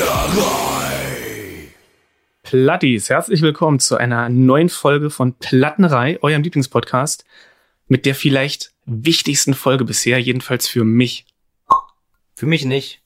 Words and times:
Plattenerei. 0.00 1.68
Plattis, 2.42 3.10
herzlich 3.10 3.42
willkommen 3.42 3.80
zu 3.80 3.98
einer 3.98 4.30
neuen 4.30 4.70
Folge 4.70 5.10
von 5.10 5.34
Plattenerei, 5.34 6.18
eurem 6.22 6.42
Lieblingspodcast, 6.42 7.26
mit 7.86 8.06
der 8.06 8.14
vielleicht 8.14 8.72
wichtigsten 8.86 9.52
Folge 9.52 9.84
bisher, 9.84 10.18
jedenfalls 10.18 10.66
für 10.68 10.84
mich. 10.84 11.26
Für 12.34 12.46
mich 12.46 12.64
nicht. 12.64 13.02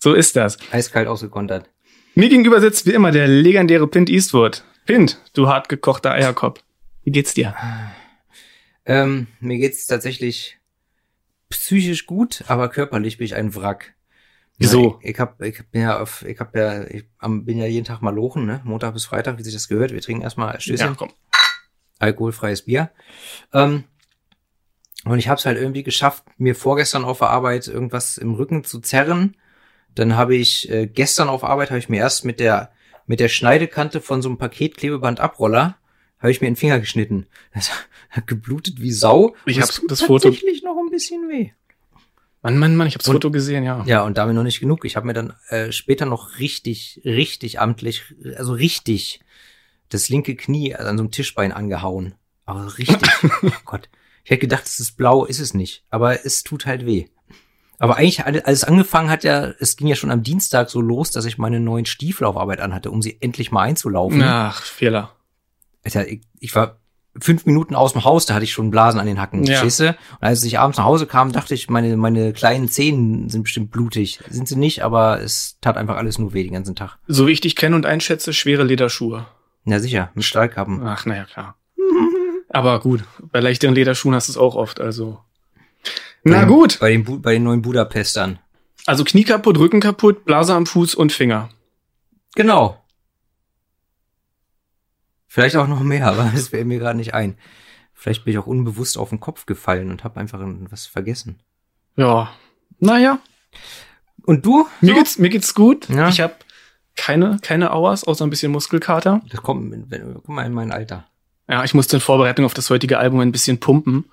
So 0.00 0.12
ist 0.12 0.34
das. 0.34 0.58
Eiskalt 0.72 1.06
ausgekontert. 1.06 1.70
Mir 2.16 2.28
gegenüber 2.28 2.60
sitzt 2.60 2.86
wie 2.86 2.92
immer 2.92 3.12
der 3.12 3.28
legendäre 3.28 3.86
Pint 3.86 4.10
Eastwood. 4.10 4.64
Pint, 4.86 5.20
du 5.34 5.46
hart 5.46 5.68
gekochter 5.68 6.10
Eierkopf. 6.10 6.64
Wie 7.04 7.12
geht's 7.12 7.32
dir? 7.32 7.54
Ähm, 8.84 9.28
mir 9.38 9.58
geht's 9.58 9.86
tatsächlich 9.86 10.58
psychisch 11.48 12.06
gut, 12.06 12.42
aber 12.48 12.68
körperlich 12.68 13.18
bin 13.18 13.26
ich 13.26 13.36
ein 13.36 13.54
Wrack. 13.54 13.94
Wieso? 14.62 14.98
Ich, 15.02 15.10
ich 15.10 15.18
hab, 15.20 15.40
ich 15.42 15.58
hab 15.58 15.66
ja 15.74 16.00
auf, 16.00 16.24
ich 16.26 16.38
hab 16.38 16.54
ja, 16.56 16.84
ich 16.84 17.04
bin 17.20 17.58
ja 17.58 17.66
jeden 17.66 17.84
Tag 17.84 18.00
mal 18.02 18.14
lochen, 18.14 18.46
ne? 18.46 18.60
Montag 18.64 18.94
bis 18.94 19.04
Freitag, 19.06 19.38
wie 19.38 19.42
sich 19.44 19.54
das 19.54 19.68
gehört. 19.68 19.92
Wir 19.92 20.00
trinken 20.00 20.22
erstmal 20.22 20.60
Stößchen. 20.60 20.88
Ja, 20.88 20.94
komm. 20.96 21.10
alkoholfreies 21.98 22.62
Bier. 22.62 22.90
Ähm, 23.52 23.84
und 25.04 25.18
ich 25.18 25.28
habe 25.28 25.38
es 25.38 25.46
halt 25.46 25.58
irgendwie 25.58 25.82
geschafft, 25.82 26.24
mir 26.38 26.54
vorgestern 26.54 27.04
auf 27.04 27.18
der 27.18 27.30
Arbeit 27.30 27.66
irgendwas 27.66 28.18
im 28.18 28.34
Rücken 28.34 28.64
zu 28.64 28.80
zerren. 28.80 29.36
Dann 29.94 30.16
habe 30.16 30.36
ich 30.36 30.70
äh, 30.70 30.86
gestern 30.86 31.28
auf 31.28 31.44
Arbeit 31.44 31.70
habe 31.70 31.78
ich 31.78 31.88
mir 31.88 31.98
erst 31.98 32.24
mit 32.24 32.40
der 32.40 32.70
mit 33.06 33.18
der 33.18 33.28
Schneidekante 33.28 34.00
von 34.00 34.22
so 34.22 34.28
einem 34.28 34.38
Paketklebeband 34.38 35.18
Abroller 35.20 35.76
habe 36.20 36.30
ich 36.30 36.40
mir 36.40 36.46
den 36.48 36.56
Finger 36.56 36.78
geschnitten. 36.80 37.26
Das 37.52 37.70
hat 38.10 38.26
geblutet 38.26 38.80
wie 38.80 38.92
Sau. 38.92 39.34
Ich 39.46 39.56
Und 39.56 39.62
hab 39.62 39.70
es 39.70 39.76
tut 39.76 39.90
das 39.90 40.02
Foto- 40.02 40.28
tatsächlich 40.28 40.62
noch 40.62 40.76
ein 40.78 40.90
bisschen 40.90 41.28
weh. 41.28 41.50
Mann, 42.42 42.58
Mann, 42.58 42.76
Mann, 42.76 42.88
ich 42.88 42.94
hab's 42.94 43.06
Foto 43.06 43.30
gesehen, 43.30 43.62
ja. 43.62 43.84
Ja, 43.86 44.02
und 44.02 44.18
damit 44.18 44.34
noch 44.34 44.42
nicht 44.42 44.58
genug. 44.58 44.84
Ich 44.84 44.96
habe 44.96 45.06
mir 45.06 45.12
dann 45.12 45.32
äh, 45.48 45.70
später 45.70 46.06
noch 46.06 46.40
richtig, 46.40 47.00
richtig 47.04 47.60
amtlich, 47.60 48.02
also 48.36 48.52
richtig 48.52 49.20
das 49.88 50.08
linke 50.08 50.34
Knie 50.34 50.74
an 50.74 50.96
so 50.96 51.04
einem 51.04 51.10
Tischbein 51.10 51.52
angehauen. 51.52 52.14
Aber 52.44 52.78
richtig. 52.78 53.08
oh 53.42 53.50
Gott. 53.64 53.88
Ich 54.24 54.30
hätte 54.30 54.40
gedacht, 54.40 54.64
es 54.66 54.80
ist 54.80 54.96
blau, 54.96 55.24
ist 55.24 55.38
es 55.38 55.54
nicht. 55.54 55.84
Aber 55.90 56.24
es 56.24 56.42
tut 56.42 56.66
halt 56.66 56.86
weh. 56.86 57.06
Aber 57.78 57.96
eigentlich, 57.96 58.24
als 58.24 58.42
es 58.46 58.64
angefangen 58.64 59.10
hat, 59.10 59.24
ja, 59.24 59.52
es 59.58 59.76
ging 59.76 59.88
ja 59.88 59.96
schon 59.96 60.10
am 60.10 60.22
Dienstag 60.22 60.70
so 60.70 60.80
los, 60.80 61.10
dass 61.10 61.24
ich 61.24 61.38
meine 61.38 61.58
neuen 61.58 61.84
Stiefel 61.84 62.26
auf 62.26 62.36
Arbeit 62.36 62.60
anhatte, 62.60 62.90
um 62.90 63.02
sie 63.02 63.18
endlich 63.20 63.50
mal 63.50 63.62
einzulaufen. 63.62 64.22
Ach, 64.22 64.62
Fehler. 64.62 65.16
Alter, 65.84 66.06
ich, 66.06 66.22
ich 66.38 66.54
war 66.54 66.78
fünf 67.20 67.46
Minuten 67.46 67.74
aus 67.74 67.92
dem 67.92 68.04
Haus, 68.04 68.26
da 68.26 68.34
hatte 68.34 68.44
ich 68.44 68.52
schon 68.52 68.70
Blasen 68.70 69.00
an 69.00 69.06
den 69.06 69.20
Hacken. 69.20 69.44
Ja. 69.44 69.60
Du? 69.60 69.66
Und 69.66 69.96
als 70.20 70.44
ich 70.44 70.58
abends 70.58 70.78
nach 70.78 70.84
Hause 70.84 71.06
kam, 71.06 71.32
dachte 71.32 71.54
ich, 71.54 71.68
meine, 71.68 71.96
meine 71.96 72.32
kleinen 72.32 72.68
Zehen 72.68 73.28
sind 73.28 73.42
bestimmt 73.44 73.70
blutig. 73.70 74.20
Sind 74.30 74.48
sie 74.48 74.56
nicht, 74.56 74.82
aber 74.82 75.20
es 75.20 75.58
tat 75.60 75.76
einfach 75.76 75.96
alles 75.96 76.18
nur 76.18 76.32
weh 76.32 76.42
den 76.42 76.54
ganzen 76.54 76.74
Tag. 76.74 76.98
So 77.06 77.26
wie 77.26 77.32
ich 77.32 77.40
dich 77.40 77.56
kenne 77.56 77.76
und 77.76 77.86
einschätze, 77.86 78.32
schwere 78.32 78.64
Lederschuhe. 78.64 79.26
Na 79.64 79.78
sicher, 79.78 80.10
mit 80.14 80.24
Stahlkappen. 80.24 80.82
Ach, 80.84 81.06
naja, 81.06 81.24
klar. 81.24 81.56
Aber 82.48 82.80
gut, 82.80 83.04
bei 83.30 83.40
leichteren 83.40 83.74
Lederschuhen 83.74 84.14
hast 84.14 84.28
du 84.28 84.32
es 84.32 84.36
auch 84.36 84.56
oft, 84.56 84.80
also. 84.80 85.20
Na 86.24 86.40
Bei 86.40 86.44
gut. 86.44 86.78
Bei 86.80 86.90
den, 86.90 87.04
Bu 87.04 87.18
bei 87.18 87.34
den 87.34 87.44
neuen 87.44 87.62
Budapestern. 87.62 88.38
Also 88.86 89.04
Knie 89.04 89.24
kaputt, 89.24 89.58
Rücken 89.58 89.80
kaputt, 89.80 90.24
Blase 90.24 90.54
am 90.54 90.66
Fuß 90.66 90.94
und 90.94 91.12
Finger. 91.12 91.48
Genau. 92.34 92.81
Vielleicht 95.32 95.56
auch 95.56 95.66
noch 95.66 95.80
mehr, 95.80 96.06
aber 96.08 96.30
das 96.34 96.52
wäre 96.52 96.66
mir 96.66 96.78
gerade 96.78 96.98
nicht 96.98 97.14
ein. 97.14 97.38
Vielleicht 97.94 98.24
bin 98.24 98.32
ich 98.32 98.38
auch 98.38 98.46
unbewusst 98.46 98.98
auf 98.98 99.08
den 99.08 99.18
Kopf 99.20 99.46
gefallen 99.46 99.90
und 99.90 100.04
habe 100.04 100.20
einfach 100.20 100.40
was 100.70 100.84
vergessen. 100.86 101.38
Ja. 101.96 102.30
Naja, 102.80 103.18
Und 104.26 104.44
du? 104.44 104.66
mir 104.82 104.90
So? 104.92 104.98
geht's, 104.98 105.18
mir 105.18 105.28
geht's 105.30 105.54
gut. 105.54 105.88
Ja. 105.88 106.08
Ich 106.08 106.20
habe 106.20 106.34
keine, 106.96 107.38
keine 107.40 107.72
Auers, 107.72 108.04
außer 108.04 108.24
ein 108.26 108.30
bisschen 108.30 108.52
Muskelkater. 108.52 109.22
Das 109.30 109.42
kommt, 109.42 109.70
wenn- 109.90 110.14
guck 110.14 110.28
mal 110.28 110.44
in 110.44 110.52
mein 110.52 110.70
Alter. 110.70 111.06
Ja, 111.48 111.64
ich 111.64 111.72
musste 111.72 111.96
in 111.96 112.00
Vorbereitung 112.00 112.44
auf 112.44 112.54
das 112.54 112.68
heutige 112.68 112.98
Album 112.98 113.20
ein 113.20 113.32
bisschen 113.32 113.58
pumpen. 113.58 114.04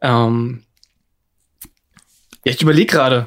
Ähm, 0.00 0.62
ja, 2.44 2.52
ich 2.52 2.62
überlege 2.62 2.90
gerade, 2.92 3.26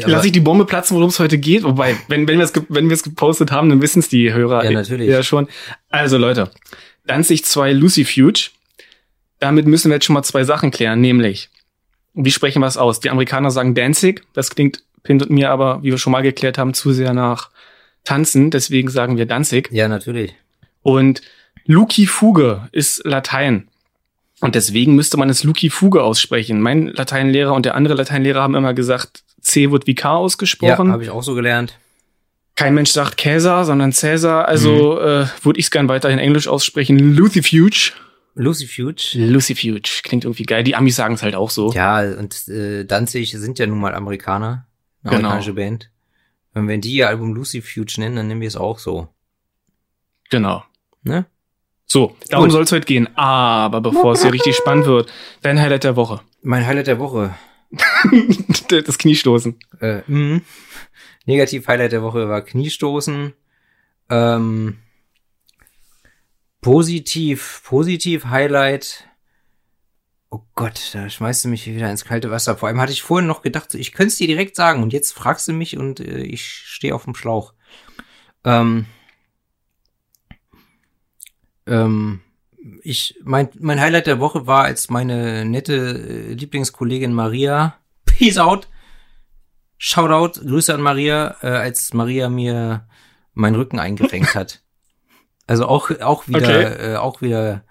Ja, 0.00 0.08
lass 0.08 0.24
ich 0.24 0.32
die 0.32 0.40
Bombe 0.40 0.64
platzen, 0.64 0.96
worum 0.96 1.10
es 1.10 1.18
heute 1.18 1.38
geht. 1.38 1.62
Wobei, 1.64 1.96
wenn, 2.08 2.26
wenn 2.28 2.38
wir 2.38 2.44
es 2.44 2.52
wenn 2.68 2.88
gepostet 2.88 3.50
haben, 3.52 3.68
dann 3.68 3.82
wissen 3.82 4.00
es 4.00 4.08
die 4.08 4.32
Hörer 4.32 4.64
Ja, 4.64 4.70
natürlich. 4.70 5.08
ja 5.08 5.22
schon. 5.22 5.48
Also 5.90 6.18
Leute, 6.18 6.50
Danzig 7.06 7.44
2 7.44 7.72
Lucifuge. 7.72 8.50
Damit 9.38 9.66
müssen 9.66 9.90
wir 9.90 9.96
jetzt 9.96 10.06
schon 10.06 10.14
mal 10.14 10.22
zwei 10.22 10.44
Sachen 10.44 10.70
klären, 10.70 11.00
nämlich, 11.00 11.50
wie 12.14 12.30
sprechen 12.30 12.60
wir 12.60 12.66
es 12.66 12.78
aus? 12.78 13.00
Die 13.00 13.10
Amerikaner 13.10 13.50
sagen 13.50 13.74
Danzig, 13.74 14.22
das 14.32 14.50
klingt 14.50 14.82
Pint 15.02 15.22
und 15.22 15.30
mir 15.30 15.50
aber, 15.50 15.82
wie 15.82 15.90
wir 15.90 15.98
schon 15.98 16.12
mal 16.12 16.22
geklärt 16.22 16.56
haben, 16.56 16.72
zu 16.72 16.92
sehr 16.92 17.12
nach 17.12 17.50
Tanzen, 18.04 18.50
deswegen 18.50 18.88
sagen 18.88 19.18
wir 19.18 19.26
Danzig. 19.26 19.68
ja, 19.72 19.88
natürlich. 19.88 20.34
Und 20.82 21.20
Luki 21.66 22.06
Fuge 22.06 22.68
ist 22.72 23.04
Latein. 23.04 23.68
Und 24.40 24.54
deswegen 24.54 24.94
müsste 24.94 25.16
man 25.16 25.28
es 25.30 25.44
Luki 25.44 25.68
Fuge 25.70 26.02
aussprechen. 26.02 26.60
Mein 26.60 26.86
Lateinlehrer 26.88 27.52
und 27.54 27.66
der 27.66 27.74
andere 27.74 27.94
Lateinlehrer 27.94 28.42
haben 28.42 28.54
immer 28.54 28.74
gesagt, 28.74 29.24
C 29.46 29.70
wird 29.70 29.86
wie 29.86 29.94
K 29.94 30.08
Ja, 30.08 30.14
ausgesprochen. 30.16 30.90
habe 30.92 31.02
ich 31.04 31.10
auch 31.10 31.22
so 31.22 31.34
gelernt. 31.34 31.78
Kein 32.56 32.74
Mensch 32.74 32.90
sagt 32.90 33.20
Cäsar, 33.20 33.64
sondern 33.64 33.92
Cäsar. 33.92 34.48
Also 34.48 34.98
äh, 35.00 35.26
würde 35.42 35.58
ich 35.58 35.66
es 35.66 35.70
gern 35.70 35.88
weiterhin 35.88 36.18
Englisch 36.18 36.48
aussprechen. 36.48 37.14
Lucifuge. 37.14 37.92
Lucifuge. 38.34 39.12
Lucifuge. 39.14 39.82
Klingt 40.02 40.24
irgendwie 40.24 40.44
geil. 40.44 40.64
Die 40.64 40.74
Amis 40.74 40.96
sagen 40.96 41.14
es 41.14 41.22
halt 41.22 41.34
auch 41.34 41.50
so. 41.50 41.70
Ja, 41.72 42.00
und 42.00 42.48
äh, 42.48 42.84
Danzig 42.84 43.32
sind 43.32 43.58
ja 43.58 43.66
nun 43.66 43.78
mal 43.78 43.94
Amerikaner. 43.94 44.66
Eine 45.02 45.16
Genau. 45.16 45.28
amerikanische 45.28 45.52
Band. 45.52 45.90
Wenn 46.54 46.66
wir 46.68 46.78
die 46.78 46.92
ihr 46.92 47.08
Album 47.08 47.34
Lucifuge 47.34 47.94
nennen, 47.98 48.16
dann 48.16 48.28
nennen 48.28 48.40
wir 48.40 48.48
es 48.48 48.56
auch 48.56 48.78
so. 48.78 49.08
Genau. 50.30 50.64
Ne? 51.02 51.26
So, 51.86 52.16
darum 52.30 52.50
soll 52.50 52.62
es 52.64 52.72
heute 52.72 52.86
gehen. 52.86 53.08
Aber 53.16 53.80
bevor 53.80 54.12
es 54.14 54.22
hier 54.22 54.32
richtig 54.32 54.56
spannend 54.56 54.86
wird, 54.86 55.12
dein 55.42 55.60
Highlight 55.60 55.84
der 55.84 55.94
Woche. 55.96 56.20
Mein 56.42 56.66
Highlight 56.66 56.88
der 56.88 56.98
Woche. 56.98 57.34
das 58.68 58.98
Kniestoßen. 58.98 59.58
Äh, 59.80 60.02
mh. 60.06 60.40
Negativ 61.26 61.66
Highlight 61.66 61.92
der 61.92 62.02
Woche 62.02 62.28
war 62.28 62.42
Kniestoßen. 62.42 63.32
Ähm, 64.08 64.78
positiv, 66.60 67.62
positiv 67.64 68.26
Highlight. 68.26 69.08
Oh 70.30 70.42
Gott, 70.54 70.90
da 70.92 71.08
schmeißt 71.08 71.44
du 71.44 71.48
mich 71.48 71.66
wieder 71.66 71.90
ins 71.90 72.04
kalte 72.04 72.30
Wasser. 72.30 72.56
Vor 72.56 72.68
allem 72.68 72.80
hatte 72.80 72.92
ich 72.92 73.02
vorhin 73.02 73.26
noch 73.26 73.42
gedacht, 73.42 73.74
ich 73.74 73.92
könnte 73.92 74.08
es 74.08 74.18
dir 74.18 74.26
direkt 74.26 74.56
sagen 74.56 74.82
und 74.82 74.92
jetzt 74.92 75.12
fragst 75.12 75.48
du 75.48 75.52
mich 75.52 75.76
und 75.76 76.00
äh, 76.00 76.22
ich 76.22 76.44
stehe 76.44 76.94
auf 76.94 77.04
dem 77.04 77.14
Schlauch. 77.14 77.54
Ähm, 78.44 78.86
ähm, 81.66 82.20
ich, 82.82 83.18
mein, 83.22 83.48
mein 83.58 83.80
Highlight 83.80 84.06
der 84.06 84.20
Woche 84.20 84.46
war, 84.46 84.64
als 84.64 84.90
meine 84.90 85.44
nette 85.44 85.74
äh, 85.74 86.32
Lieblingskollegin 86.34 87.12
Maria, 87.12 87.76
Peace 88.06 88.38
out, 88.38 88.68
Shoutout, 89.78 90.40
Grüße 90.40 90.72
an 90.74 90.80
Maria, 90.80 91.36
äh, 91.42 91.48
als 91.48 91.92
Maria 91.92 92.28
mir 92.28 92.88
meinen 93.34 93.56
Rücken 93.56 93.78
eingerenkt 93.78 94.34
hat. 94.34 94.62
Also 95.48 95.68
auch, 95.68 95.92
auch 96.00 96.26
wieder, 96.26 96.38
Okay. 96.38 96.94
äh, 96.94 96.96
auch 96.96 97.20
wieder, 97.22 97.62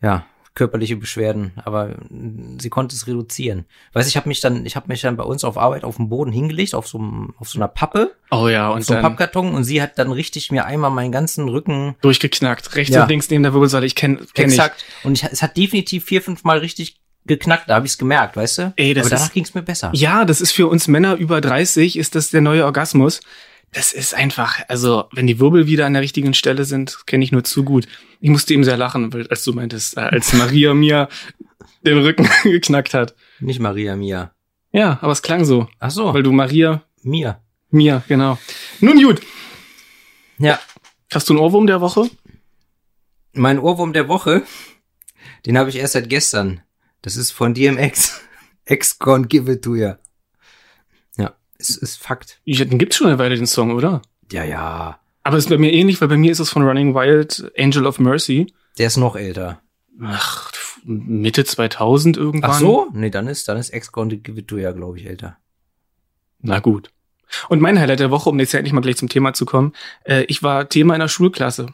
ja, 0.00 0.24
körperliche 0.58 0.96
Beschwerden, 0.96 1.52
aber 1.64 1.96
mm, 2.10 2.58
sie 2.58 2.68
konnte 2.68 2.94
es 2.94 3.06
reduzieren. 3.06 3.64
Weiß 3.94 4.06
ich 4.08 4.16
habe 4.16 4.28
mich 4.28 4.40
dann, 4.40 4.66
ich 4.66 4.76
habe 4.76 4.88
mich 4.88 5.00
dann 5.00 5.16
bei 5.16 5.22
uns 5.24 5.44
auf 5.44 5.56
Arbeit 5.56 5.84
auf 5.84 5.96
dem 5.96 6.08
Boden 6.10 6.32
hingelegt, 6.32 6.74
auf 6.74 6.86
so, 6.86 6.98
einem- 6.98 7.32
auf 7.38 7.48
so 7.48 7.58
einer 7.58 7.68
Pappe, 7.68 8.12
Oh 8.30 8.48
ja, 8.48 8.68
auf 8.68 8.76
und 8.76 8.82
so 8.84 8.92
einem 8.92 9.02
Pappkarton 9.04 9.54
und 9.54 9.64
sie 9.64 9.80
hat 9.80 9.98
dann 9.98 10.12
richtig 10.12 10.50
mir 10.50 10.66
einmal 10.66 10.90
meinen 10.90 11.12
ganzen 11.12 11.48
Rücken 11.48 11.94
durchgeknackt. 12.02 12.74
Rechts 12.76 12.94
Ja. 12.94 13.02
und 13.04 13.08
links 13.08 13.30
neben 13.30 13.42
der 13.44 13.54
Wirbelsäule. 13.54 13.86
Ich 13.86 13.94
kenne 13.94 14.16
kenn 14.34 14.48
ich. 14.50 14.54
exakt 14.58 14.84
und 15.04 15.12
ich, 15.12 15.24
es 15.24 15.40
hat 15.42 15.56
definitiv 15.56 16.04
vier, 16.04 16.20
fünf 16.20 16.44
Mal 16.44 16.58
richtig 16.58 16.96
geknackt, 17.24 17.68
da 17.68 17.76
habe 17.76 17.86
ich 17.86 17.92
es 17.92 17.98
gemerkt, 17.98 18.36
weißt 18.36 18.58
du? 18.58 18.72
Ey, 18.76 18.94
das 18.94 19.06
aber 19.06 19.16
danach 19.16 19.32
ging 19.32 19.44
es 19.44 19.54
mir 19.54 19.62
besser. 19.62 19.90
Ja, 19.94 20.24
das 20.24 20.40
ist 20.40 20.52
für 20.52 20.66
uns 20.66 20.88
Männer 20.88 21.14
über 21.16 21.40
30, 21.40 21.96
ist 21.98 22.14
das 22.14 22.30
der 22.30 22.40
neue 22.40 22.64
Orgasmus. 22.64 23.20
Das 23.72 23.92
ist 23.92 24.14
einfach, 24.14 24.60
also 24.68 25.04
wenn 25.12 25.26
die 25.26 25.38
Wirbel 25.40 25.66
wieder 25.66 25.84
an 25.86 25.92
der 25.92 26.02
richtigen 26.02 26.32
Stelle 26.34 26.64
sind, 26.64 27.06
kenne 27.06 27.22
ich 27.24 27.32
nur 27.32 27.44
zu 27.44 27.64
gut. 27.64 27.86
Ich 28.20 28.30
musste 28.30 28.54
eben 28.54 28.64
sehr 28.64 28.76
lachen, 28.78 29.12
als 29.30 29.44
du 29.44 29.52
meintest, 29.52 29.96
äh, 29.96 30.00
als 30.00 30.32
Maria 30.32 30.72
mir 30.74 31.08
den 31.84 31.98
Rücken 31.98 32.28
geknackt 32.44 32.94
hat. 32.94 33.14
Nicht 33.40 33.60
Maria 33.60 33.94
Mia. 33.94 34.32
Ja, 34.72 34.98
aber 35.02 35.12
es 35.12 35.22
klang 35.22 35.44
so, 35.44 35.68
Ach 35.78 35.90
so, 35.90 36.12
weil 36.14 36.22
du 36.22 36.32
Maria 36.32 36.82
Mia. 37.02 37.42
mir, 37.70 38.02
genau. 38.08 38.38
Nun 38.80 39.02
gut, 39.02 39.20
Ja, 40.38 40.58
hast 41.12 41.28
du 41.28 41.34
einen 41.34 41.40
Ohrwurm 41.42 41.66
der 41.66 41.80
Woche? 41.80 42.08
mein 43.32 43.58
Ohrwurm 43.58 43.92
der 43.92 44.08
Woche, 44.08 44.42
den 45.46 45.56
habe 45.58 45.70
ich 45.70 45.76
erst 45.76 45.92
seit 45.92 46.08
gestern. 46.08 46.62
Das 47.02 47.14
ist 47.16 47.30
von 47.30 47.54
DMX. 47.54 48.20
X 48.64 48.98
gonna 48.98 49.26
give 49.26 49.50
it 49.52 49.62
to 49.62 49.74
ya. 49.76 49.98
Ja, 51.58 51.64
es 51.64 51.76
ist 51.76 51.96
Fakt. 51.96 52.40
Ja, 52.44 52.64
Den 52.64 52.78
gibt's 52.78 52.96
schon 52.96 53.08
eine 53.08 53.18
Weile, 53.18 53.36
den 53.36 53.46
Song, 53.46 53.72
oder? 53.72 54.02
Ja, 54.30 54.44
ja. 54.44 54.98
Aber 55.22 55.36
es 55.36 55.44
ist 55.44 55.50
bei 55.50 55.58
mir 55.58 55.72
ähnlich, 55.72 56.00
weil 56.00 56.08
bei 56.08 56.16
mir 56.16 56.32
ist 56.32 56.38
es 56.38 56.50
von 56.50 56.62
Running 56.62 56.94
Wild, 56.94 57.52
Angel 57.58 57.86
of 57.86 57.98
Mercy. 57.98 58.52
Der 58.78 58.86
ist 58.86 58.96
noch 58.96 59.16
älter. 59.16 59.60
Ach, 60.02 60.52
Mitte 60.84 61.44
2000 61.44 62.16
irgendwann. 62.16 62.50
Ach 62.50 62.58
so? 62.60 62.88
Nee, 62.92 63.10
dann 63.10 63.26
ist, 63.26 63.48
dann 63.48 63.56
ist 63.58 63.74
X 63.74 63.92
gonna 63.92 64.14
give 64.14 64.60
ya, 64.60 64.72
glaube 64.72 64.98
ich, 64.98 65.06
älter. 65.06 65.36
Na 66.40 66.60
gut. 66.60 66.90
Und 67.48 67.60
mein 67.60 67.78
Highlight 67.78 68.00
der 68.00 68.10
Woche, 68.10 68.30
um 68.30 68.38
jetzt 68.38 68.54
endlich 68.54 68.72
mal 68.72 68.80
gleich 68.80 68.96
zum 68.96 69.08
Thema 69.08 69.34
zu 69.34 69.44
kommen, 69.44 69.72
äh, 70.04 70.22
ich 70.28 70.42
war 70.42 70.68
Thema 70.68 70.94
in 70.94 71.00
der 71.00 71.08
Schulklasse. 71.08 71.66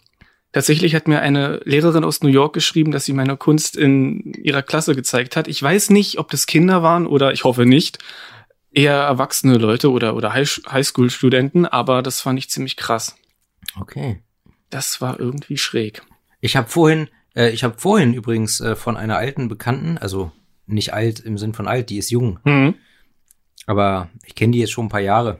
Tatsächlich 0.52 0.94
hat 0.94 1.08
mir 1.08 1.20
eine 1.20 1.60
Lehrerin 1.64 2.04
aus 2.04 2.22
New 2.22 2.28
York 2.28 2.54
geschrieben, 2.54 2.92
dass 2.92 3.04
sie 3.04 3.12
meine 3.12 3.36
Kunst 3.36 3.76
in 3.76 4.32
ihrer 4.34 4.62
Klasse 4.62 4.94
gezeigt 4.94 5.36
hat. 5.36 5.48
Ich 5.48 5.60
weiß 5.62 5.90
nicht, 5.90 6.18
ob 6.18 6.30
das 6.30 6.46
Kinder 6.46 6.82
waren 6.82 7.06
oder 7.06 7.32
ich 7.32 7.44
hoffe 7.44 7.66
nicht. 7.66 7.98
Eher 8.74 8.94
erwachsene 8.94 9.56
Leute 9.56 9.90
oder, 9.90 10.16
oder 10.16 10.32
Highschool-Studenten, 10.34 11.64
aber 11.64 12.02
das 12.02 12.20
fand 12.20 12.38
ich 12.38 12.50
ziemlich 12.50 12.76
krass. 12.76 13.16
Okay. 13.80 14.20
Das 14.70 15.00
war 15.00 15.20
irgendwie 15.20 15.56
schräg. 15.56 16.02
Ich 16.40 16.56
habe 16.56 16.68
vorhin, 16.68 17.08
äh, 17.36 17.50
ich 17.50 17.62
habe 17.64 17.78
vorhin 17.78 18.14
übrigens 18.14 18.60
äh, 18.60 18.74
von 18.74 18.96
einer 18.96 19.16
alten 19.16 19.48
Bekannten, 19.48 19.96
also 19.98 20.32
nicht 20.66 20.92
alt 20.92 21.20
im 21.20 21.38
Sinn 21.38 21.54
von 21.54 21.68
alt, 21.68 21.88
die 21.90 21.98
ist 21.98 22.10
jung, 22.10 22.40
Mhm. 22.44 22.74
aber 23.66 24.10
ich 24.24 24.34
kenne 24.34 24.52
die 24.52 24.58
jetzt 24.58 24.72
schon 24.72 24.86
ein 24.86 24.90
paar 24.90 25.00
Jahre. 25.00 25.38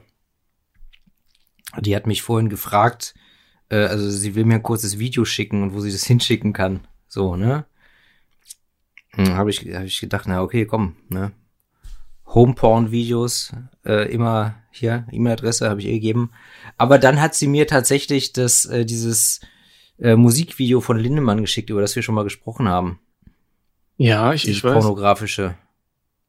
Die 1.79 1.95
hat 1.95 2.07
mich 2.07 2.21
vorhin 2.21 2.47
gefragt, 2.49 3.15
äh, 3.69 3.75
also 3.75 4.09
sie 4.09 4.35
will 4.35 4.45
mir 4.45 4.55
ein 4.55 4.63
kurzes 4.63 4.97
Video 4.97 5.25
schicken 5.25 5.61
und 5.61 5.73
wo 5.73 5.81
sie 5.81 5.91
das 5.91 6.03
hinschicken 6.07 6.53
kann. 6.53 6.87
So, 7.07 7.35
ne? 7.35 7.65
Hm, 9.11 9.33
habe 9.35 9.49
ich, 9.49 9.59
hab 9.73 9.83
ich 9.83 9.99
gedacht, 9.99 10.25
na 10.27 10.41
okay, 10.41 10.65
komm, 10.65 10.95
ne? 11.09 11.31
Homeporn-Videos, 12.35 13.53
äh, 13.85 14.11
immer 14.11 14.55
hier, 14.69 15.07
E-Mail-Adresse 15.11 15.69
habe 15.69 15.79
ich 15.79 15.87
ihr 15.87 15.93
gegeben. 15.93 16.31
Aber 16.77 16.99
dann 16.99 17.21
hat 17.21 17.33
sie 17.33 17.47
mir 17.47 17.65
tatsächlich 17.65 18.33
das, 18.33 18.65
äh, 18.65 18.85
dieses 18.85 19.39
äh, 19.99 20.15
Musikvideo 20.15 20.81
von 20.81 20.99
Lindemann 20.99 21.41
geschickt, 21.41 21.69
über 21.69 21.81
das 21.81 21.95
wir 21.95 22.03
schon 22.03 22.15
mal 22.15 22.23
gesprochen 22.23 22.67
haben. 22.67 22.99
Ja, 23.97 24.33
ich, 24.33 24.43
Dieses 24.43 24.57
ich 24.57 24.63
weiß. 24.63 24.73
pornografische. 24.73 25.55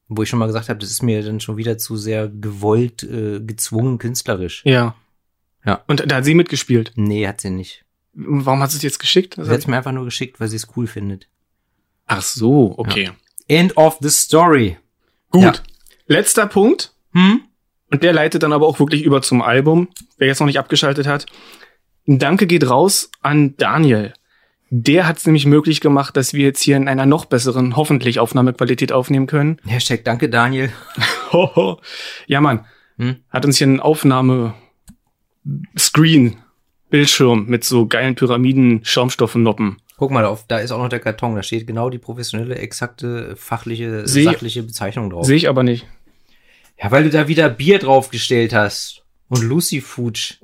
Wo 0.09 0.23
ich 0.23 0.29
schon 0.29 0.39
mal 0.39 0.47
gesagt 0.47 0.69
habe, 0.69 0.79
das 0.79 0.91
ist 0.91 1.03
mir 1.03 1.25
dann 1.25 1.41
schon 1.41 1.57
wieder 1.57 1.79
zu 1.79 1.97
sehr 1.97 2.29
gewollt, 2.29 3.03
äh, 3.03 3.41
gezwungen, 3.41 3.99
künstlerisch. 3.99 4.63
Ja. 4.65 4.95
Ja. 5.65 5.83
Und 5.89 6.09
da 6.09 6.17
hat 6.17 6.25
sie 6.25 6.35
mitgespielt. 6.35 6.93
Nee, 6.95 7.27
hat 7.27 7.41
sie 7.41 7.51
nicht. 7.51 7.85
Warum 8.13 8.63
hat 8.63 8.71
sie 8.71 8.77
es 8.77 8.85
jetzt 8.85 9.01
geschickt? 9.01 9.35
Sie 9.35 9.51
hat 9.51 9.59
es 9.59 9.67
mir 9.67 9.77
einfach 9.77 9.91
nur 9.91 10.05
geschickt, 10.05 10.39
weil 10.39 10.47
sie 10.47 10.57
es 10.57 10.69
cool 10.77 10.87
findet. 10.87 11.27
Ach 12.07 12.23
so, 12.23 12.79
okay. 12.79 13.11
End 13.49 13.77
of 13.77 13.99
the 14.01 14.11
story. 14.11 14.79
Gut. 15.31 15.43
Ja. 15.43 15.53
Letzter 16.07 16.47
Punkt. 16.47 16.93
Hm? 17.13 17.41
Und 17.91 18.03
der 18.03 18.13
leitet 18.13 18.43
dann 18.43 18.53
aber 18.53 18.67
auch 18.67 18.79
wirklich 18.81 19.03
über 19.05 19.23
zum 19.23 19.43
Album. 19.43 19.89
Wer 20.19 20.27
jetzt 20.29 20.41
noch 20.41 20.47
nicht 20.47 20.59
abgeschaltet 20.59 21.07
hat. 21.07 21.27
Ein 22.09 22.19
Danke 22.19 22.47
geht 22.47 22.69
raus 22.69 23.11
an 23.23 23.55
Daniel. 23.57 24.13
Der 24.71 25.07
hat 25.07 25.19
es 25.19 25.27
nämlich 25.27 25.47
möglich 25.47 25.81
gemacht, 25.81 26.17
dass 26.17 26.33
wir 26.35 26.45
jetzt 26.45 26.61
hier 26.61 26.77
in 26.77 26.89
einer 26.89 27.07
noch 27.07 27.25
besseren, 27.27 27.77
hoffentlich 27.77 28.19
Aufnahmequalität 28.19 28.91
aufnehmen 28.93 29.27
können. 29.29 29.61
Hashtag 29.65 30.05
danke, 30.05 30.29
Daniel. 30.29 30.73
Ja, 32.27 32.41
Mann. 32.41 32.65
Hm? 32.99 33.17
Hat 33.31 33.45
uns 33.45 33.59
hier 33.59 33.67
einen 33.67 33.81
Aufnahme-Screen, 35.45 36.37
Bildschirm 36.91 37.47
mit 37.47 37.65
so 37.65 37.87
geilen 37.87 38.15
Pyramiden, 38.15 38.81
Schaumstoffnoppen. 38.85 39.77
Guck 39.99 40.11
mal, 40.11 40.25
auf, 40.25 40.47
da 40.47 40.59
ist 40.59 40.71
auch 40.73 40.79
noch 40.79 40.89
der 40.89 41.01
Karton. 41.01 41.35
Da 41.37 41.43
steht 41.43 41.67
genau 41.67 41.91
die 41.91 41.99
professionelle, 41.99 42.57
exakte, 42.57 43.35
fachliche, 43.37 44.07
Seh- 44.07 44.25
sachliche 44.25 44.63
Bezeichnung 44.63 45.11
drauf. 45.11 45.27
Sehe 45.27 45.37
ich 45.37 45.49
aber 45.49 45.63
nicht. 45.63 45.87
Ja, 46.83 46.91
weil 46.91 47.05
du 47.05 47.11
da 47.11 47.29
wieder 47.29 47.49
Bier 47.49 47.79
draufgestellt 47.79 48.53
hast. 48.55 49.03
Und 49.29 49.43
Lucy 49.43 49.81
Fudge. 49.81 50.35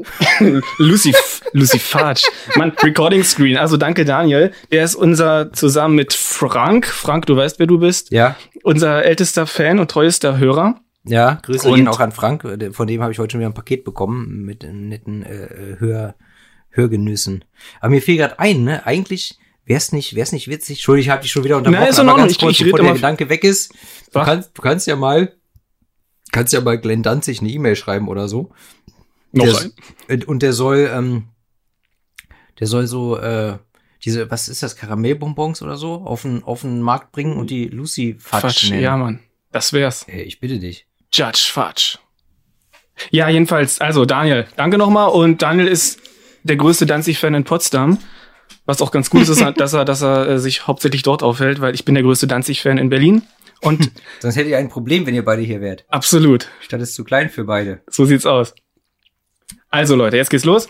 Lucy, 0.78 1.14
Lucy 1.52 1.78
Farge. 1.78 2.22
Mann, 2.56 2.72
Recording 2.82 3.22
Screen. 3.22 3.56
Also 3.56 3.76
danke, 3.76 4.04
Daniel. 4.04 4.50
Der 4.72 4.82
ist 4.82 4.96
unser, 4.96 5.52
zusammen 5.52 5.94
mit 5.94 6.12
Frank, 6.14 6.86
Frank, 6.86 7.26
du 7.26 7.36
weißt, 7.36 7.58
wer 7.60 7.66
du 7.68 7.78
bist, 7.78 8.10
Ja, 8.10 8.34
unser 8.64 9.04
ältester 9.04 9.46
Fan 9.46 9.78
und 9.78 9.88
treuester 9.90 10.38
Hörer. 10.38 10.80
ja, 11.04 11.38
Grüße 11.42 11.68
Und- 11.68 11.76
gehen 11.76 11.86
auch 11.88 12.00
an 12.00 12.10
Frank. 12.10 12.42
Von 12.72 12.86
dem 12.88 13.02
habe 13.02 13.12
ich 13.12 13.18
heute 13.20 13.32
schon 13.32 13.40
wieder 13.40 13.50
ein 13.50 13.54
Paket 13.54 13.84
bekommen 13.84 14.42
mit 14.44 14.64
netten 14.64 15.22
äh, 15.24 15.76
Hör, 15.78 16.16
Hörgenüssen. 16.70 17.44
Aber 17.80 17.90
mir 17.90 18.02
fiel 18.02 18.16
gerade 18.16 18.38
ein, 18.40 18.64
ne? 18.64 18.84
Eigentlich 18.86 19.38
wär's 19.64 19.92
nicht, 19.92 20.16
wär's 20.16 20.32
nicht 20.32 20.48
witzig. 20.48 20.78
Entschuldigung, 20.78 21.04
ich 21.06 21.10
habe 21.10 21.22
dich 21.22 21.30
schon 21.30 21.44
wieder 21.44 21.56
unterbrochen. 21.58 21.82
Nein, 21.82 21.90
ist 21.90 21.98
in 21.98 22.08
aber 22.08 22.12
Ordnung. 22.12 22.26
ganz 22.26 22.32
Ich- 22.32 22.38
kurz, 22.40 22.52
ich 22.56 22.64
red 22.64 22.72
bevor 22.72 22.84
der 22.86 22.94
Gedanke 22.94 23.28
weg 23.28 23.44
ist. 23.44 23.72
Du 24.12 24.20
kannst, 24.24 24.50
du 24.54 24.62
kannst 24.62 24.86
ja 24.88 24.96
mal, 24.96 25.32
kannst 26.32 26.52
ja 26.52 26.60
mal 26.60 26.78
Glenn 26.78 27.02
Danzig 27.04 27.40
eine 27.40 27.50
E-Mail 27.50 27.76
schreiben 27.76 28.08
oder 28.08 28.28
so. 28.28 28.50
Noch 29.32 29.44
der, 29.44 29.56
ein. 29.58 29.72
und- 30.08 30.28
Und 30.28 30.42
der 30.42 30.52
soll, 30.52 30.90
ähm, 30.92 31.28
der 32.60 32.66
soll 32.66 32.86
so, 32.86 33.16
äh, 33.18 33.58
diese, 34.04 34.30
was 34.30 34.48
ist 34.48 34.62
das, 34.62 34.74
Karamellbonbons 34.76 35.62
oder 35.62 35.76
so, 35.76 35.94
auf 36.04 36.22
den, 36.22 36.42
auf 36.42 36.62
den 36.62 36.82
Markt 36.82 37.12
bringen 37.12 37.36
und 37.36 37.50
die 37.50 37.68
Lucy 37.68 38.16
Fudge 38.18 38.40
Fatsch. 38.40 38.70
nennen. 38.70 38.82
Ja, 38.82 38.96
Mann. 38.96 39.20
Das 39.52 39.72
wär's. 39.72 40.04
Ey, 40.08 40.22
ich 40.22 40.40
bitte 40.40 40.58
dich. 40.58 40.86
Judge 41.12 41.48
Fudge. 41.52 41.98
Ja, 43.10 43.28
jedenfalls, 43.28 43.80
also 43.80 44.04
Daniel, 44.04 44.46
danke 44.56 44.76
nochmal. 44.78 45.08
Und 45.10 45.42
Daniel 45.42 45.68
ist 45.68 46.00
der 46.42 46.56
größte 46.56 46.86
Danzig-Fan 46.86 47.34
in 47.34 47.44
Potsdam. 47.44 47.98
Was 48.64 48.80
auch 48.82 48.90
ganz 48.92 49.10
gut 49.10 49.22
ist, 49.22 49.28
ist, 49.28 49.40
dass 49.58 49.72
er, 49.72 49.84
dass 49.84 50.02
er 50.02 50.28
äh, 50.28 50.38
sich 50.38 50.66
hauptsächlich 50.66 51.02
dort 51.02 51.22
aufhält, 51.22 51.60
weil 51.60 51.74
ich 51.74 51.84
bin 51.84 51.94
der 51.94 52.04
größte 52.04 52.26
Danzig-Fan 52.26 52.78
in 52.78 52.90
Berlin. 52.90 53.22
Und 53.62 53.90
Sonst 54.20 54.36
hättet 54.36 54.50
ihr 54.50 54.58
ein 54.58 54.68
Problem, 54.68 55.06
wenn 55.06 55.14
ihr 55.14 55.24
beide 55.24 55.42
hier 55.42 55.60
wärt. 55.60 55.84
absolut, 55.88 56.48
Die 56.60 56.64
Stadt 56.66 56.80
ist 56.82 56.94
zu 56.94 57.04
klein 57.04 57.30
für 57.30 57.44
beide. 57.44 57.80
so 57.88 58.04
sieht's 58.04 58.26
aus. 58.26 58.54
Also 59.70 59.96
Leute, 59.96 60.16
jetzt 60.18 60.28
geht's 60.30 60.44
los. 60.44 60.68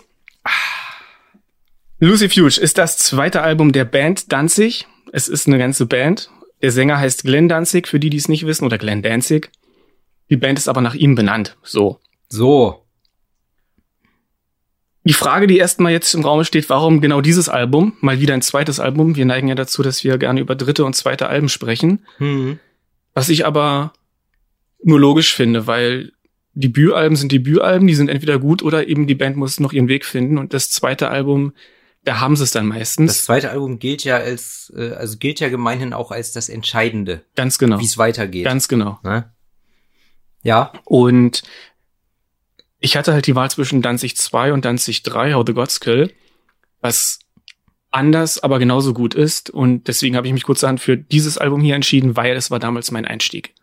Lucy 1.99 2.29
Fuge 2.29 2.59
ist 2.61 2.77
das 2.77 2.97
zweite 2.97 3.41
Album 3.41 3.71
der 3.71 3.85
Band 3.85 4.31
Danzig. 4.31 4.87
Es 5.11 5.27
ist 5.27 5.47
eine 5.47 5.57
ganze 5.57 5.85
Band. 5.85 6.29
Der 6.61 6.71
Sänger 6.71 6.97
heißt 6.97 7.23
Glenn 7.23 7.47
Danzig, 7.49 7.87
für 7.87 7.99
die, 7.99 8.09
die 8.09 8.17
es 8.17 8.27
nicht 8.29 8.45
wissen, 8.45 8.65
oder 8.65 8.77
Glenn 8.77 9.01
Danzig. 9.01 9.51
Die 10.29 10.37
Band 10.37 10.57
ist 10.57 10.67
aber 10.67 10.81
nach 10.81 10.95
ihm 10.95 11.15
benannt. 11.15 11.57
So. 11.63 11.99
So. 12.29 12.85
Die 15.05 15.13
Frage, 15.13 15.47
die 15.47 15.57
erstmal 15.57 15.91
jetzt 15.91 16.13
im 16.13 16.23
Raum 16.23 16.43
steht, 16.45 16.69
warum 16.69 17.01
genau 17.01 17.19
dieses 17.21 17.49
Album? 17.49 17.97
Mal 17.99 18.19
wieder 18.21 18.33
ein 18.33 18.41
zweites 18.41 18.79
Album. 18.79 19.15
Wir 19.17 19.25
neigen 19.25 19.49
ja 19.49 19.55
dazu, 19.55 19.83
dass 19.83 20.03
wir 20.05 20.17
gerne 20.17 20.39
über 20.39 20.55
dritte 20.55 20.85
und 20.85 20.95
zweite 20.95 21.27
Alben 21.27 21.49
sprechen. 21.49 22.05
Hm. 22.17 22.59
Was 23.13 23.29
ich 23.29 23.45
aber 23.45 23.93
nur 24.83 24.99
logisch 24.99 25.33
finde, 25.33 25.67
weil 25.67 26.11
Debütalben 26.55 27.15
sind 27.15 27.31
Debütalben, 27.31 27.87
die 27.87 27.95
sind 27.95 28.09
entweder 28.09 28.37
gut 28.39 28.61
oder 28.61 28.87
eben 28.87 29.07
die 29.07 29.15
Band 29.15 29.37
muss 29.37 29.59
noch 29.59 29.73
ihren 29.73 29.87
Weg 29.87 30.05
finden. 30.05 30.37
Und 30.37 30.53
das 30.53 30.69
zweite 30.69 31.09
Album, 31.09 31.53
da 32.03 32.19
haben 32.19 32.35
sie 32.35 32.43
es 32.43 32.51
dann 32.51 32.69
Das 32.69 32.77
meistens. 32.77 33.23
zweite 33.23 33.49
Album 33.49 33.79
gilt 33.79 34.03
ja 34.03 34.17
als, 34.17 34.71
äh, 34.75 34.91
also 34.91 35.17
gilt 35.17 35.39
ja 35.39 35.49
gemeinhin 35.49 35.93
auch 35.93 36.11
als 36.11 36.31
das 36.31 36.49
Entscheidende, 36.49 37.23
Ganz 37.35 37.57
genau. 37.57 37.79
wie 37.79 37.85
es 37.85 37.97
weitergeht. 37.97 38.45
Ganz 38.45 38.67
genau. 38.67 38.99
ne? 39.03 39.31
Ja. 40.43 40.73
Und 40.85 41.41
ich 42.79 42.97
hatte 42.97 43.13
halt 43.13 43.25
die 43.27 43.35
Wahl 43.35 43.49
zwischen 43.49 43.81
Danzig 43.81 44.17
2 44.17 44.53
und 44.53 44.65
Danzig 44.65 45.03
3, 45.03 45.33
How 45.33 45.43
the 45.47 45.53
Gods 45.53 45.79
Kill, 45.79 46.11
was 46.81 47.19
anders, 47.93 48.41
aber 48.41 48.59
genauso 48.59 48.93
gut 48.93 49.13
ist. 49.15 49.49
Und 49.49 49.87
deswegen 49.87 50.15
habe 50.15 50.27
ich 50.27 50.33
mich 50.33 50.43
kurzerhand 50.43 50.79
für 50.81 50.97
dieses 50.97 51.37
Album 51.37 51.61
hier 51.61 51.75
entschieden, 51.75 52.15
weil 52.15 52.35
es 52.35 52.51
war 52.51 52.59
damals 52.59 52.91
mein 52.91 53.05
Einstieg. 53.05 53.53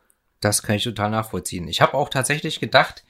Das 0.41 0.63
kann 0.63 0.77
ich 0.77 0.85
total 0.85 1.11
nachvollziehen. 1.11 1.69
Ich 1.69 1.81
habe 1.81 1.95
auch 1.95 2.09
tatsächlich 2.09 2.61
gedacht, 2.61 3.05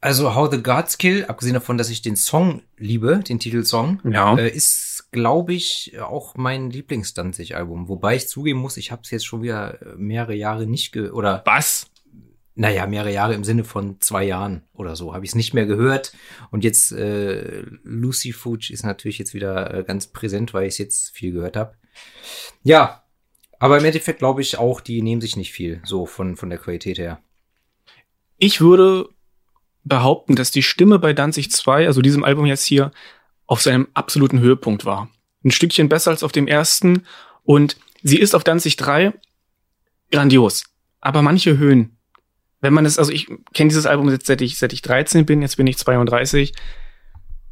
also 0.00 0.34
How 0.34 0.50
the 0.50 0.62
Gods 0.62 0.98
Kill, 0.98 1.24
abgesehen 1.24 1.54
davon, 1.54 1.78
dass 1.78 1.88
ich 1.88 2.02
den 2.02 2.14
Song 2.16 2.62
liebe, 2.76 3.20
den 3.26 3.38
Titelsong, 3.40 4.00
Ja. 4.04 4.36
äh, 4.36 4.50
ist, 4.50 5.08
glaube 5.12 5.54
ich, 5.54 5.98
auch 6.00 6.34
mein 6.36 6.70
Lieblings-Danzig-Album. 6.70 7.88
Wobei 7.88 8.16
ich 8.16 8.28
zugeben 8.28 8.60
muss, 8.60 8.76
ich 8.76 8.92
habe 8.92 9.00
es 9.02 9.10
jetzt 9.10 9.24
schon 9.24 9.42
wieder 9.42 9.78
mehrere 9.96 10.34
Jahre 10.34 10.66
nicht 10.66 10.92
ge 10.92 11.08
oder 11.08 11.42
Was? 11.46 11.86
Naja, 12.54 12.86
mehrere 12.86 13.12
Jahre 13.12 13.34
im 13.34 13.44
Sinne 13.44 13.64
von 13.64 14.00
zwei 14.00 14.24
Jahren 14.24 14.62
oder 14.72 14.94
so, 14.94 15.12
habe 15.12 15.24
ich 15.24 15.32
es 15.32 15.34
nicht 15.34 15.54
mehr 15.54 15.66
gehört. 15.66 16.12
Und 16.50 16.62
jetzt 16.62 16.92
äh, 16.92 17.64
Lucy 17.82 18.32
Fudge 18.32 18.72
ist 18.72 18.84
natürlich 18.84 19.18
jetzt 19.18 19.34
wieder 19.34 19.74
äh, 19.74 19.84
ganz 19.84 20.06
präsent, 20.06 20.54
weil 20.54 20.66
ich 20.66 20.74
es 20.74 20.78
jetzt 20.78 21.10
viel 21.10 21.32
gehört 21.32 21.56
habe. 21.56 21.74
Ja, 22.62 23.02
aber 23.58 23.78
im 23.78 23.84
Endeffekt 23.84 24.18
glaube 24.18 24.42
ich 24.42 24.58
auch, 24.58 24.80
die 24.80 25.02
nehmen 25.02 25.20
sich 25.20 25.36
nicht 25.36 25.52
viel, 25.52 25.80
so 25.84 26.06
von, 26.06 26.36
von 26.36 26.50
der 26.50 26.58
Qualität 26.58 26.98
her. 26.98 27.20
Ich 28.38 28.60
würde 28.60 29.08
behaupten, 29.84 30.36
dass 30.36 30.50
die 30.50 30.62
Stimme 30.62 30.98
bei 30.98 31.12
Danzig 31.12 31.50
2, 31.50 31.86
also 31.86 32.02
diesem 32.02 32.24
Album 32.24 32.46
jetzt 32.46 32.64
hier, 32.64 32.90
auf 33.46 33.62
seinem 33.62 33.88
absoluten 33.94 34.40
Höhepunkt 34.40 34.84
war. 34.84 35.10
Ein 35.44 35.50
Stückchen 35.50 35.88
besser 35.88 36.10
als 36.10 36.22
auf 36.22 36.32
dem 36.32 36.46
ersten. 36.48 37.06
Und 37.42 37.76
sie 38.02 38.18
ist 38.18 38.34
auf 38.34 38.44
Danzig 38.44 38.76
3 38.76 39.12
grandios. 40.10 40.64
Aber 41.00 41.20
manche 41.20 41.58
Höhen, 41.58 41.93
wenn 42.64 42.72
man 42.72 42.86
es, 42.86 42.98
also 42.98 43.12
ich 43.12 43.26
kenne 43.52 43.68
dieses 43.68 43.86
Album 43.86 44.08
jetzt 44.08 44.26
seit 44.26 44.40
ich, 44.40 44.58
seit 44.58 44.72
ich 44.72 44.82
13 44.82 45.26
bin, 45.26 45.42
jetzt 45.42 45.56
bin 45.56 45.66
ich 45.66 45.78
32. 45.78 46.52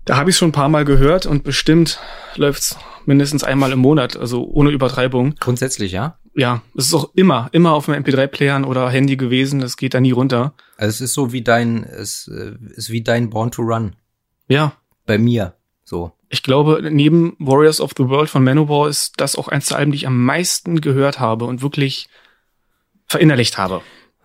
Da 0.04 0.16
habe 0.16 0.30
ich 0.30 0.34
es 0.34 0.38
schon 0.38 0.48
ein 0.48 0.52
paar 0.52 0.68
Mal 0.68 0.84
gehört 0.84 1.26
und 1.26 1.44
bestimmt 1.44 2.00
läuft's 2.34 2.76
mindestens 3.04 3.44
einmal 3.44 3.72
im 3.72 3.78
Monat, 3.78 4.16
also 4.16 4.44
ohne 4.44 4.70
Übertreibung. 4.70 5.34
Grundsätzlich, 5.38 5.92
ja. 5.92 6.18
Ja, 6.34 6.62
es 6.76 6.86
ist 6.86 6.94
auch 6.94 7.10
immer, 7.14 7.50
immer 7.52 7.72
auf 7.72 7.84
dem 7.84 7.94
MP3-Playern 7.94 8.64
oder 8.64 8.88
Handy 8.88 9.16
gewesen, 9.16 9.60
das 9.60 9.76
geht 9.76 9.92
da 9.92 10.00
nie 10.00 10.12
runter. 10.12 10.54
Also 10.78 10.88
es 10.88 11.00
ist 11.02 11.14
so 11.14 11.32
wie 11.32 11.42
dein, 11.42 11.84
es 11.84 12.28
äh, 12.28 12.54
ist 12.74 12.90
wie 12.90 13.02
dein 13.02 13.28
Born 13.28 13.50
to 13.50 13.62
Run. 13.62 13.94
Ja, 14.48 14.72
Bei 15.04 15.18
mir. 15.18 15.54
So. 15.84 16.12
Ich 16.30 16.42
glaube, 16.42 16.80
neben 16.90 17.36
Warriors 17.38 17.82
of 17.82 17.92
the 17.98 18.08
World 18.08 18.30
von 18.30 18.42
Manowar 18.42 18.88
ist 18.88 19.20
das 19.20 19.36
auch 19.36 19.48
eins 19.48 19.66
der 19.66 19.76
Alben, 19.76 19.92
die 19.92 19.96
ich 19.96 20.06
am 20.06 20.24
meisten 20.24 20.80
gehört 20.80 21.20
habe 21.20 21.44
und 21.44 21.60
wirklich 21.60 22.08
verinnerlicht 23.06 23.58
habe. 23.58 23.82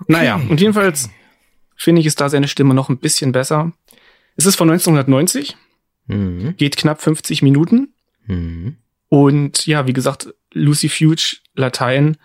Naja, 0.07 0.35
und 0.35 0.61
jedenfalls 0.61 1.09
finde 1.75 2.01
ich, 2.01 2.05
ist 2.07 2.21
da 2.21 2.29
seine 2.29 2.47
Stimme 2.47 2.73
noch 2.73 2.89
ein 2.89 2.97
bisschen 2.99 3.31
besser. 3.31 3.71
Es 4.35 4.45
ist 4.45 4.55
von 4.55 4.69
1990, 4.69 5.55
Mhm. 6.07 6.55
geht 6.57 6.77
knapp 6.77 7.01
50 7.01 7.41
Minuten. 7.41 7.93
Mhm. 8.27 8.77
Und 9.09 9.65
ja, 9.65 9.87
wie 9.87 9.93
gesagt, 9.93 10.33
Lucy 10.53 10.89
Fuge, 10.89 11.37
Latein, 11.55 12.17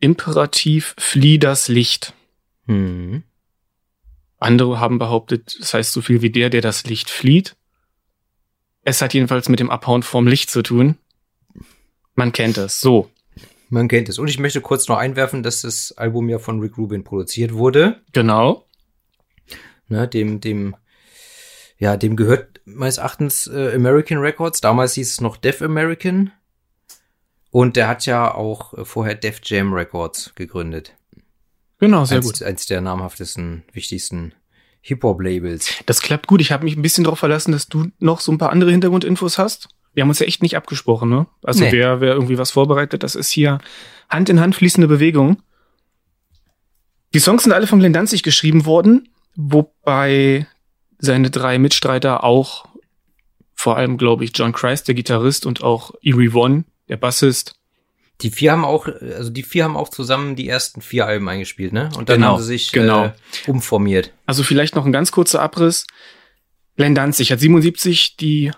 Imperativ, 0.00 0.94
flieh 0.98 1.38
das 1.38 1.68
Licht. 1.68 2.12
Mhm. 2.66 3.22
Andere 4.38 4.80
haben 4.80 4.98
behauptet, 4.98 5.56
das 5.60 5.72
heißt 5.72 5.92
so 5.92 6.02
viel 6.02 6.20
wie 6.20 6.30
der, 6.30 6.50
der 6.50 6.60
das 6.60 6.84
Licht 6.84 7.08
flieht. 7.10 7.56
Es 8.82 9.00
hat 9.00 9.14
jedenfalls 9.14 9.48
mit 9.48 9.60
dem 9.60 9.70
Abhauen 9.70 10.02
vom 10.02 10.26
Licht 10.26 10.50
zu 10.50 10.62
tun. 10.62 10.98
Man 12.16 12.32
kennt 12.32 12.58
es. 12.58 12.80
So, 12.80 13.10
Man 13.68 13.88
kennt 13.88 14.08
es. 14.08 14.18
Und 14.18 14.28
ich 14.28 14.38
möchte 14.38 14.60
kurz 14.60 14.88
noch 14.88 14.98
einwerfen, 14.98 15.42
dass 15.42 15.62
das 15.62 15.92
Album 15.96 16.28
ja 16.28 16.38
von 16.38 16.60
Rick 16.60 16.78
Rubin 16.78 17.04
produziert 17.04 17.54
wurde. 17.54 18.02
genau. 18.12 18.66
Ne, 19.88 20.08
dem, 20.08 20.40
dem, 20.40 20.76
ja, 21.76 21.98
dem 21.98 22.16
gehört 22.16 22.60
meines 22.64 22.96
Erachtens 22.96 23.46
äh, 23.46 23.72
American 23.74 24.18
Records. 24.18 24.62
Damals 24.62 24.94
hieß 24.94 25.12
es 25.12 25.20
noch 25.20 25.36
Def 25.36 25.60
American. 25.60 26.32
Und 27.50 27.76
der 27.76 27.86
hat 27.88 28.06
ja 28.06 28.34
auch 28.34 28.74
äh, 28.74 28.84
vorher 28.84 29.14
Def 29.14 29.40
Jam 29.44 29.74
Records 29.74 30.34
gegründet. 30.34 30.94
Genau, 31.78 32.04
sehr 32.04 32.18
eins, 32.18 32.26
gut. 32.26 32.42
eins 32.42 32.66
der 32.66 32.80
namhaftesten, 32.80 33.64
wichtigsten 33.72 34.34
Hip-Hop-Labels. 34.80 35.82
Das 35.86 36.00
klappt 36.00 36.26
gut. 36.26 36.40
Ich 36.40 36.50
habe 36.50 36.64
mich 36.64 36.76
ein 36.76 36.82
bisschen 36.82 37.04
darauf 37.04 37.18
verlassen, 37.18 37.52
dass 37.52 37.68
du 37.68 37.88
noch 37.98 38.20
so 38.20 38.32
ein 38.32 38.38
paar 38.38 38.50
andere 38.50 38.70
Hintergrundinfos 38.70 39.38
hast. 39.38 39.68
Wir 39.94 40.02
haben 40.02 40.08
uns 40.10 40.18
ja 40.18 40.26
echt 40.26 40.42
nicht 40.42 40.56
abgesprochen, 40.56 41.08
ne? 41.08 41.26
Also 41.42 41.64
Nee. 41.64 41.72
wer, 41.72 42.00
wer 42.00 42.12
irgendwie 42.14 42.36
was 42.38 42.50
vorbereitet, 42.50 43.02
das 43.02 43.14
ist 43.14 43.30
hier 43.30 43.58
Hand 44.10 44.28
in 44.28 44.40
Hand 44.40 44.54
fließende 44.54 44.88
Bewegung. 44.88 45.40
Die 47.14 47.20
Songs 47.20 47.44
sind 47.44 47.52
alle 47.52 47.66
von 47.66 47.78
Glenn 47.78 47.92
Danzig 47.92 48.22
geschrieben 48.22 48.66
worden, 48.66 49.08
wobei 49.36 50.46
seine 50.98 51.30
drei 51.30 51.58
Mitstreiter 51.58 52.24
auch, 52.24 52.66
vor 53.54 53.76
allem 53.76 53.96
glaube 53.98 54.24
ich, 54.24 54.32
John 54.34 54.52
Christ, 54.52 54.88
der 54.88 54.94
Gitarrist, 54.94 55.46
und 55.46 55.62
auch 55.62 55.92
Erie 56.02 56.32
One, 56.34 56.64
der 56.88 56.96
Bassist. 56.96 57.54
Die 58.20 58.30
vier 58.30 58.52
haben 58.52 58.64
auch, 58.64 58.86
also 58.86 59.30
die 59.30 59.42
vier 59.42 59.64
haben 59.64 59.76
auch 59.76 59.88
zusammen 59.88 60.36
die 60.36 60.48
ersten 60.48 60.80
vier 60.80 61.06
Alben 61.06 61.28
eingespielt, 61.28 61.72
ne? 61.72 61.90
Und 61.96 62.08
dann 62.08 62.16
Genau, 62.20 62.34
haben 62.34 62.40
sie 62.42 62.46
sich 62.48 62.72
genau. 62.72 63.06
äh, 63.06 63.12
umformiert. 63.46 64.12
Also 64.26 64.42
vielleicht 64.42 64.74
noch 64.76 64.86
ein 64.86 64.92
ganz 64.92 65.10
kurzer 65.12 65.42
Abriss. 65.42 65.86
Glenn 66.76 66.94
Danzig 66.94 67.30
hat 67.32 67.40
77 67.40 68.16
die 68.16 68.52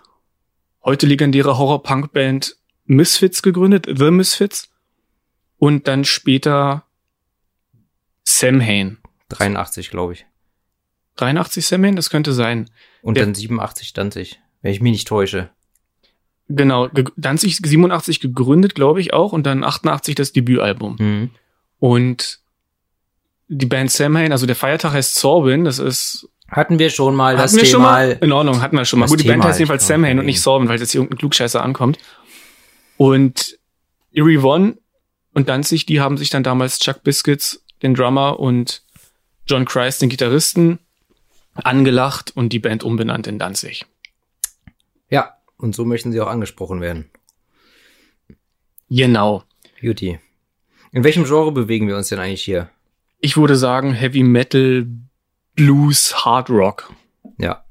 heute 0.86 1.06
legendäre 1.06 1.58
Horror-Punk-Band 1.58 2.56
Misfits 2.86 3.42
gegründet, 3.42 3.86
The 3.94 4.10
Misfits. 4.10 4.70
Und 5.58 5.86
dann 5.88 6.04
später 6.04 6.84
Sam 8.24 8.60
Hain. 8.62 8.98
83, 9.28 9.90
glaube 9.90 10.12
ich. 10.14 10.26
83 11.16 11.66
Sam 11.66 11.84
Hain, 11.84 11.96
das 11.96 12.10
könnte 12.10 12.32
sein. 12.32 12.70
Und 13.02 13.16
Der- 13.16 13.24
dann 13.24 13.34
87 13.34 13.92
Danzig, 13.92 14.38
wenn 14.62 14.72
ich 14.72 14.80
mich 14.80 14.92
nicht 14.92 15.08
täusche. 15.08 15.50
Genau, 16.48 16.88
ge- 16.88 17.06
Danzig 17.16 17.56
87 17.56 18.20
gegründet, 18.20 18.74
glaube 18.76 19.00
ich 19.00 19.12
auch, 19.12 19.32
und 19.32 19.44
dann 19.44 19.64
88 19.64 20.14
das 20.14 20.32
Debütalbum. 20.32 20.96
Mhm. 21.00 21.30
Und 21.80 22.40
die 23.48 23.66
Band 23.66 23.90
Sam 23.90 24.16
Hain, 24.16 24.30
also 24.32 24.46
der 24.46 24.54
Feiertag 24.56 24.92
heißt 24.92 25.14
Sorbin, 25.16 25.64
das 25.64 25.78
ist 25.78 26.28
Hatten 26.48 26.78
wir 26.78 26.90
schon 26.90 27.14
mal 27.14 27.36
das 27.36 27.52
hatten 27.52 27.56
wir 27.56 27.64
Thema. 27.64 27.72
schon 27.72 27.82
mal? 27.82 28.18
In 28.20 28.32
Ordnung, 28.32 28.62
hatten 28.62 28.76
wir 28.76 28.84
schon 28.84 29.00
mal. 29.00 29.04
Das 29.04 29.10
Gut, 29.10 29.22
die 29.22 29.28
Band 29.28 29.44
heißt 29.44 29.58
jedenfalls 29.58 29.82
halt, 29.82 29.88
Sam 29.88 30.04
Hain 30.04 30.18
und 30.18 30.26
nicht 30.26 30.36
eben. 30.36 30.42
Sorbin, 30.42 30.68
weil 30.68 30.78
jetzt 30.78 30.92
hier 30.92 31.00
irgendein 31.00 31.18
Klugscheißer 31.18 31.62
ankommt. 31.62 31.98
Und 32.96 33.58
Erie 34.12 34.42
One 34.42 34.78
und 35.34 35.48
Danzig, 35.48 35.86
die 35.86 36.00
haben 36.00 36.16
sich 36.16 36.30
dann 36.30 36.42
damals 36.42 36.78
Chuck 36.78 37.02
Biscuits, 37.02 37.64
den 37.82 37.94
Drummer, 37.94 38.38
und 38.38 38.82
John 39.46 39.64
Christ, 39.64 40.02
den 40.02 40.08
Gitarristen, 40.08 40.78
angelacht 41.54 42.32
und 42.34 42.52
die 42.52 42.58
Band 42.58 42.84
umbenannt 42.84 43.26
in 43.26 43.38
Danzig. 43.38 43.84
Ja, 45.10 45.36
und 45.58 45.74
so 45.74 45.84
möchten 45.84 46.12
sie 46.12 46.20
auch 46.20 46.28
angesprochen 46.28 46.80
werden. 46.80 47.10
Genau. 48.88 49.42
Beauty. 49.80 50.18
In 50.92 51.04
welchem 51.04 51.24
Genre 51.24 51.52
bewegen 51.52 51.88
wir 51.88 51.96
uns 51.96 52.08
denn 52.08 52.18
eigentlich 52.18 52.42
hier? 52.42 52.70
Ich 53.20 53.36
würde 53.36 53.56
sagen 53.56 53.92
Heavy 53.92 54.22
Metal, 54.22 54.86
Blues, 55.56 56.24
Hard 56.24 56.50
Rock. 56.50 56.92
Ja. 57.38 57.64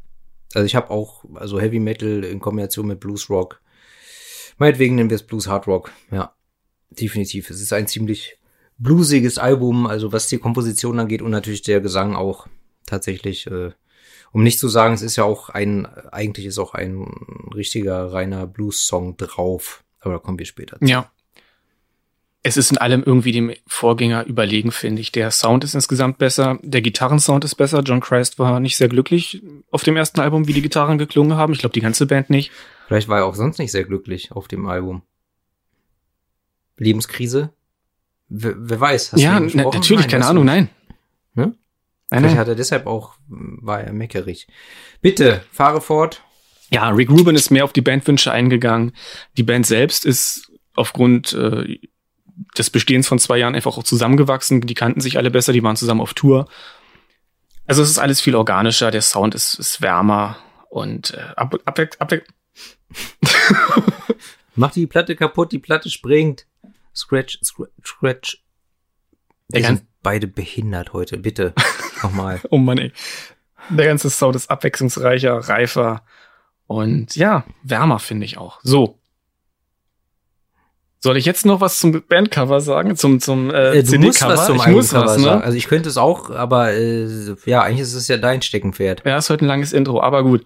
Also 0.54 0.66
ich 0.66 0.76
habe 0.76 0.90
auch, 0.90 1.24
also 1.36 1.60
Heavy 1.60 1.80
Metal 1.80 2.24
in 2.24 2.40
Kombination 2.40 2.88
mit 2.88 3.00
Blues 3.00 3.30
Rock. 3.30 3.62
Meinetwegen 4.58 4.96
nennen 4.96 5.10
wir 5.10 5.16
es 5.16 5.26
Blues 5.26 5.48
Hard 5.48 5.68
Rock. 5.68 5.92
Ja, 6.12 6.34
definitiv. 6.90 7.50
Es 7.50 7.62
ist 7.62 7.74
ein 7.74 7.88
ziemlich 7.88 8.38
bluesiges 8.78 9.38
Album, 9.38 9.86
also 9.86 10.12
was 10.12 10.28
die 10.28 10.38
Komposition 10.38 11.00
angeht 11.00 11.22
und 11.22 11.32
natürlich 11.32 11.62
der 11.62 11.82
Gesang 11.82 12.16
auch 12.16 12.48
tatsächlich. 12.86 13.48
Äh, 13.48 13.72
um 14.32 14.44
nicht 14.44 14.60
zu 14.60 14.68
sagen, 14.68 14.94
es 14.94 15.02
ist 15.02 15.16
ja 15.16 15.24
auch 15.24 15.50
ein, 15.50 15.86
eigentlich 15.86 16.46
ist 16.46 16.58
auch 16.58 16.74
ein 16.74 17.06
richtiger 17.54 18.12
reiner 18.12 18.48
Blues-Song 18.48 19.16
drauf. 19.16 19.84
Aber 20.00 20.16
da 20.16 20.20
kommen 20.20 20.40
wir 20.40 20.46
später 20.46 20.78
zu. 20.80 20.86
Ja. 20.86 21.12
Es 22.48 22.58
ist 22.58 22.70
in 22.70 22.78
allem 22.78 23.02
irgendwie 23.04 23.32
dem 23.32 23.52
Vorgänger 23.66 24.24
überlegen, 24.28 24.72
finde 24.72 25.02
ich. 25.02 25.12
Der 25.12 25.32
Sound 25.32 25.64
ist 25.64 25.74
insgesamt 25.74 26.20
besser, 26.20 26.60
der 26.62 26.84
Gitarrensound 26.84 27.44
ist 27.44 27.56
besser. 27.56 27.82
John 27.84 28.02
Christ 28.02 28.38
war 28.38 28.60
nicht 28.60 28.78
sehr 28.78 28.88
glücklich 28.88 29.42
auf 29.72 29.82
dem 29.82 29.98
ersten 29.98 30.20
Album, 30.20 30.48
wie 30.48 30.54
die 30.54 30.62
Gitarren 30.62 31.00
geklungen 31.00 31.38
haben. 31.38 31.54
Ich 31.54 31.60
glaube, 31.60 31.74
die 31.74 31.82
ganze 31.82 32.06
Band 32.06 32.30
nicht. 32.30 32.52
Vielleicht 32.86 33.08
war 33.08 33.18
er 33.18 33.26
auch 33.26 33.34
sonst 33.34 33.58
nicht 33.58 33.72
sehr 33.72 33.84
glücklich 33.84 34.32
auf 34.32 34.48
dem 34.48 34.68
Album. 34.68 35.02
Lebenskrise? 36.78 37.50
Wer, 38.30 38.54
wer 38.56 38.80
weiß? 38.80 39.14
Hast 39.14 39.20
du 39.20 39.24
ja, 39.24 39.40
na, 39.40 39.64
natürlich, 39.64 40.02
Nein, 40.02 40.12
keine 40.12 40.28
Ahnung, 40.28 40.46
nein. 40.46 40.70
Ne? 41.34 41.56
Nein, 42.12 42.20
Vielleicht 42.22 42.38
hat 42.38 42.48
er 42.48 42.56
deshalb 42.56 42.86
auch, 42.86 43.16
war 43.28 43.82
er 43.82 43.92
meckerig. 43.92 44.46
Bitte, 45.02 45.44
fahre 45.52 45.82
fort. 45.82 46.22
Ja, 46.70 46.90
Rick 46.90 47.10
Rubin 47.10 47.36
ist 47.36 47.50
mehr 47.50 47.64
auf 47.64 47.74
die 47.74 47.82
Bandwünsche 47.82 48.32
eingegangen. 48.32 48.92
Die 49.36 49.44
Band 49.44 49.66
selbst 49.66 50.06
ist 50.06 50.52
aufgrund 50.76 51.34
äh, 51.34 51.80
des 52.58 52.70
Bestehens 52.70 53.08
von 53.08 53.20
zwei 53.20 53.38
Jahren 53.38 53.56
einfach 53.56 53.78
auch 53.78 53.84
zusammengewachsen. 53.84 54.62
Die 54.62 54.74
kannten 54.74 55.02
sich 55.02 55.18
alle 55.18 55.32
besser, 55.32 55.54
die 55.54 55.64
waren 55.64 55.76
zusammen 55.76 56.02
auf 56.02 56.14
Tour. 56.14 56.48
Also 57.66 57.82
es 57.82 57.90
ist 57.90 58.00
alles 58.00 58.22
viel 58.22 58.36
organischer, 58.36 58.92
der 58.92 59.02
Sound 59.02 59.34
ist, 59.36 59.56
ist 59.56 59.82
wärmer 59.82 60.38
und 60.70 61.14
äh, 61.14 61.34
ab, 61.36 61.56
ab, 61.66 61.80
ab, 61.80 62.12
ab, 62.12 62.22
Mach 64.56 64.72
die 64.72 64.88
Platte 64.88 65.16
kaputt, 65.16 65.52
die 65.52 65.60
Platte 65.60 65.90
springt. 65.90 66.46
Scratch, 66.94 67.40
scratch, 67.44 67.72
scratch. 67.84 68.44
Wir 69.50 69.66
sind 69.66 69.84
beide 70.02 70.28
behindert 70.28 70.94
heute, 70.94 71.18
bitte. 71.18 71.54
Nochmal. 72.04 72.40
Oh 72.50 72.58
Mann, 72.58 72.78
ey. 72.78 72.92
Der 73.70 73.88
ganze 73.88 74.10
Sound 74.10 74.36
ist 74.36 74.50
abwechslungsreicher, 74.50 75.38
reifer 75.50 76.06
und 76.68 77.16
ja, 77.16 77.46
wärmer 77.64 78.00
finde 78.00 78.26
ich 78.26 78.38
auch. 78.38 78.60
So. 78.64 79.00
Soll 81.06 81.18
ich 81.18 81.26
jetzt 81.26 81.46
noch 81.46 81.62
was 81.62 81.78
zum 81.78 82.02
Bandcover 82.10 82.62
sagen? 82.62 82.96
Zum, 82.96 83.20
zum 83.20 83.52
äh, 83.52 83.78
Äh, 83.78 83.84
du 83.84 84.00
musst 84.00 84.24
was 84.24 84.48
zum 84.48 84.56
ich 84.56 84.66
muss 84.66 84.92
was, 84.92 85.12
sagen. 85.22 85.22
ne? 85.22 85.44
Also 85.44 85.56
ich 85.56 85.68
könnte 85.68 85.88
es 85.88 85.98
auch, 85.98 86.32
aber 86.32 86.74
äh, 86.74 87.36
ja, 87.46 87.62
eigentlich 87.62 87.82
ist 87.82 87.94
es 87.94 88.08
ja 88.08 88.18
dein 88.18 88.42
Steckenpferd. 88.42 89.04
Ja, 89.06 89.16
ist 89.20 89.30
heute 89.30 89.46
ein 89.46 89.48
langes 89.48 89.72
Intro, 89.72 90.02
aber 90.02 90.24
gut. 90.24 90.44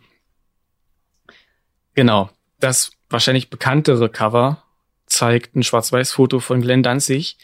Genau. 1.95 2.29
Das 2.59 2.91
wahrscheinlich 3.09 3.49
bekanntere 3.49 4.09
Cover 4.09 4.61
zeigt 5.05 5.55
ein 5.55 5.63
Schwarz-Weiß-Foto 5.63 6.41
von 6.41 6.59
Glenn 6.59 6.83
Danzig, 6.83 7.37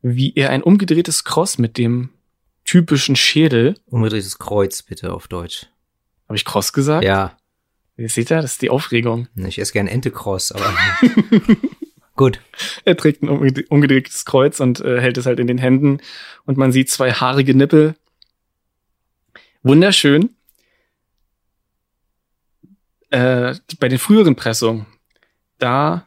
wie 0.00 0.32
er 0.34 0.48
ein 0.48 0.62
umgedrehtes 0.62 1.22
Cross 1.24 1.58
mit 1.58 1.76
dem 1.76 2.08
typischen 2.64 3.14
Schädel, 3.14 3.78
Umgedrehtes 3.90 4.38
Kreuz, 4.38 4.82
bitte, 4.82 5.12
auf 5.12 5.28
Deutsch. 5.28 5.66
habe 6.28 6.36
ich 6.36 6.46
Cross 6.46 6.72
gesagt? 6.72 7.04
Ja, 7.04 7.36
Ihr 7.96 8.08
seht 8.08 8.30
ja, 8.30 8.42
das 8.42 8.52
ist 8.52 8.62
die 8.62 8.70
Aufregung. 8.70 9.28
ich 9.36 9.58
esse 9.60 9.72
gern 9.72 9.86
Ente-Cross, 9.86 10.50
aber 10.50 10.64
gut. 12.16 12.40
Er 12.84 12.96
trägt 12.96 13.22
ein 13.22 13.28
umgedrehtes 13.68 14.24
Kreuz 14.24 14.60
und 14.60 14.80
äh, 14.80 15.00
hält 15.00 15.18
es 15.18 15.26
halt 15.26 15.38
in 15.38 15.46
den 15.46 15.58
Händen 15.58 15.98
und 16.44 16.56
man 16.56 16.72
sieht 16.72 16.90
zwei 16.90 17.12
haarige 17.12 17.54
Nippel. 17.54 17.94
Wunderschön. 19.62 20.30
Äh, 23.10 23.54
bei 23.78 23.88
den 23.88 23.98
früheren 23.98 24.36
Pressungen, 24.36 24.86
da 25.58 26.06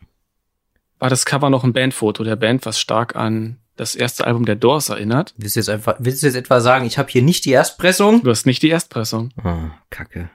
war 1.00 1.10
das 1.10 1.26
Cover 1.26 1.50
noch 1.50 1.64
ein 1.64 1.74
Bandfoto 1.74 2.24
der 2.24 2.36
Band, 2.36 2.66
was 2.66 2.80
stark 2.80 3.16
an 3.16 3.58
das 3.76 3.96
erste 3.96 4.26
Album 4.26 4.46
der 4.46 4.56
Doors 4.56 4.90
erinnert. 4.90 5.34
Willst 5.38 5.56
du 5.56 5.60
jetzt 5.60 5.70
einfach, 5.70 5.96
willst 6.00 6.24
du 6.24 6.28
jetzt 6.28 6.36
etwa 6.36 6.60
sagen, 6.60 6.86
ich 6.86 6.98
habe 6.98 7.10
hier 7.10 7.22
nicht 7.22 7.46
die 7.46 7.52
Erstpressung? 7.52 8.24
Du 8.24 8.32
hast 8.32 8.46
nicht 8.46 8.64
die 8.64 8.70
Erstpressung. 8.70 9.32
Ah, 9.38 9.72
Kacke. 9.90 10.30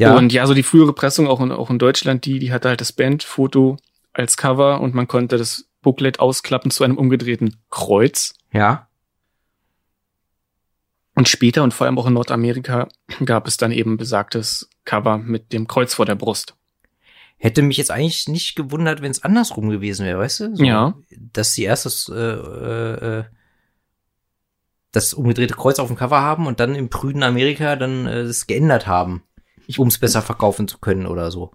Ja, 0.00 0.16
Und 0.16 0.32
ja, 0.32 0.46
so 0.46 0.54
die 0.54 0.62
frühere 0.62 0.94
Pressung 0.94 1.28
auch 1.28 1.40
in, 1.40 1.52
auch 1.52 1.70
in 1.70 1.78
Deutschland, 1.78 2.24
die, 2.24 2.38
die 2.38 2.52
hatte 2.52 2.68
halt 2.68 2.80
das 2.80 2.92
Bandfoto 2.92 3.76
als 4.12 4.36
Cover 4.36 4.80
und 4.80 4.94
man 4.94 5.06
konnte 5.06 5.36
das 5.36 5.66
Booklet 5.82 6.20
ausklappen 6.20 6.70
zu 6.70 6.84
einem 6.84 6.98
umgedrehten 6.98 7.56
Kreuz. 7.70 8.34
ja. 8.52 8.86
Und 11.16 11.28
später 11.28 11.64
und 11.64 11.74
vor 11.74 11.86
allem 11.86 11.98
auch 11.98 12.06
in 12.06 12.14
Nordamerika 12.14 12.88
gab 13.26 13.46
es 13.46 13.58
dann 13.58 13.72
eben 13.72 13.98
besagtes 13.98 14.70
Cover 14.84 15.18
mit 15.18 15.52
dem 15.52 15.66
Kreuz 15.66 15.92
vor 15.92 16.06
der 16.06 16.14
Brust. 16.14 16.54
Hätte 17.36 17.60
mich 17.60 17.76
jetzt 17.76 17.90
eigentlich 17.90 18.28
nicht 18.28 18.54
gewundert, 18.54 19.02
wenn 19.02 19.10
es 19.10 19.22
andersrum 19.22 19.68
gewesen 19.68 20.06
wäre, 20.06 20.18
weißt 20.18 20.40
du? 20.40 20.56
So, 20.56 20.64
Ja. 20.64 20.94
Dass 21.10 21.52
die 21.52 21.64
erstes, 21.64 22.08
äh, 22.08 22.14
äh, 22.14 23.18
äh, 23.18 23.24
das 24.92 25.12
umgedrehte 25.12 25.54
Kreuz 25.54 25.78
auf 25.78 25.88
dem 25.88 25.96
Cover 25.96 26.20
haben 26.20 26.46
und 26.46 26.58
dann 26.60 26.74
im 26.74 26.88
prüden 26.88 27.22
Amerika 27.22 27.76
dann 27.76 28.06
äh, 28.06 28.24
das 28.24 28.46
geändert 28.46 28.86
haben, 28.86 29.22
um 29.78 29.88
es 29.88 29.98
besser 29.98 30.22
verkaufen 30.22 30.66
zu 30.68 30.78
können 30.78 31.06
oder 31.06 31.30
so. 31.30 31.52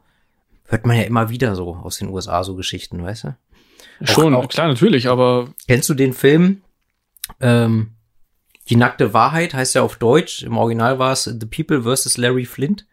Hört 0.68 0.86
man 0.86 0.98
ja 0.98 1.04
immer 1.04 1.30
wieder 1.30 1.56
so 1.56 1.76
aus 1.76 1.98
den 2.00 2.10
USA 2.10 2.44
so 2.44 2.56
Geschichten, 2.56 3.04
weißt 3.04 3.26
du? 3.26 3.36
Schon, 4.04 4.34
auch- 4.34 4.48
klar, 4.50 4.68
natürlich, 4.68 5.08
aber 5.08 5.50
Kennst 5.68 5.90
du 5.90 5.94
den 5.94 6.14
Film? 6.14 6.62
Ähm, 7.40 7.92
Die 8.70 8.76
nackte 8.76 9.14
Wahrheit 9.14 9.54
heißt 9.54 9.76
ja 9.76 9.84
auf 9.84 9.98
Deutsch. 9.98 10.42
Im 10.44 10.58
Original 10.58 10.98
war 10.98 11.12
es 11.14 11.26
The 11.26 11.46
People 11.46 11.84
vs. 11.84 12.18
Larry 12.18 12.46
Flint. 12.46 12.88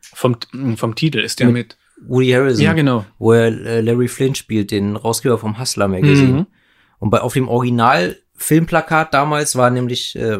vom, 0.00 0.36
vom 0.76 0.94
Titel 0.94 1.18
ist 1.18 1.38
der 1.40 1.48
mit. 1.50 1.76
Woody 2.06 2.30
Harrison. 2.30 2.64
Ja, 2.64 2.72
genau. 2.72 3.04
Wo 3.18 3.32
er 3.32 3.46
äh, 3.48 3.80
Larry 3.80 4.08
Flint 4.08 4.38
spielt, 4.38 4.70
den 4.70 4.94
Rausgeber 4.96 5.36
vom 5.36 5.58
Hustler 5.58 5.88
Magazine. 5.88 6.32
Mhm. 6.32 6.46
Und 7.00 7.10
bei, 7.10 7.20
auf 7.20 7.34
dem 7.34 7.48
Original 7.48 8.16
Filmplakat 8.34 9.12
damals 9.12 9.56
war 9.56 9.68
nämlich, 9.70 10.14
äh, 10.16 10.38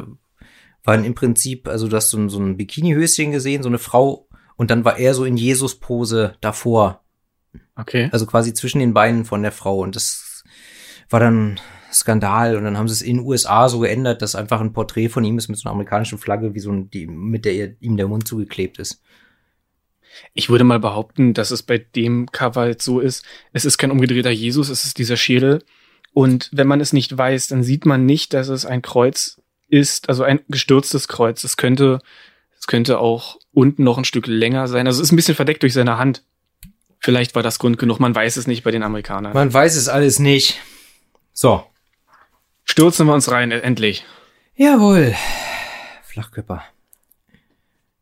waren 0.85 1.05
im 1.05 1.15
Prinzip, 1.17 1.67
also 1.69 1.89
du 1.89 1.97
hast 1.97 2.11
so 2.11 2.17
ein, 2.19 2.29
so 2.29 2.39
ein 2.39 2.57
Bikinihöschen 2.57 3.33
gesehen, 3.33 3.63
so 3.65 3.69
eine 3.69 3.79
Frau, 3.79 4.28
und 4.59 4.71
dann 4.71 4.85
war 4.85 4.99
er 4.99 5.15
so 5.15 5.25
in 5.25 5.37
Jesus-Pose 5.37 6.35
davor. 6.41 7.05
Okay. 7.77 8.09
Also 8.11 8.27
quasi 8.27 8.53
zwischen 8.53 8.81
den 8.81 8.93
Beinen 8.93 9.25
von 9.25 9.41
der 9.41 9.53
Frau. 9.53 9.79
Und 9.79 9.95
das 9.95 10.43
war 11.09 11.21
dann 11.21 11.61
Skandal. 11.93 12.57
Und 12.57 12.65
dann 12.65 12.77
haben 12.77 12.89
sie 12.89 12.95
es 12.95 13.03
in 13.03 13.19
den 13.19 13.27
USA 13.27 13.69
so 13.69 13.79
geändert, 13.79 14.21
dass 14.21 14.35
einfach 14.35 14.61
ein 14.61 14.73
Porträt 14.73 15.11
von 15.11 15.23
ihm 15.23 15.39
ist 15.39 15.49
mit 15.49 15.59
so 15.59 15.69
einer 15.69 15.75
amerikanischen 15.75 16.19
Flagge, 16.19 16.55
wie 16.55 16.61
so 16.61 16.73
ein, 16.73 16.91
die, 16.91 17.07
mit 17.07 17.45
der 17.45 17.81
ihm 17.81 17.97
der 17.97 18.09
Mund 18.09 18.27
zugeklebt 18.27 18.81
ist. 18.81 19.01
Ich 20.35 20.51
würde 20.51 20.65
mal 20.65 20.81
behaupten, 20.81 21.35
dass 21.35 21.53
es 21.53 21.63
bei 21.63 21.79
dem 21.79 22.27
Cover 22.33 22.67
jetzt 22.67 22.85
so 22.85 22.99
ist. 22.99 23.25
Es 23.53 23.65
ist 23.65 23.79
kein 23.79 23.93
umgedrehter 23.93 24.31
Jesus, 24.31 24.71
es 24.71 24.85
ist 24.85 24.99
dieser 24.99 25.17
Schädel. 25.17 25.63
Und 26.13 26.51
wenn 26.53 26.67
man 26.67 26.81
es 26.81 26.93
nicht 26.93 27.17
weiß, 27.17 27.47
dann 27.47 27.63
sieht 27.63 27.87
man 27.87 28.07
nicht, 28.07 28.35
dass 28.35 28.49
es 28.49 28.67
ein 28.67 28.83
Kreuz 28.83 29.41
ist, 29.69 30.09
also 30.09 30.25
ein 30.25 30.41
gestürztes 30.49 31.07
Kreuz. 31.07 31.45
Es 31.45 31.57
könnte, 31.57 32.01
es 32.59 32.67
könnte 32.67 32.99
auch 32.99 33.39
unten 33.53 33.85
noch 33.85 33.99
ein 33.99 34.05
Stück 34.05 34.27
länger 34.27 34.69
sein. 34.69 34.87
Also 34.87 35.01
es 35.01 35.09
ist 35.09 35.13
ein 35.13 35.17
bisschen 35.17 35.35
verdeckt 35.35 35.63
durch 35.63 35.73
seine 35.73 35.99
Hand. 35.99 36.23
Vielleicht 37.01 37.35
war 37.35 37.43
das 37.43 37.59
Grund 37.59 37.79
genug, 37.79 38.01
man 38.01 38.15
weiß 38.15 38.37
es 38.37 38.47
nicht 38.47 38.65
bei 38.65 38.71
den 38.71 38.83
Amerikanern. 38.83 39.33
Man 39.33 39.53
weiß 39.53 39.77
es 39.77 39.89
alles 39.89 40.19
nicht. 40.19 40.61
So. 41.33 41.65
Stürzen 42.65 43.07
wir 43.07 43.15
uns 43.15 43.31
rein, 43.31 43.53
endlich. 43.53 44.05
Jawohl. 44.57 45.15
Flachkörper. 46.03 46.65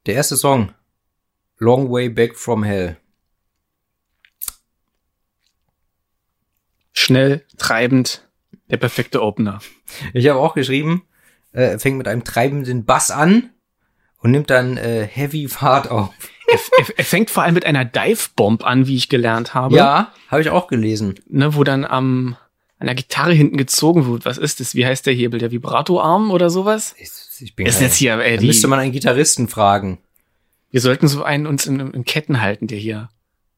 Der 0.06 0.14
erste 0.14 0.36
Song. 0.36 0.72
Long 1.58 1.90
Way 1.90 2.08
Back 2.08 2.36
from 2.36 2.64
Hell. 2.64 2.96
Schnell, 6.92 7.44
treibend, 7.58 8.26
der 8.70 8.78
perfekte 8.78 9.22
Opener. 9.22 9.60
Ich 10.14 10.26
habe 10.28 10.40
auch 10.40 10.54
geschrieben, 10.54 11.02
äh, 11.52 11.78
fängt 11.78 11.98
mit 11.98 12.08
einem 12.08 12.24
treibenden 12.24 12.84
Bass 12.84 13.10
an 13.10 13.50
und 14.18 14.30
nimmt 14.30 14.50
dann 14.50 14.76
äh, 14.76 15.06
Heavy 15.10 15.48
Fahrt 15.48 15.90
auf. 15.90 16.10
er, 16.48 16.58
er, 16.96 17.04
fängt 17.04 17.30
vor 17.30 17.42
allem 17.42 17.54
mit 17.54 17.64
einer 17.66 17.84
Dive-Bomb 17.84 18.64
an, 18.64 18.86
wie 18.86 18.96
ich 18.96 19.08
gelernt 19.08 19.54
habe. 19.54 19.74
Ja, 19.76 20.12
habe 20.28 20.40
ich 20.42 20.50
auch 20.50 20.66
gelesen. 20.68 21.14
ne, 21.28 21.54
wo 21.54 21.64
dann 21.64 21.84
am 21.84 22.36
an 22.78 22.86
der 22.86 22.94
Gitarre 22.94 23.32
hinten 23.32 23.56
gezogen 23.56 24.06
wird. 24.06 24.26
Was 24.26 24.36
ist 24.36 24.60
das? 24.60 24.74
Wie 24.74 24.84
heißt 24.84 25.06
der 25.06 25.14
Hebel? 25.14 25.40
Der 25.40 25.50
Vibratoarm 25.50 26.30
oder 26.30 26.50
sowas? 26.50 26.94
Ich, 26.98 27.08
ich 27.40 27.56
bin 27.56 27.66
Ist 27.66 27.80
jetzt 27.80 27.96
hier, 27.96 28.18
ey, 28.18 28.36
Da 28.36 28.40
die, 28.42 28.46
müsste 28.48 28.68
man 28.68 28.78
einen 28.78 28.92
Gitarristen 28.92 29.48
fragen. 29.48 29.98
wir 30.70 30.82
sollten 30.82 31.08
so 31.08 31.22
einen 31.22 31.46
uns 31.46 31.66
in, 31.66 31.80
in 31.80 32.04
Ketten 32.04 32.42
halten, 32.42 32.66
der 32.66 32.76
hier 32.78 33.08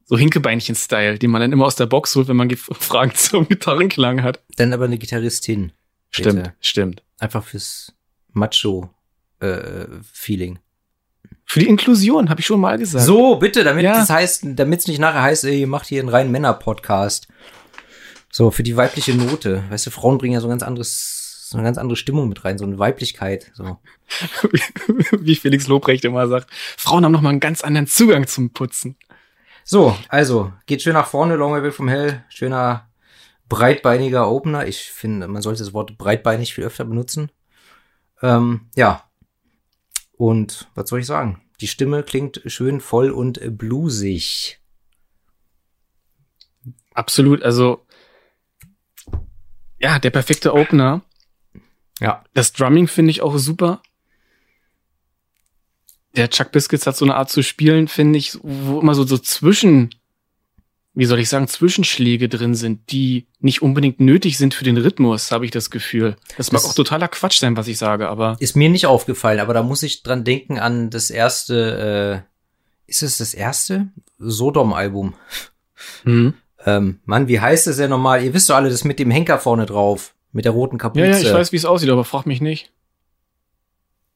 so 0.05 0.17
Hinkebeinchen-Style, 0.17 1.19
den 1.19 1.31
man 1.31 1.41
dann 1.41 1.53
immer 1.53 1.67
aus 1.67 1.75
der 1.75 1.87
Box 1.87 2.15
holt, 2.15 2.29
wenn 2.29 2.37
man 2.37 2.49
Ge- 2.49 2.57
Fragen 2.73 3.13
zum 3.15 3.49
Gitarrenklang 3.49 4.23
hat. 4.23 4.41
Dann 4.57 4.73
aber 4.73 4.85
eine 4.85 4.99
Gitarristin. 4.99 5.73
Bitte. 6.15 6.31
Stimmt, 6.31 6.53
stimmt. 6.61 7.03
Einfach 7.19 7.43
fürs 7.45 7.93
Macho-Feeling. 9.41 10.59
Für 11.45 11.61
die 11.61 11.69
Inklusion, 11.69 12.29
habe 12.29 12.41
ich 12.41 12.47
schon 12.47 12.61
mal 12.61 12.77
gesagt. 12.79 13.05
so, 13.05 13.37
bitte, 13.37 13.65
damit 13.65 13.85
Ja. 13.85 13.95
das 13.99 14.11
heißt, 14.11 14.43
damit 14.49 14.81
es 14.81 14.87
nicht 14.87 14.99
nachher 14.99 15.23
heißt, 15.23 15.45
ey, 15.45 15.61
ihr 15.61 15.67
macht 15.67 15.87
hier 15.87 16.01
einen 16.01 16.11
reinen 16.11 16.31
Männer-Podcast. 16.31 17.29
So, 18.31 18.51
für 18.51 18.63
die 18.63 18.77
weibliche 18.77 19.15
Note. 19.15 19.65
Weißt 19.71 19.87
du, 19.87 19.91
Frauen 19.91 20.19
bringen 20.19 20.35
ja 20.35 20.41
so 20.41 20.47
ein 20.47 20.51
ganz 20.51 20.63
anderes, 20.63 21.47
so 21.49 21.57
eine 21.57 21.65
ganz 21.65 21.79
andere 21.79 21.97
Stimmung 21.97 22.29
mit 22.29 22.45
rein, 22.45 22.59
so 22.59 22.67
eine 22.67 22.79
Weiblichkeit. 22.79 23.51
So. 23.55 23.79
wie 25.19 25.37
Felix 25.37 25.67
Lobrecht 25.67 26.05
immer 26.05 26.29
sagt. 26.29 26.51
Frauen 26.77 27.05
haben 27.05 27.13
noch 27.13 27.23
mal 27.23 27.31
einen 27.31 27.41
ganz 27.41 27.63
anderen 27.63 27.87
Zugang 27.87 28.27
zum 28.27 28.51
Putzen. 28.53 28.97
So, 29.65 29.97
also, 30.09 30.53
geht 30.67 30.83
schön 30.83 30.93
nach 30.95 31.07
vorne, 31.07 31.37
Long 31.37 31.53
Way 31.53 31.73
from 31.73 31.89
Hell. 31.89 32.25
Schöner, 32.29 32.91
breitbeiniger 33.49 34.31
Opener. 34.31 34.67
Ich 34.67 34.91
finde, 34.91 35.29
man 35.29 35.41
sollte 35.41 35.63
das 35.65 35.73
Wort 35.73 35.97
breitbeinig 35.97 36.53
viel 36.55 36.65
öfter 36.65 36.85
benutzen. 36.85 37.31
Ähm, 38.21 38.69
ja. 38.77 39.08
Und 40.19 40.69
was 40.75 40.91
soll 40.91 41.01
ich 41.01 41.07
sagen? 41.07 41.41
Die 41.61 41.69
Stimme 41.69 42.03
klingt 42.03 42.43
schön 42.47 42.81
voll 42.81 43.11
und 43.11 43.41
bluesig. 43.57 44.59
Absolut, 46.93 47.43
also 47.43 47.87
ja, 49.79 49.99
der 49.99 50.11
perfekte 50.11 50.53
Opener. 50.55 51.03
Ja. 52.01 52.25
Das 52.35 52.53
Drumming 52.53 52.89
finde 52.89 53.13
ich 53.13 53.23
auch 53.23 53.39
super. 53.39 53.81
Der 56.17 56.31
Chuck 56.31 56.51
Biscuits 56.51 56.87
hat 56.87 56.97
so 56.97 57.05
eine 57.05 57.15
Art 57.15 57.31
zu 57.31 57.43
spielen, 57.43 57.87
finde 57.87 58.19
ich, 58.19 58.37
wo 58.43 58.81
immer 58.81 58.95
so, 58.95 59.05
so 59.05 59.19
zwischen, 59.19 59.95
wie 60.99 61.05
soll 61.05 61.21
ich 61.21 61.29
sagen, 61.29 61.47
Zwischenschläge 61.47 62.29
drin 62.29 62.55
sind, 62.57 62.91
die 62.91 63.27
nicht 63.39 63.63
unbedingt 63.63 64.01
nötig 64.01 64.37
sind 64.37 64.53
für 64.53 64.65
den 64.65 64.77
Rhythmus, 64.77 65.31
habe 65.31 65.45
ich 65.45 65.53
das 65.53 65.71
Gefühl. 65.71 66.17
Das 66.37 66.51
mag 66.51 66.61
Das- 66.63 66.71
auch 66.71 66.75
totaler 66.75 67.07
Quatsch 67.07 67.39
sein, 67.39 67.57
was 67.57 67.69
ich 67.69 67.79
sage, 67.79 68.09
aber 68.09 68.37
Ist 68.41 68.57
mir 68.57 68.69
nicht 68.69 68.87
aufgefallen, 68.87 69.39
aber 69.39 69.55
da 69.55 69.63
muss 69.63 69.85
ich 69.85 70.03
dran 70.03 70.25
denken 70.25 70.59
an 70.59 70.91
das 70.91 71.11
erste, 71.11 72.25
äh, 72.27 72.91
ist 72.91 73.03
es 73.03 73.19
das 73.19 73.33
erste? 73.35 73.89
Sodom-Album. 74.19 75.15
hm. 76.03 76.35
Ähm, 76.67 76.99
Mann, 77.05 77.29
wie 77.29 77.39
heißt 77.41 77.69
es 77.69 77.77
denn 77.77 77.91
nochmal? 77.91 78.25
Ihr 78.25 78.35
wisst 78.35 78.51
doch 78.51 78.57
alle, 78.57 78.69
das 78.69 78.83
mit 78.83 78.99
dem 78.99 79.13
Henker 79.13 79.39
vorne 79.39 79.65
drauf. 79.67 80.15
Mit 80.33 80.45
der 80.45 80.53
roten 80.53 80.77
Kapuze. 80.79 81.05
ja, 81.07 81.13
ja, 81.13 81.19
ich 81.21 81.33
weiß, 81.33 81.53
wie 81.53 81.57
es 81.57 81.65
aussieht, 81.65 81.89
aber 81.91 82.05
frag 82.05 82.27
mich 82.27 82.41
nicht. 82.41 82.73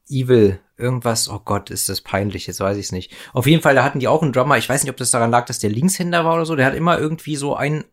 Evil, 0.09 0.59
irgendwas, 0.77 1.29
oh 1.29 1.39
Gott, 1.43 1.69
ist 1.69 1.89
das 1.89 2.01
peinlich, 2.01 2.47
jetzt 2.47 2.59
weiß 2.59 2.77
ich 2.77 2.85
es 2.85 2.91
nicht. 2.91 3.11
Auf 3.33 3.47
jeden 3.47 3.61
Fall, 3.61 3.75
da 3.75 3.83
hatten 3.83 3.99
die 3.99 4.07
auch 4.07 4.21
einen 4.21 4.33
Drummer, 4.33 4.57
ich 4.57 4.67
weiß 4.67 4.83
nicht, 4.83 4.91
ob 4.91 4.97
das 4.97 5.11
daran 5.11 5.31
lag, 5.31 5.45
dass 5.45 5.59
der 5.59 5.69
Linkshänder 5.69 6.25
war 6.25 6.35
oder 6.35 6.45
so, 6.45 6.55
der 6.55 6.65
hat 6.65 6.75
immer 6.75 6.99
irgendwie 6.99 7.35
so 7.35 7.55
einen, 7.55 7.85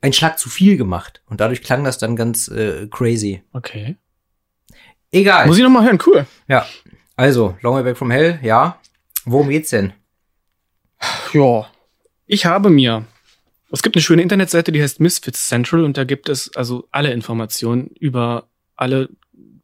einen 0.00 0.12
Schlag 0.12 0.38
zu 0.38 0.48
viel 0.48 0.76
gemacht. 0.76 1.22
Und 1.26 1.40
dadurch 1.40 1.62
klang 1.62 1.84
das 1.84 1.98
dann 1.98 2.16
ganz 2.16 2.48
äh, 2.48 2.88
crazy. 2.90 3.42
Okay. 3.52 3.96
Egal. 5.12 5.46
Muss 5.46 5.58
ich 5.58 5.62
noch 5.62 5.70
mal 5.70 5.84
hören, 5.84 5.98
cool. 6.06 6.26
ja. 6.48 6.66
Also, 7.16 7.56
Long 7.60 7.74
Way 7.74 7.82
Back 7.82 7.98
from 7.98 8.10
Hell, 8.10 8.38
ja. 8.42 8.80
Worum 9.24 9.50
geht's 9.50 9.70
denn? 9.70 9.92
Ja, 11.32 11.70
ich 12.26 12.46
habe 12.46 12.70
mir. 12.70 13.04
Es 13.70 13.82
gibt 13.82 13.94
eine 13.94 14.02
schöne 14.02 14.22
Internetseite, 14.22 14.72
die 14.72 14.82
heißt 14.82 15.00
Misfits 15.00 15.46
Central 15.48 15.84
und 15.84 15.96
da 15.96 16.04
gibt 16.04 16.28
es 16.28 16.54
also 16.56 16.88
alle 16.90 17.12
Informationen 17.12 17.88
über 17.88 18.48
alle 18.74 19.10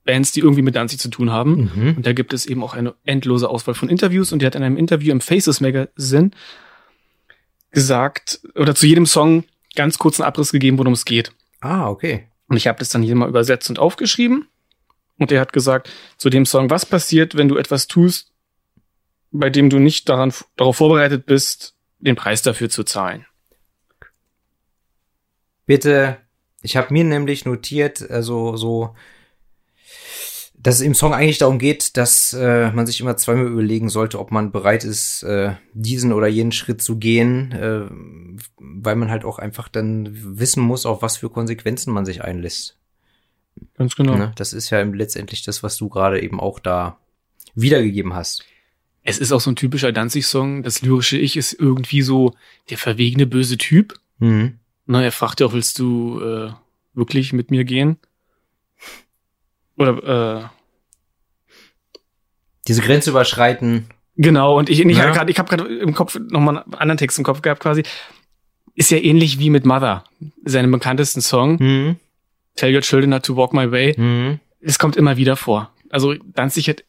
Bands, 0.07 0.33
die 0.33 0.41
irgendwie 0.41 0.63
mit 0.63 0.75
Danzig 0.75 0.99
zu 0.99 1.09
tun 1.09 1.31
haben. 1.31 1.71
Mhm. 1.75 1.97
Und 1.97 2.07
da 2.07 2.13
gibt 2.13 2.33
es 2.33 2.47
eben 2.47 2.63
auch 2.63 2.75
eine 2.75 2.95
endlose 3.05 3.49
Auswahl 3.49 3.75
von 3.75 3.91
Interviews 3.91 4.33
und 4.33 4.41
die 4.41 4.47
hat 4.47 4.55
in 4.55 4.63
einem 4.63 4.79
Interview 4.79 5.13
im 5.13 5.21
Faces 5.21 5.61
Magazine 5.61 6.31
gesagt 7.73 8.41
oder 8.55 8.75
zu 8.75 8.87
jedem 8.87 9.05
Song 9.05 9.45
ganz 9.75 9.99
kurzen 9.99 10.23
Abriss 10.23 10.53
gegeben, 10.53 10.79
worum 10.79 10.95
es 10.95 11.05
geht. 11.05 11.33
Ah, 11.61 11.89
okay. 11.89 12.29
Und 12.49 12.57
ich 12.57 12.67
habe 12.67 12.79
das 12.79 12.89
dann 12.89 13.03
hier 13.03 13.15
mal 13.15 13.29
übersetzt 13.29 13.69
und 13.69 13.79
aufgeschrieben. 13.79 14.49
Und 15.19 15.33
er 15.33 15.41
hat 15.41 15.53
gesagt 15.53 15.91
zu 16.17 16.31
dem 16.31 16.47
Song, 16.47 16.71
was 16.71 16.87
passiert, 16.87 17.37
wenn 17.37 17.49
du 17.49 17.57
etwas 17.57 17.87
tust, 17.87 18.33
bei 19.31 19.51
dem 19.51 19.71
du 19.71 19.79
nicht 19.79 20.09
daran, 20.09 20.33
darauf 20.57 20.77
vorbereitet 20.77 21.27
bist, 21.27 21.75
den 21.99 22.17
Preis 22.17 22.43
dafür 22.43 22.71
zu 22.71 22.85
zahlen. 22.85 23.27
Bitte, 25.67 26.19
ich 26.63 26.77
habe 26.77 26.93
mir 26.93 27.05
nämlich 27.05 27.45
notiert, 27.45 28.09
also 28.11 28.57
so, 28.57 28.95
dass 30.59 30.77
es 30.77 30.81
im 30.81 30.95
Song 30.95 31.13
eigentlich 31.13 31.39
darum 31.39 31.59
geht, 31.59 31.97
dass 31.97 32.33
äh, 32.33 32.71
man 32.73 32.87
sich 32.87 33.01
immer 33.01 33.17
zweimal 33.17 33.47
überlegen 33.47 33.89
sollte, 33.89 34.19
ob 34.19 34.31
man 34.31 34.53
bereit 34.53 34.85
ist, 34.85 35.23
äh, 35.23 35.55
diesen 35.75 36.13
oder 36.13 36.27
jenen 36.27 36.53
Schritt 36.53 36.83
zu 36.83 36.97
gehen, 36.97 37.53
äh, 37.53 37.87
weil 38.59 38.97
man 38.97 39.11
halt 39.11 39.25
auch 39.25 39.39
einfach 39.39 39.69
dann 39.69 40.09
wissen 40.39 40.63
muss, 40.63 40.87
auf 40.87 41.03
was 41.03 41.19
für 41.19 41.31
Konsequenzen 41.31 41.93
man 41.93 42.07
sich 42.07 42.25
einlässt. 42.25 42.77
Ganz 43.77 43.97
genau. 43.97 44.17
Ne? 44.17 44.33
Das 44.37 44.53
ist 44.53 44.71
ja 44.71 44.83
letztendlich 44.83 45.43
das, 45.45 45.63
was 45.63 45.77
du 45.77 45.89
gerade 45.89 46.21
eben 46.21 46.41
auch 46.41 46.59
da 46.59 46.99
wiedergegeben 47.55 48.15
hast. 48.15 48.45
Es 49.03 49.19
ist 49.19 49.33
auch 49.33 49.41
so 49.41 49.51
ein 49.51 49.57
typischer 49.57 49.93
Danzig-Song. 49.93 50.63
Das 50.63 50.83
lyrische 50.83 51.17
Ich 51.17 51.37
ist 51.37 51.53
irgendwie 51.53 52.03
so 52.03 52.35
der 52.71 52.79
verwegene 52.79 53.27
böse 53.27 53.57
Typ. 53.57 54.01
Mhm. 54.19 54.59
Na, 54.87 55.03
er 55.03 55.13
fragt 55.13 55.41
ja 55.41 55.47
auch, 55.47 55.53
willst 55.53 55.79
du 55.79 56.21
äh, 56.21 56.51
wirklich 56.95 57.33
mit 57.33 57.51
mir 57.51 57.65
gehen? 57.65 57.99
Oder 59.77 60.43
äh, 60.43 60.49
Diese 62.69 62.83
Grenze 62.83 63.11
überschreiten. 63.11 63.87
Genau, 64.17 64.57
und 64.59 64.71
ich, 64.71 64.81
ich 64.81 64.97
Ja. 64.97 65.05
habe 65.05 65.13
gerade 65.13 65.31
ich 65.31 65.39
hab 65.39 65.49
gerade 65.49 65.65
im 65.79 65.95
Kopf 65.95 66.19
nochmal 66.31 66.59
einen 66.63 66.75
anderen 66.75 66.99
Text 66.99 67.19
im 67.19 67.25
Kopf 67.25 67.43
gehabt 67.43 67.61
quasi. 67.61 67.83
Ist 68.75 68.91
ja 68.91 68.99
ähnlich 68.99 69.39
wie 69.39 69.51
mit 69.51 69.65
Mother, 69.67 70.05
seinem 70.45 70.71
bekanntesten 70.71 71.21
Song, 71.21 71.57
Mhm. 71.61 71.97
Tell 72.57 72.75
Your 72.75 72.81
Children 72.81 73.11
Not 73.11 73.25
to 73.27 73.37
Walk 73.37 73.53
My 73.53 73.71
Way. 73.71 73.95
Mhm. 73.99 74.41
es 74.61 74.79
kommt 74.79 74.97
immer 74.97 75.17
wieder 75.19 75.37
vor. 75.37 75.71
Also 75.91 76.15
Danzig 76.35 76.69
hat 76.69 76.83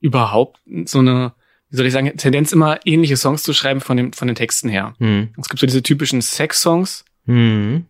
überhaupt 0.00 0.60
so 0.84 1.00
eine, 1.00 1.32
wie 1.70 1.76
soll 1.76 1.86
ich 1.86 1.92
sagen, 1.92 2.16
Tendenz 2.16 2.52
immer 2.52 2.78
ähnliche 2.86 3.16
Songs 3.16 3.42
zu 3.42 3.52
schreiben 3.52 3.80
von, 3.80 3.96
dem, 3.96 4.12
von 4.12 4.28
den 4.28 4.36
Texten 4.36 4.68
her. 4.68 4.94
Hm. 4.98 5.34
Es 5.38 5.48
gibt 5.48 5.58
so 5.60 5.66
diese 5.66 5.82
typischen 5.82 6.22
Sex-Songs 6.22 7.04
Hm. 7.26 7.86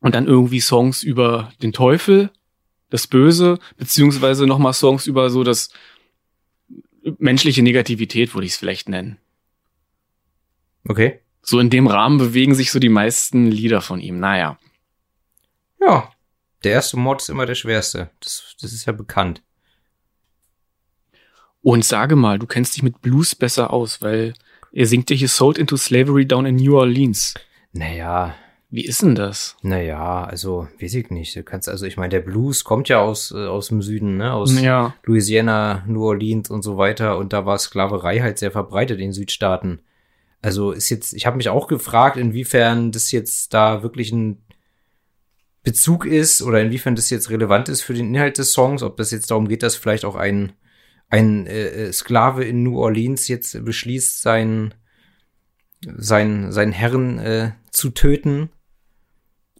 und 0.00 0.14
dann 0.14 0.26
irgendwie 0.26 0.60
Songs 0.60 1.02
über 1.02 1.50
den 1.62 1.72
Teufel, 1.72 2.30
das 2.90 3.06
Böse, 3.06 3.58
beziehungsweise 3.76 4.46
nochmal 4.46 4.72
Songs 4.72 5.06
über 5.06 5.30
so 5.30 5.44
das 5.44 5.70
menschliche 7.18 7.62
Negativität, 7.62 8.34
würde 8.34 8.46
ich 8.46 8.52
es 8.52 8.58
vielleicht 8.58 8.88
nennen. 8.88 9.18
Okay. 10.88 11.20
So 11.42 11.60
in 11.60 11.70
dem 11.70 11.86
Rahmen 11.86 12.18
bewegen 12.18 12.54
sich 12.54 12.70
so 12.70 12.78
die 12.78 12.88
meisten 12.88 13.46
Lieder 13.46 13.80
von 13.80 14.00
ihm. 14.00 14.18
Naja. 14.18 14.58
Ja. 15.80 16.12
Der 16.64 16.72
erste 16.72 16.96
Mord 16.96 17.22
ist 17.22 17.28
immer 17.28 17.46
der 17.46 17.54
schwerste. 17.54 18.10
Das, 18.20 18.56
das 18.60 18.72
ist 18.72 18.86
ja 18.86 18.92
bekannt. 18.92 19.42
Und 21.62 21.84
sage 21.84 22.16
mal, 22.16 22.38
du 22.38 22.46
kennst 22.46 22.74
dich 22.74 22.82
mit 22.82 23.00
Blues 23.00 23.34
besser 23.34 23.72
aus, 23.72 24.00
weil 24.02 24.34
er 24.72 24.86
singt 24.86 25.10
ja 25.10 25.16
hier 25.16 25.28
Sold 25.28 25.58
into 25.58 25.76
Slavery 25.76 26.26
Down 26.26 26.46
in 26.46 26.56
New 26.56 26.76
Orleans. 26.76 27.34
Naja, 27.72 28.34
Wie 28.70 28.84
ist 28.84 29.02
denn 29.02 29.14
das? 29.14 29.56
naja, 29.62 30.24
also, 30.24 30.68
weiß 30.80 30.94
ich 30.94 31.10
nicht. 31.10 31.34
Du 31.34 31.42
kannst, 31.42 31.68
also, 31.68 31.86
ich 31.86 31.96
meine, 31.96 32.10
der 32.10 32.20
Blues 32.20 32.64
kommt 32.64 32.88
ja 32.90 33.00
aus, 33.00 33.30
äh, 33.30 33.46
aus 33.46 33.68
dem 33.68 33.80
Süden, 33.80 34.18
ne? 34.18 34.34
Aus 34.34 34.60
Ja. 34.60 34.94
Louisiana, 35.04 35.84
New 35.86 36.04
Orleans 36.04 36.50
und 36.50 36.62
so 36.62 36.76
weiter. 36.76 37.16
Und 37.16 37.32
da 37.32 37.46
war 37.46 37.58
Sklaverei 37.58 38.20
halt 38.20 38.38
sehr 38.38 38.50
verbreitet 38.50 38.98
in 38.98 39.06
den 39.06 39.12
Südstaaten. 39.12 39.80
Also 40.42 40.72
ist 40.72 40.90
jetzt, 40.90 41.14
ich 41.14 41.26
habe 41.26 41.36
mich 41.38 41.48
auch 41.48 41.66
gefragt, 41.66 42.16
inwiefern 42.16 42.92
das 42.92 43.10
jetzt 43.10 43.54
da 43.54 43.82
wirklich 43.82 44.12
ein 44.12 44.42
Bezug 45.64 46.06
ist 46.06 46.42
oder 46.42 46.60
inwiefern 46.60 46.94
das 46.94 47.10
jetzt 47.10 47.30
relevant 47.30 47.68
ist 47.68 47.82
für 47.82 47.94
den 47.94 48.14
Inhalt 48.14 48.38
des 48.38 48.52
Songs, 48.52 48.82
ob 48.82 48.96
das 48.96 49.10
jetzt 49.10 49.30
darum 49.30 49.48
geht, 49.48 49.62
dass 49.62 49.76
vielleicht 49.76 50.04
auch 50.04 50.14
ein, 50.14 50.52
ein 51.08 51.46
äh, 51.46 51.68
äh, 51.88 51.92
Sklave 51.92 52.44
in 52.44 52.62
New 52.62 52.78
Orleans 52.78 53.28
jetzt 53.28 53.64
beschließt, 53.64 54.22
sein, 54.22 54.74
sein, 55.96 56.52
seinen 56.52 56.72
Herren 56.72 57.18
äh, 57.18 57.52
zu 57.70 57.90
töten, 57.90 58.50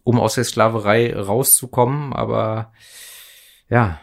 um 0.09 0.19
aus 0.19 0.33
der 0.33 0.43
Sklaverei 0.43 1.15
rauszukommen. 1.15 2.13
Aber 2.13 2.73
ja, 3.69 3.99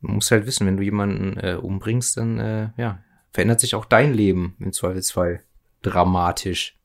man 0.00 0.14
muss 0.14 0.30
halt 0.30 0.46
wissen, 0.46 0.66
wenn 0.66 0.78
du 0.78 0.82
jemanden 0.82 1.36
äh, 1.36 1.58
umbringst, 1.60 2.16
dann 2.16 2.38
äh, 2.38 2.70
ja, 2.78 3.00
verändert 3.30 3.60
sich 3.60 3.74
auch 3.74 3.84
dein 3.84 4.14
Leben 4.14 4.56
im 4.58 4.72
Zweifelsfall 4.72 5.42
dramatisch. 5.82 6.78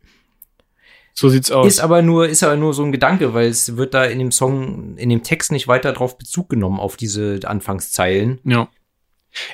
So 1.13 1.29
sieht's 1.29 1.51
aus. 1.51 1.67
Ist 1.67 1.79
aber 1.79 2.01
nur, 2.01 2.27
ist 2.27 2.43
aber 2.43 2.58
nur 2.58 2.73
so 2.73 2.84
ein 2.84 2.91
Gedanke, 2.91 3.34
weil 3.34 3.47
es 3.47 3.77
wird 3.77 3.93
da 3.93 4.03
in 4.03 4.19
dem 4.19 4.34
Song, 4.34 4.97
in 4.97 5.08
dem 5.08 5.23
Text 5.23 5.53
nicht 5.53 5.69
weiter 5.69 5.93
drauf 5.93 6.17
Bezug 6.17 6.49
genommen 6.49 6.82
auf 6.82 6.97
diese 6.97 7.39
Anfangszeilen. 7.45 8.41
Ja. 8.43 8.67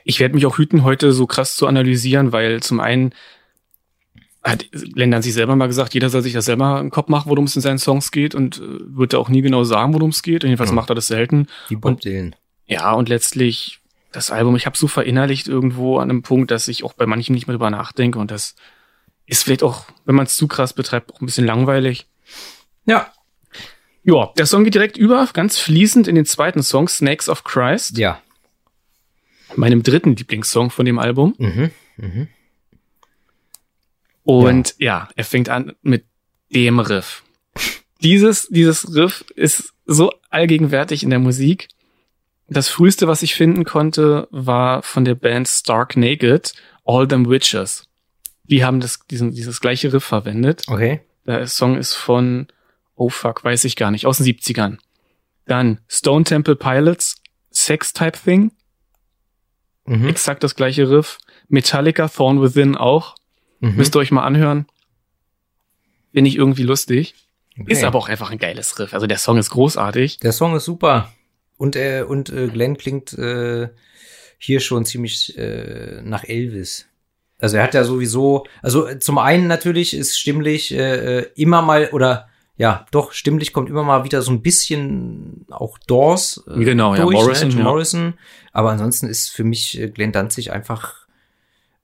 Ich 0.03 0.19
werde 0.19 0.33
mich 0.33 0.47
auch 0.47 0.57
hüten, 0.57 0.83
heute 0.83 1.11
so 1.11 1.27
krass 1.27 1.55
zu 1.55 1.67
analysieren, 1.67 2.31
weil 2.31 2.63
zum 2.63 2.79
einen 2.79 3.13
hat 4.43 4.65
Glenn 4.71 5.21
sich 5.21 5.33
selber 5.33 5.55
mal 5.55 5.67
gesagt, 5.67 5.93
jeder 5.93 6.09
soll 6.09 6.21
sich 6.21 6.33
das 6.33 6.45
selber 6.45 6.79
im 6.79 6.91
Kopf 6.91 7.09
machen, 7.09 7.29
worum 7.29 7.43
es 7.45 7.55
in 7.55 7.61
seinen 7.61 7.77
Songs 7.79 8.11
geht 8.11 8.35
und 8.35 8.57
äh, 8.59 8.61
wird 8.97 9.13
er 9.13 9.19
auch 9.19 9.29
nie 9.29 9.41
genau 9.41 9.63
sagen, 9.63 9.93
worum 9.93 10.09
es 10.11 10.21
geht. 10.23 10.43
Jedenfalls 10.43 10.69
Ja. 10.69 10.75
macht 10.75 10.89
er 10.89 10.95
das 10.95 11.07
selten. 11.07 11.47
Wie 11.67 11.75
Bob 11.75 11.91
Und- 11.91 12.05
Dylan. 12.05 12.35
Ja, 12.65 12.93
und 12.93 13.09
letztlich 13.09 13.79
das 14.11 14.31
Album, 14.31 14.55
ich 14.55 14.65
habe 14.65 14.77
so 14.77 14.87
verinnerlicht 14.87 15.47
irgendwo 15.47 15.97
an 15.97 16.09
einem 16.09 16.21
Punkt, 16.23 16.51
dass 16.51 16.67
ich 16.67 16.83
auch 16.83 16.93
bei 16.93 17.05
manchen 17.05 17.33
nicht 17.33 17.47
mehr 17.47 17.55
drüber 17.55 17.69
nachdenke 17.69 18.17
und 18.19 18.31
das 18.31 18.55
ist 19.25 19.43
vielleicht 19.43 19.61
auch, 19.63 19.85
wenn 20.05 20.15
man 20.15 20.25
es 20.25 20.35
zu 20.35 20.47
krass 20.47 20.73
betreibt, 20.73 21.13
auch 21.13 21.21
ein 21.21 21.25
bisschen 21.25 21.45
langweilig. 21.45 22.07
Ja. 22.85 23.11
Ja, 24.03 24.31
der 24.37 24.45
Song 24.47 24.63
geht 24.63 24.73
direkt 24.73 24.97
über, 24.97 25.27
ganz 25.33 25.57
fließend 25.57 26.07
in 26.07 26.15
den 26.15 26.25
zweiten 26.25 26.63
Song, 26.63 26.87
Snakes 26.87 27.27
of 27.29 27.43
Christ, 27.43 27.97
Ja. 27.97 28.21
meinem 29.55 29.83
dritten 29.83 30.15
Lieblingssong 30.15 30.69
von 30.71 30.85
dem 30.85 30.97
Album. 30.99 31.35
Mhm. 31.37 31.71
Mhm. 31.97 32.27
Und 34.29 34.75
ja. 34.77 35.09
er 35.15 35.23
fängt 35.23 35.49
an 35.49 35.73
mit 35.81 36.05
dem 36.53 36.79
Riff. 36.79 37.23
Dieses, 38.01 38.47
dieses 38.47 38.93
Riff 38.95 39.25
ist 39.35 39.73
so 39.85 40.11
allgegenwärtig 40.29 41.03
in 41.03 41.09
der 41.09 41.19
Musik. 41.19 41.67
Das 42.47 42.69
früheste, 42.69 43.07
was 43.07 43.21
ich 43.23 43.35
finden 43.35 43.65
konnte, 43.65 44.27
war 44.31 44.81
von 44.83 45.05
der 45.05 45.15
Band 45.15 45.47
Stark 45.47 45.97
Naked, 45.97 46.53
All 46.85 47.07
Them 47.07 47.29
Witches. 47.29 47.87
Die 48.43 48.63
haben 48.63 48.79
das, 48.79 48.99
diesen, 49.09 49.31
dieses 49.31 49.61
gleiche 49.61 49.93
Riff 49.93 50.03
verwendet. 50.03 50.63
Okay. 50.67 51.01
Der 51.25 51.45
Song 51.47 51.77
ist 51.77 51.93
von, 51.93 52.47
oh 52.95 53.09
fuck, 53.09 53.43
weiß 53.43 53.65
ich 53.65 53.75
gar 53.75 53.91
nicht, 53.91 54.05
aus 54.05 54.17
den 54.17 54.25
70ern. 54.25 54.77
Dann 55.45 55.79
Stone 55.87 56.23
Temple 56.23 56.55
Pilots, 56.55 57.21
Sex 57.51 57.93
Type 57.93 58.17
Thing, 58.23 58.51
Mhm. 59.85 60.07
exakt 60.07 60.43
das 60.43 60.55
gleiche 60.55 60.87
Riff. 60.89 61.17
Metallica, 61.47 62.07
Thorn 62.07 62.41
Within 62.43 62.77
auch. 62.77 63.15
Mhm. 63.59 63.75
Müsst 63.75 63.95
ihr 63.95 63.99
euch 63.99 64.11
mal 64.11 64.23
anhören. 64.23 64.65
Finde 66.13 66.29
ich 66.29 66.37
irgendwie 66.37 66.63
lustig. 66.63 67.15
Okay. 67.59 67.71
Ist 67.71 67.83
aber 67.83 67.97
auch 67.97 68.09
einfach 68.09 68.31
ein 68.31 68.37
geiles 68.37 68.79
Riff. 68.79 68.93
Also 68.93 69.05
der 69.05 69.17
Song 69.17 69.37
ist 69.37 69.49
großartig. 69.49 70.19
Der 70.19 70.31
Song 70.31 70.55
ist 70.55 70.65
super. 70.65 71.11
Und, 71.57 71.75
äh, 71.75 72.03
und 72.07 72.29
äh, 72.29 72.47
Glenn 72.47 72.77
klingt 72.77 73.13
äh, 73.13 73.69
hier 74.37 74.59
schon 74.61 74.85
ziemlich 74.85 75.37
äh, 75.37 76.01
nach 76.01 76.23
Elvis. 76.23 76.87
Also 77.39 77.57
er 77.57 77.63
hat 77.63 77.73
ja 77.73 77.83
sowieso, 77.83 78.45
also 78.61 78.87
äh, 78.87 78.99
zum 78.99 79.17
einen 79.17 79.47
natürlich 79.47 79.93
ist 79.93 80.17
stimmlich 80.17 80.73
äh, 80.73 81.19
äh, 81.19 81.31
immer 81.35 81.61
mal, 81.61 81.89
oder 81.91 82.29
ja, 82.55 82.85
doch, 82.91 83.13
stimmlich 83.13 83.53
kommt 83.53 83.69
immer 83.69 83.83
mal 83.83 84.03
wieder 84.03 84.21
so 84.21 84.31
ein 84.31 84.41
bisschen 84.41 85.45
auch 85.49 85.77
Doors 85.79 86.43
äh, 86.47 86.63
Genau, 86.63 86.95
ja, 86.95 87.03
durch, 87.03 87.13
Morrison, 87.13 87.49
ne? 87.49 87.55
Ja. 87.55 87.63
Morrison. 87.63 88.13
Aber 88.51 88.71
ansonsten 88.71 89.07
ist 89.07 89.29
für 89.29 89.43
mich 89.43 89.79
äh, 89.79 89.89
Glenn 89.89 90.11
Danzig 90.11 90.51
einfach, 90.51 91.07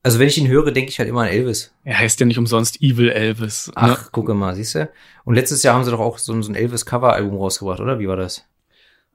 also 0.06 0.20
wenn 0.20 0.28
ich 0.28 0.38
ihn 0.38 0.48
höre, 0.48 0.72
denke 0.72 0.90
ich 0.92 1.00
halt 1.00 1.10
immer 1.10 1.22
an 1.24 1.28
Elvis. 1.28 1.74
Er 1.84 1.98
heißt 2.00 2.20
ja 2.20 2.26
nicht 2.26 2.38
umsonst 2.38 2.82
Evil 2.82 3.10
Elvis. 3.10 3.72
Ach, 3.76 3.88
Ne? 3.88 4.08
gucke 4.12 4.34
mal, 4.34 4.56
siehst 4.56 4.76
du? 4.76 4.90
Und 5.26 5.36
letztes 5.36 5.64
Jahr 5.64 5.74
haben 5.76 5.84
sie 5.84 5.92
doch 5.92 6.00
auch 6.00 6.18
so, 6.20 6.32
ein- 6.34 6.44
so 6.44 6.52
ein 6.52 6.56
Elvis-Cover-Album 6.56 7.36
rausgebracht, 7.38 7.80
oder? 7.80 8.00
Wie 8.00 8.08
war 8.08 8.16
das? 8.16 8.46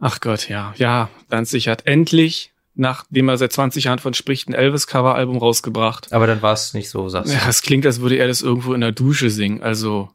Ach 0.00 0.20
Gott, 0.20 0.48
ja. 0.48 0.74
Ja, 0.76 1.08
Danzig 1.28 1.68
hat 1.68 1.86
endlich, 1.86 2.52
nachdem 2.74 3.28
er 3.28 3.36
seit 3.38 3.52
20 3.52 3.84
Jahren 3.84 3.98
von 3.98 4.14
spricht, 4.14 4.48
ein 4.48 4.54
Elvis-Cover-Album 4.54 5.36
rausgebracht. 5.38 6.12
Aber 6.12 6.26
dann 6.26 6.42
war 6.42 6.52
es 6.54 6.74
nicht 6.74 6.90
so, 6.90 7.08
sagst 7.08 7.32
du. 7.32 7.36
Ja, 7.36 7.48
es 7.48 7.62
klingt, 7.62 7.86
als 7.86 8.00
würde 8.00 8.16
er 8.16 8.26
das 8.26 8.42
irgendwo 8.42 8.74
in 8.74 8.80
der 8.80 8.92
Dusche 8.92 9.30
singen. 9.30 9.62
Also. 9.62 10.10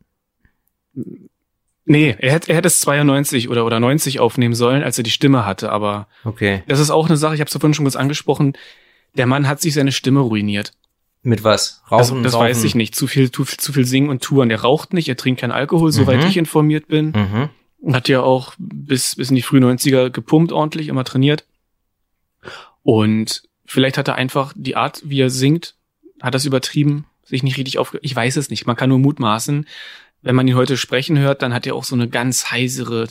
Nee, 1.88 2.15
er 2.19 2.31
hätte, 2.31 2.49
er 2.49 2.55
hätte 2.57 2.67
es 2.67 2.79
92 2.81 3.47
oder, 3.49 3.65
oder 3.65 3.79
90 3.79 4.19
aufnehmen 4.19 4.55
sollen, 4.55 4.81
als 4.83 4.97
er 4.97 5.03
die 5.03 5.11
Stimme 5.11 5.45
hatte, 5.45 5.71
aber 5.71 6.07
Okay. 6.23 6.63
das 6.67 6.79
ist 6.79 6.89
auch 6.89 7.05
eine 7.07 7.17
Sache, 7.17 7.35
ich 7.35 7.41
habe 7.41 7.47
es 7.47 7.53
vorhin 7.53 7.73
schon 7.75 7.85
kurz 7.85 7.95
angesprochen. 7.95 8.53
Der 9.17 9.25
Mann 9.25 9.47
hat 9.47 9.62
sich 9.62 9.73
seine 9.73 9.91
Stimme 9.91 10.19
ruiniert. 10.21 10.73
Mit 11.21 11.43
was? 11.43 11.82
Rauchen, 11.86 11.97
Also, 11.99 12.21
das 12.21 12.32
saufen? 12.34 12.45
weiß 12.47 12.63
ich 12.65 12.75
nicht. 12.75 12.95
Zu 12.95 13.08
viel, 13.08 13.32
zu, 13.32 13.45
viel- 13.45 13.58
zu 13.60 13.73
viel 13.73 13.86
singen 13.86 14.10
und 14.10 14.21
touren. 14.21 14.49
Der 14.49 14.62
raucht 14.62 14.93
nicht, 14.93 15.08
er 15.10 15.17
trinkt 15.17 15.41
keinen 15.41 15.51
Alkohol, 15.51 15.91
soweit 15.91 16.21
Mhm. 16.21 16.28
ich 16.28 16.38
informiert 16.38 16.88
bin. 16.88 17.49
Mhm. 17.82 17.93
Hat 17.93 18.08
ja 18.10 18.21
auch 18.21 18.54
bis, 18.58 19.15
bis 19.15 19.30
in 19.30 19.36
die 19.36 19.41
frühen 19.41 19.63
90er 19.63 20.10
gepumpt 20.12 20.51
ordentlich, 20.51 20.88
immer 20.88 21.04
trainiert. 21.04 21.45
Und 22.84 23.43
vielleicht 23.65 23.97
hat 23.97 24.08
er 24.08 24.15
einfach 24.15 24.54
die 24.56 24.75
Art, 24.75 25.01
wie 25.06 25.19
er 25.21 25.30
singt, 25.30 25.75
hat 26.21 26.36
das 26.36 26.45
übertrieben, 26.45 27.06
sich 27.23 27.43
nicht 27.43 27.58
richtig 27.58 27.78
auf. 27.80 27.97
Ich 28.01 28.15
weiß 28.15 28.36
es 28.38 28.49
nicht. 28.49 28.65
Man 28.67 28.75
kann 28.75 28.89
nur 28.89 28.99
mutmaßen. 28.99 29.67
Wenn 30.21 30.36
man 30.36 30.47
ihn 30.47 30.56
heute 30.56 30.78
sprechen 30.78 31.17
hört, 31.17 31.41
dann 31.41 31.54
hat 31.54 31.65
er 31.65 31.75
auch 31.75 31.84
so 31.84 31.95
eine 31.95 32.08
ganz 32.08 32.51
heisere 32.51 33.08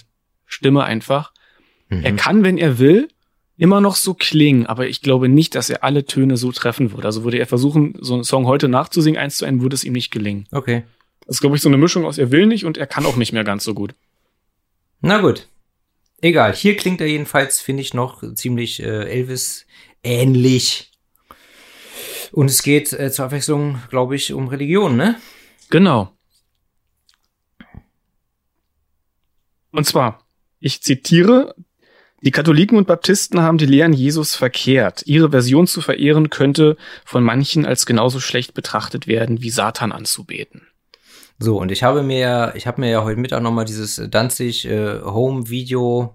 Stimme 0.47 0.85
einfach. 0.85 1.33
Mhm. 1.89 2.05
Er 2.05 2.13
kann, 2.15 2.45
wenn 2.45 2.59
er 2.59 2.79
will, 2.79 3.09
immer 3.57 3.81
noch 3.81 3.97
so 3.97 4.15
klingen, 4.15 4.67
aber 4.67 4.89
ich 4.89 5.01
glaube 5.01 5.29
nicht, 5.29 5.55
dass 5.55 5.71
er 5.71 5.85
alle 5.85 6.05
Töne 6.05 6.37
so 6.37 6.53
treffen 6.53 6.93
würde. 6.93 7.07
Also 7.07 7.25
würde 7.25 7.39
er 7.39 7.47
versuchen, 7.47 7.95
so 8.01 8.15
einen 8.15 8.25
Song 8.25 8.47
heute 8.47 8.69
nachzusingen, 8.69 9.21
eins 9.21 9.37
zu 9.37 9.45
eins, 9.45 9.63
würde 9.63 9.75
es 9.75 9.85
ihm 9.85 9.93
nicht 9.93 10.11
gelingen. 10.11 10.47
Okay. 10.51 10.85
Das 11.27 11.37
ist, 11.37 11.41
glaube 11.41 11.57
ich, 11.57 11.63
so 11.63 11.69
eine 11.69 11.79
Mischung 11.79 12.05
aus 12.05 12.19
er 12.19 12.31
will 12.31 12.47
nicht 12.47 12.65
und 12.65 12.77
er 12.77 12.87
kann 12.87 13.07
auch 13.07 13.17
nicht 13.17 13.33
mehr 13.33 13.45
ganz 13.45 13.65
so 13.65 13.75
gut. 13.75 13.95
Na 15.01 15.21
gut. 15.21 15.49
Egal. 16.21 16.55
Hier 16.55 16.77
klingt 16.77 17.01
er 17.01 17.07
jedenfalls, 17.07 17.61
finde 17.61 17.83
ich, 17.83 17.95
noch 17.95 18.23
ziemlich 18.35 18.83
äh, 18.83 19.09
Elvis 19.11 19.67
ähnlich. 20.03 20.91
Und 22.33 22.51
es 22.51 22.63
geht 22.63 22.93
äh, 22.93 23.11
zur 23.13 23.27
Abwechslung, 23.27 23.81
glaube 23.91 24.17
ich, 24.17 24.33
um 24.33 24.49
Religion, 24.49 24.97
ne? 24.97 25.21
Genau. 25.71 26.11
Und 29.71 29.85
zwar, 29.87 30.27
ich 30.61 30.83
zitiere, 30.83 31.55
die 32.25 32.31
Katholiken 32.31 32.79
und 32.79 32.87
Baptisten 32.87 33.43
haben 33.43 33.59
die 33.59 33.67
Lehren 33.67 33.93
Jesus 33.93 34.35
verkehrt. 34.35 35.03
Ihre 35.05 35.31
Version 35.31 35.67
zu 35.67 35.83
verehren 35.83 36.31
könnte 36.31 36.79
von 37.05 37.23
manchen 37.23 37.67
als 37.67 37.85
genauso 37.85 38.19
schlecht 38.19 38.55
betrachtet 38.55 39.07
werden, 39.07 39.43
wie 39.43 39.51
Satan 39.51 39.93
anzubeten. 39.93 40.63
So, 41.39 41.61
und 41.61 41.71
ich 41.71 41.83
habe 41.83 42.03
mir, 42.03 42.53
ich 42.55 42.67
habe 42.67 42.81
mir 42.81 42.91
ja 42.91 43.05
heute 43.05 43.21
Mittag 43.21 43.43
nochmal 43.43 43.67
dieses 43.67 44.01
Danzig 44.11 44.65
äh, 44.67 45.01
Home 45.03 45.51
Video 45.51 46.15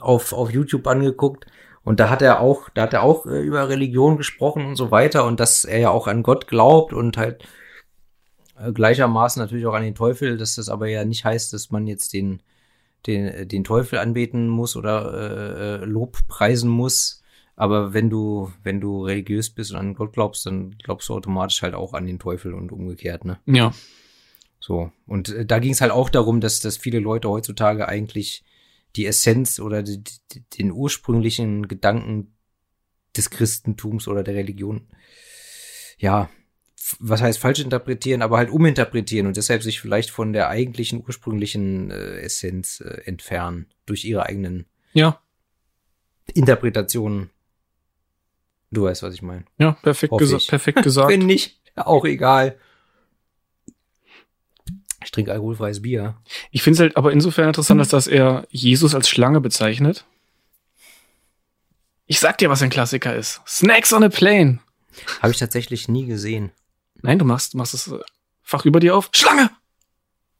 auf, 0.00 0.34
auf 0.34 0.50
YouTube 0.50 0.86
angeguckt. 0.86 1.46
Und 1.82 1.98
da 1.98 2.10
hat 2.10 2.20
er 2.20 2.40
auch, 2.40 2.68
da 2.68 2.82
hat 2.82 2.92
er 2.92 3.02
auch 3.02 3.24
äh, 3.24 3.40
über 3.40 3.70
Religion 3.70 4.18
gesprochen 4.18 4.66
und 4.66 4.76
so 4.76 4.90
weiter 4.90 5.24
und 5.24 5.40
dass 5.40 5.64
er 5.64 5.78
ja 5.78 5.90
auch 5.90 6.08
an 6.08 6.22
Gott 6.22 6.46
glaubt 6.46 6.92
und 6.92 7.16
halt 7.16 7.42
äh, 8.58 8.70
gleichermaßen 8.70 9.40
natürlich 9.40 9.64
auch 9.64 9.72
an 9.72 9.82
den 9.82 9.94
Teufel, 9.94 10.36
dass 10.36 10.56
das 10.56 10.68
aber 10.68 10.88
ja 10.88 11.06
nicht 11.06 11.24
heißt, 11.24 11.54
dass 11.54 11.70
man 11.70 11.86
jetzt 11.86 12.12
den, 12.12 12.42
den, 13.06 13.48
den 13.48 13.64
Teufel 13.64 13.98
anbeten 13.98 14.48
muss 14.48 14.76
oder 14.76 15.14
äh, 15.14 15.82
äh, 15.82 15.84
Lob 15.84 16.18
preisen 16.28 16.70
muss. 16.70 17.22
Aber 17.56 17.92
wenn 17.92 18.08
du, 18.08 18.50
wenn 18.62 18.80
du 18.80 19.04
religiös 19.04 19.50
bist 19.50 19.72
und 19.72 19.76
an 19.76 19.94
Gott 19.94 20.12
glaubst, 20.12 20.46
dann 20.46 20.76
glaubst 20.82 21.08
du 21.08 21.14
automatisch 21.14 21.62
halt 21.62 21.74
auch 21.74 21.92
an 21.92 22.06
den 22.06 22.18
Teufel 22.18 22.54
und 22.54 22.72
umgekehrt, 22.72 23.24
ne? 23.24 23.38
Ja. 23.46 23.72
So. 24.60 24.92
Und 25.06 25.30
äh, 25.30 25.46
da 25.46 25.58
ging 25.58 25.72
es 25.72 25.80
halt 25.80 25.92
auch 25.92 26.08
darum, 26.08 26.40
dass, 26.40 26.60
dass 26.60 26.76
viele 26.76 27.00
Leute 27.00 27.28
heutzutage 27.28 27.88
eigentlich 27.88 28.44
die 28.96 29.06
Essenz 29.06 29.60
oder 29.60 29.82
die, 29.82 30.02
die, 30.02 30.42
den 30.58 30.72
ursprünglichen 30.72 31.68
Gedanken 31.68 32.34
des 33.16 33.30
Christentums 33.30 34.08
oder 34.08 34.22
der 34.22 34.34
Religion, 34.34 34.88
ja, 35.98 36.30
was 36.98 37.20
heißt 37.22 37.38
falsch 37.38 37.60
interpretieren, 37.60 38.22
aber 38.22 38.38
halt 38.38 38.50
uminterpretieren 38.50 39.26
und 39.26 39.36
deshalb 39.36 39.62
sich 39.62 39.80
vielleicht 39.80 40.10
von 40.10 40.32
der 40.32 40.48
eigentlichen 40.48 41.02
ursprünglichen 41.06 41.90
äh, 41.90 42.20
Essenz 42.20 42.80
äh, 42.80 43.02
entfernen 43.04 43.66
durch 43.86 44.04
ihre 44.04 44.24
eigenen 44.26 44.66
Ja. 44.92 45.20
Interpretationen. 46.34 47.30
Du 48.70 48.84
weißt, 48.84 49.02
was 49.02 49.14
ich 49.14 49.22
meine. 49.22 49.44
Ja, 49.58 49.72
perfekt, 49.82 50.16
gesa 50.18 50.36
ich. 50.36 50.48
perfekt 50.48 50.82
gesagt. 50.82 51.08
Wenn 51.10 51.26
nicht, 51.26 51.60
auch 51.76 52.04
egal. 52.04 52.56
Ich 55.02 55.10
trinke 55.10 55.32
alkoholfreies 55.32 55.82
Bier. 55.82 56.16
Ich 56.50 56.62
finde 56.62 56.74
es 56.74 56.80
halt 56.80 56.96
aber 56.96 57.10
insofern 57.12 57.48
interessant, 57.48 57.80
dass, 57.80 57.88
dass 57.88 58.06
er 58.06 58.46
Jesus 58.50 58.94
als 58.94 59.08
Schlange 59.08 59.40
bezeichnet. 59.40 60.04
Ich 62.06 62.20
sag 62.20 62.38
dir, 62.38 62.50
was 62.50 62.62
ein 62.62 62.70
Klassiker 62.70 63.14
ist. 63.16 63.40
Snacks 63.46 63.92
on 63.92 64.02
a 64.04 64.08
Plane. 64.08 64.58
Habe 65.20 65.32
ich 65.32 65.38
tatsächlich 65.38 65.88
nie 65.88 66.06
gesehen. 66.06 66.52
Nein, 67.02 67.18
du 67.18 67.24
machst, 67.24 67.54
machst 67.54 67.74
das 67.74 67.88
äh, 67.88 67.98
Fach 68.42 68.64
über 68.64 68.80
dir 68.80 68.96
auf. 68.96 69.10
Schlange! 69.12 69.50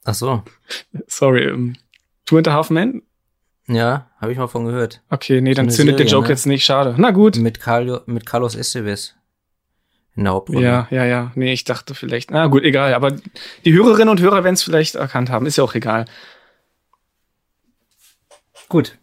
Ach 0.04 0.14
so. 0.14 0.42
Sorry, 1.06 1.44
ähm, 1.44 1.76
Two 2.26 2.38
and 2.38 2.48
a 2.48 2.52
Half 2.52 2.70
Men? 2.70 3.02
Ja, 3.68 4.10
habe 4.20 4.32
ich 4.32 4.38
mal 4.38 4.48
von 4.48 4.64
gehört. 4.64 5.00
Okay, 5.10 5.40
nee, 5.40 5.54
dann 5.54 5.70
zündet 5.70 5.98
der 5.98 6.06
Joke 6.06 6.26
ne? 6.26 6.30
jetzt 6.30 6.46
nicht. 6.46 6.64
Schade. 6.64 6.94
Na 6.98 7.12
gut. 7.12 7.36
Mit, 7.36 7.60
Carlo, 7.60 8.00
mit 8.06 8.26
Carlos 8.26 8.56
Esteves. 8.56 9.14
In 10.16 10.24
der 10.24 10.32
Hauptrolle. 10.32 10.66
Ja, 10.66 10.88
ja, 10.90 11.04
ja. 11.04 11.32
Nee, 11.36 11.52
ich 11.52 11.64
dachte 11.64 11.94
vielleicht. 11.94 12.32
Na 12.32 12.48
gut, 12.48 12.64
egal. 12.64 12.94
Aber 12.94 13.12
die 13.64 13.72
Hörerinnen 13.72 14.08
und 14.08 14.20
Hörer 14.20 14.42
werden 14.42 14.54
es 14.54 14.62
vielleicht 14.62 14.96
erkannt 14.96 15.30
haben. 15.30 15.46
Ist 15.46 15.56
ja 15.56 15.64
auch 15.64 15.74
egal. 15.74 16.06
Gut. 18.68 18.98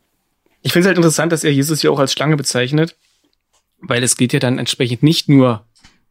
Ich 0.61 0.73
finde 0.73 0.85
es 0.85 0.87
halt 0.87 0.97
interessant, 0.97 1.31
dass 1.31 1.43
er 1.45 1.53
Jesus 1.53 1.81
hier 1.81 1.91
auch 1.91 1.99
als 1.99 2.11
Schlange 2.11 2.35
bezeichnet, 2.35 2.97
weil 3.79 4.03
es 4.03 4.17
geht 4.17 4.33
ja 4.33 4.39
dann 4.39 4.59
entsprechend 4.59 5.01
nicht 5.03 5.29
nur 5.29 5.66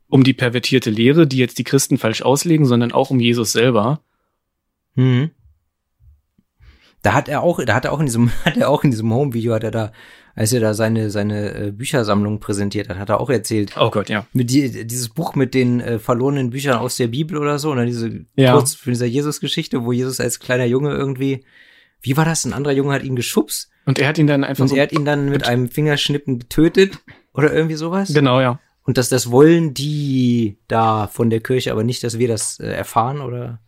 um 0.09 0.23
die 0.25 0.33
pervertierte 0.35 0.90
Lehre, 0.90 1.27
die 1.27 1.38
jetzt 1.38 1.59
die 1.59 1.64
Christen 1.64 1.99
falsch 1.99 2.23
auslegen, 2.23 2.66
sondern 2.66 2.92
auch 2.92 3.11
um 3.11 3.21
Jesus 3.21 3.53
selber. 3.53 4.01
Mhm. 4.95 5.31
Da 7.03 7.12
hat 7.12 7.29
er 7.29 7.42
auch, 7.42 7.62
da 7.64 7.75
hat 7.75 7.85
er 7.85 7.92
auch 7.92 8.01
in 8.01 8.07
diesem, 8.07 8.31
hat 8.45 8.57
er 8.57 8.69
auch 8.69 8.83
in 8.85 8.90
diesem 8.90 9.12
Home-Video, 9.12 9.55
hat 9.55 9.64
er 9.64 9.71
da, 9.71 9.92
als 10.35 10.53
er 10.53 10.61
da 10.61 10.75
seine, 10.75 11.11
seine 11.11 11.55
äh, 11.55 11.71
Büchersammlung 11.71 12.40
präsentiert 12.40 12.88
hat, 12.88 12.99
hat 12.99 13.09
er 13.11 13.21
auch 13.21 13.31
erzählt. 13.31 13.75
Oh 13.79 13.90
Gott, 13.90 14.09
ja. 14.09 14.27
Mit 14.33 14.51
die, 14.51 14.87
dieses 14.87 15.09
Buch 15.11 15.35
mit 15.35 15.55
den 15.55 15.81
äh, 15.81 15.99
verlorenen 15.99 16.51
Büchern 16.51 16.79
aus 16.79 16.97
der 16.97 17.09
Bibel 17.09 17.37
oder 17.38 17.59
so, 17.59 17.71
oder 17.71 17.87
diese 17.87 18.27
Ja. 18.37 18.53
kurz 18.55 18.75
von 18.75 18.92
dieser 18.92 19.07
Jesus-Geschichte, 19.07 19.85
wo 19.85 19.92
Jesus 19.92 20.21
als 20.21 20.40
kleiner 20.40 20.64
Junge 20.66 20.90
irgendwie, 20.95 21.45
wie 22.01 22.16
war 22.16 22.25
das? 22.25 22.45
Ein 22.45 22.53
anderer 22.53 22.75
Junge 22.75 22.92
hat 22.92 23.03
ihn 23.03 23.16
geschubst 23.16 23.71
Und 23.87 23.99
er 23.99 24.09
hat 24.09 24.19
ihn 24.19 24.27
dann 24.27 24.45
einfach 24.45 24.62
und 24.62 24.69
so. 24.69 24.77
er 24.77 24.83
hat 24.83 24.92
ihn 24.92 25.05
dann 25.05 25.29
mit 25.31 25.47
einem 25.47 25.69
Fingerschnippen 25.69 26.38
getötet 26.40 26.99
oder 27.33 27.53
irgendwie 27.53 27.77
sowas. 27.77 28.12
Genau, 28.12 28.40
ja. 28.40 28.59
Und 28.87 28.96
dass 28.99 29.09
das 29.09 29.31
wollen 29.31 29.75
die 29.75 30.57
da 30.68 31.09
von 31.09 31.29
der 31.29 31.40
Kirche, 31.40 31.72
aber 31.72 31.85
nicht, 31.85 32.03
dass 32.05 32.18
wir 32.18 32.29
das 32.29 32.59
äh, 32.61 32.68
erfahren 32.68 33.20
oder 33.20 33.61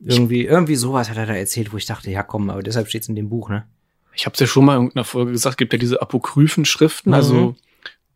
irgendwie, 0.00 0.44
irgendwie 0.44 0.76
sowas 0.76 1.08
hat 1.08 1.16
er 1.16 1.26
da 1.26 1.34
erzählt, 1.34 1.72
wo 1.72 1.76
ich 1.78 1.86
dachte, 1.86 2.10
ja 2.10 2.22
komm, 2.22 2.50
aber 2.50 2.62
deshalb 2.62 2.88
steht's 2.88 3.08
in 3.08 3.14
dem 3.14 3.28
Buch, 3.30 3.48
ne? 3.48 3.66
Ich 4.14 4.26
habe 4.26 4.36
ja 4.38 4.46
schon 4.46 4.64
mal 4.64 4.74
in 4.74 4.82
irgendeiner 4.82 5.04
Folge 5.04 5.32
gesagt, 5.32 5.56
gibt 5.58 5.72
ja 5.72 5.78
diese 5.78 6.02
apokryphen 6.02 6.64
Schriften, 6.64 7.10
Mhm. 7.10 7.14
also 7.14 7.56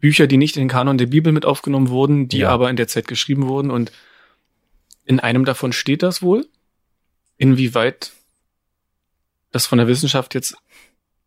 Bücher, 0.01 0.27
die 0.27 0.37
nicht 0.37 0.57
in 0.57 0.63
den 0.63 0.69
Kanon 0.69 0.99
der 0.99 1.07
Bibel 1.07 1.33
mit 1.33 1.45
aufgenommen 1.47 1.89
wurden, 1.91 2.27
die 2.29 2.39
Ja. 2.39 2.51
aber 2.51 2.71
in 2.71 2.77
der 2.77 2.89
Zeit 2.89 3.07
geschrieben 3.07 3.47
wurden. 3.49 3.71
Und 3.71 3.93
in 5.05 5.21
einem 5.21 5.45
davon 5.45 5.73
steht 5.73 6.03
das 6.03 6.23
wohl. 6.23 6.47
Inwieweit 7.37 8.13
das 9.53 9.67
von 9.67 9.79
der 9.79 9.89
Wissenschaft 9.89 10.35
jetzt 10.35 10.57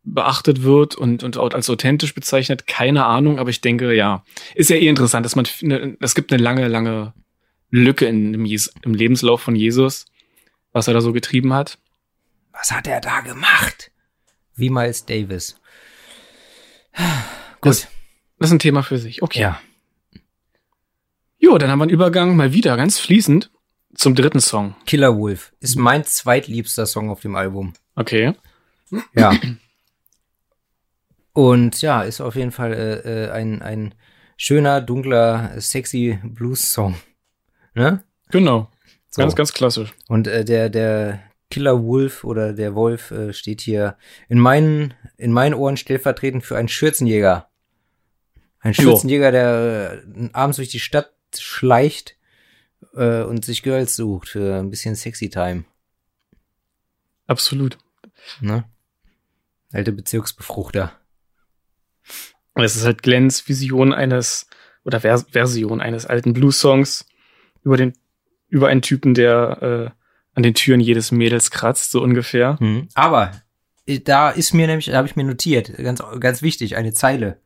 beachtet 0.03 0.63
wird 0.63 0.95
und, 0.95 1.23
und 1.23 1.37
auch 1.37 1.53
als 1.53 1.69
authentisch 1.69 2.13
bezeichnet, 2.13 2.67
keine 2.67 3.05
Ahnung, 3.05 3.39
aber 3.39 3.49
ich 3.49 3.61
denke, 3.61 3.93
ja. 3.93 4.23
Ist 4.55 4.69
ja 4.69 4.75
eh 4.75 4.87
interessant, 4.87 5.25
dass 5.25 5.35
man, 5.35 5.47
ne, 5.61 5.97
es 6.01 6.15
gibt 6.15 6.33
eine 6.33 6.41
lange, 6.41 6.67
lange 6.67 7.13
Lücke 7.69 8.05
in, 8.05 8.33
im, 8.33 8.45
Jes 8.45 8.73
im 8.83 8.93
Lebenslauf 8.93 9.41
von 9.41 9.55
Jesus, 9.55 10.05
was 10.73 10.87
er 10.87 10.93
da 10.93 11.01
so 11.01 11.13
getrieben 11.13 11.53
hat. 11.53 11.79
Was 12.51 12.71
hat 12.71 12.87
er 12.87 13.01
da 13.01 13.21
gemacht? 13.21 13.91
Wie 14.55 14.69
Miles 14.69 15.05
Davis. 15.05 15.59
Das, 17.61 17.87
das 18.39 18.49
ist 18.49 18.51
ein 18.51 18.59
Thema 18.59 18.83
für 18.83 18.97
sich. 18.97 19.21
Okay. 19.21 19.39
Ja. 19.39 19.61
Jo, 21.39 21.57
dann 21.57 21.69
haben 21.71 21.79
wir 21.79 21.83
einen 21.83 21.93
Übergang 21.93 22.35
mal 22.35 22.51
wieder 22.51 22.75
ganz 22.75 22.99
fließend 22.99 23.51
zum 23.95 24.15
dritten 24.15 24.41
Song. 24.41 24.75
Killer 24.85 25.17
Wolf 25.17 25.53
ist 25.61 25.77
mein 25.77 26.03
zweitliebster 26.03 26.85
Song 26.85 27.09
auf 27.09 27.21
dem 27.21 27.37
Album. 27.37 27.71
Okay. 27.95 28.33
Ja. 29.15 29.31
Und 31.33 31.81
ja, 31.81 32.03
ist 32.03 32.21
auf 32.21 32.35
jeden 32.35 32.51
Fall 32.51 32.73
äh, 32.73 33.25
äh, 33.25 33.31
ein, 33.31 33.61
ein 33.61 33.95
schöner, 34.37 34.81
dunkler, 34.81 35.59
sexy 35.59 36.19
Blues-Song. 36.23 36.95
Ne? 37.73 38.03
Genau. 38.29 38.69
So. 39.09 39.21
Ganz, 39.21 39.35
ganz 39.35 39.53
klassisch. 39.53 39.93
Und 40.07 40.27
äh, 40.27 40.45
der, 40.45 40.69
der 40.69 41.23
Killer 41.49 41.83
Wolf 41.83 42.23
oder 42.23 42.53
der 42.53 42.75
Wolf 42.75 43.11
äh, 43.11 43.33
steht 43.33 43.61
hier 43.61 43.97
in 44.29 44.39
meinen, 44.39 44.93
in 45.17 45.31
meinen 45.31 45.53
Ohren 45.53 45.77
stellvertretend 45.77 46.43
für 46.43 46.57
einen 46.57 46.67
Schürzenjäger. 46.67 47.49
Ein 48.59 48.73
Jo. 48.73 48.83
Schürzenjäger, 48.83 49.31
der 49.31 50.03
äh, 50.15 50.29
abends 50.33 50.57
durch 50.57 50.69
die 50.69 50.79
Stadt 50.79 51.13
schleicht 51.37 52.15
äh, 52.95 53.21
und 53.21 53.43
sich 53.43 53.63
Girls 53.63 53.95
sucht 53.95 54.29
für 54.29 54.59
ein 54.59 54.69
bisschen 54.69 54.95
Sexy 54.95 55.29
Time. 55.29 55.65
Absolut. 57.27 57.77
Ne? 58.39 58.65
Alte 59.71 59.91
Bezirksbefruchter. 59.91 60.99
Es 62.55 62.75
ist 62.75 62.85
halt 62.85 63.01
Glens 63.01 63.47
Vision 63.47 63.93
eines 63.93 64.47
oder 64.83 64.99
Vers 64.99 65.25
Version 65.31 65.81
eines 65.81 66.05
alten 66.05 66.33
Blues-Songs 66.33 67.05
über 67.63 67.77
den 67.77 67.93
über 68.49 68.67
einen 68.67 68.81
Typen, 68.83 69.15
der 69.15 69.93
äh, 69.95 69.99
an 70.35 70.43
den 70.43 70.53
Türen 70.53 70.79
jedes 70.79 71.11
Mädels 71.11 71.49
kratzt, 71.49 71.91
so 71.91 72.01
ungefähr. 72.01 72.57
Mhm. 72.59 72.87
Aber 72.93 73.31
äh, 73.87 73.99
da 73.99 74.29
ist 74.29 74.53
mir 74.53 74.67
nämlich, 74.67 74.85
da 74.85 74.97
habe 74.97 75.07
ich 75.07 75.15
mir 75.15 75.23
notiert, 75.23 75.75
ganz, 75.77 76.03
ganz 76.19 76.41
wichtig, 76.41 76.75
eine 76.75 76.93
Zeile, 76.93 77.39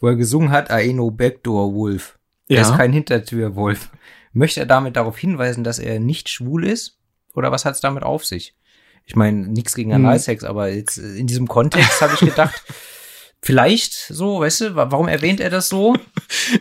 wo 0.00 0.08
er 0.08 0.16
gesungen 0.16 0.50
hat, 0.50 0.70
I 0.70 0.92
no 0.92 1.10
backdoor 1.10 1.74
wolf. 1.74 2.18
Er 2.48 2.62
ist 2.62 2.74
kein 2.76 2.94
Hintertürwolf. 2.94 3.90
Möchte 4.32 4.60
er 4.60 4.66
damit 4.66 4.96
darauf 4.96 5.18
hinweisen, 5.18 5.64
dass 5.64 5.78
er 5.78 6.00
nicht 6.00 6.30
schwul 6.30 6.66
ist? 6.66 6.98
Oder 7.34 7.52
was 7.52 7.66
hat 7.66 7.74
es 7.74 7.82
damit 7.82 8.02
auf 8.04 8.24
sich? 8.24 8.56
Ich 9.04 9.16
meine, 9.16 9.48
nichts 9.48 9.74
gegen 9.74 9.92
Hm. 9.92 10.04
Analsex, 10.04 10.44
aber 10.44 10.68
jetzt 10.68 10.98
äh, 10.98 11.16
in 11.16 11.26
diesem 11.26 11.46
Kontext 11.46 12.00
habe 12.00 12.14
ich 12.14 12.20
gedacht, 12.20 12.62
vielleicht 13.42 13.92
so, 13.94 14.40
weißt 14.40 14.60
du, 14.62 14.74
wa- 14.74 14.90
warum 14.90 15.08
erwähnt 15.08 15.40
er 15.40 15.50
das 15.50 15.68
so? 15.68 15.94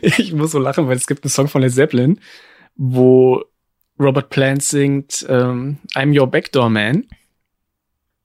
Ich 0.02 0.34
muss 0.34 0.52
so 0.52 0.60
lachen, 0.60 0.88
weil 0.88 0.98
es 0.98 1.08
gibt 1.08 1.24
einen 1.24 1.30
Song 1.32 1.48
von 1.48 1.62
Led 1.62 1.74
Zeppelin, 1.74 2.20
wo 2.76 3.44
Robert 4.00 4.30
Plant 4.30 4.62
singt 4.64 5.26
ähm, 5.30 5.78
I'm 5.96 6.18
Your 6.20 6.28
Backdoor 6.28 6.70
Man. 6.70 7.06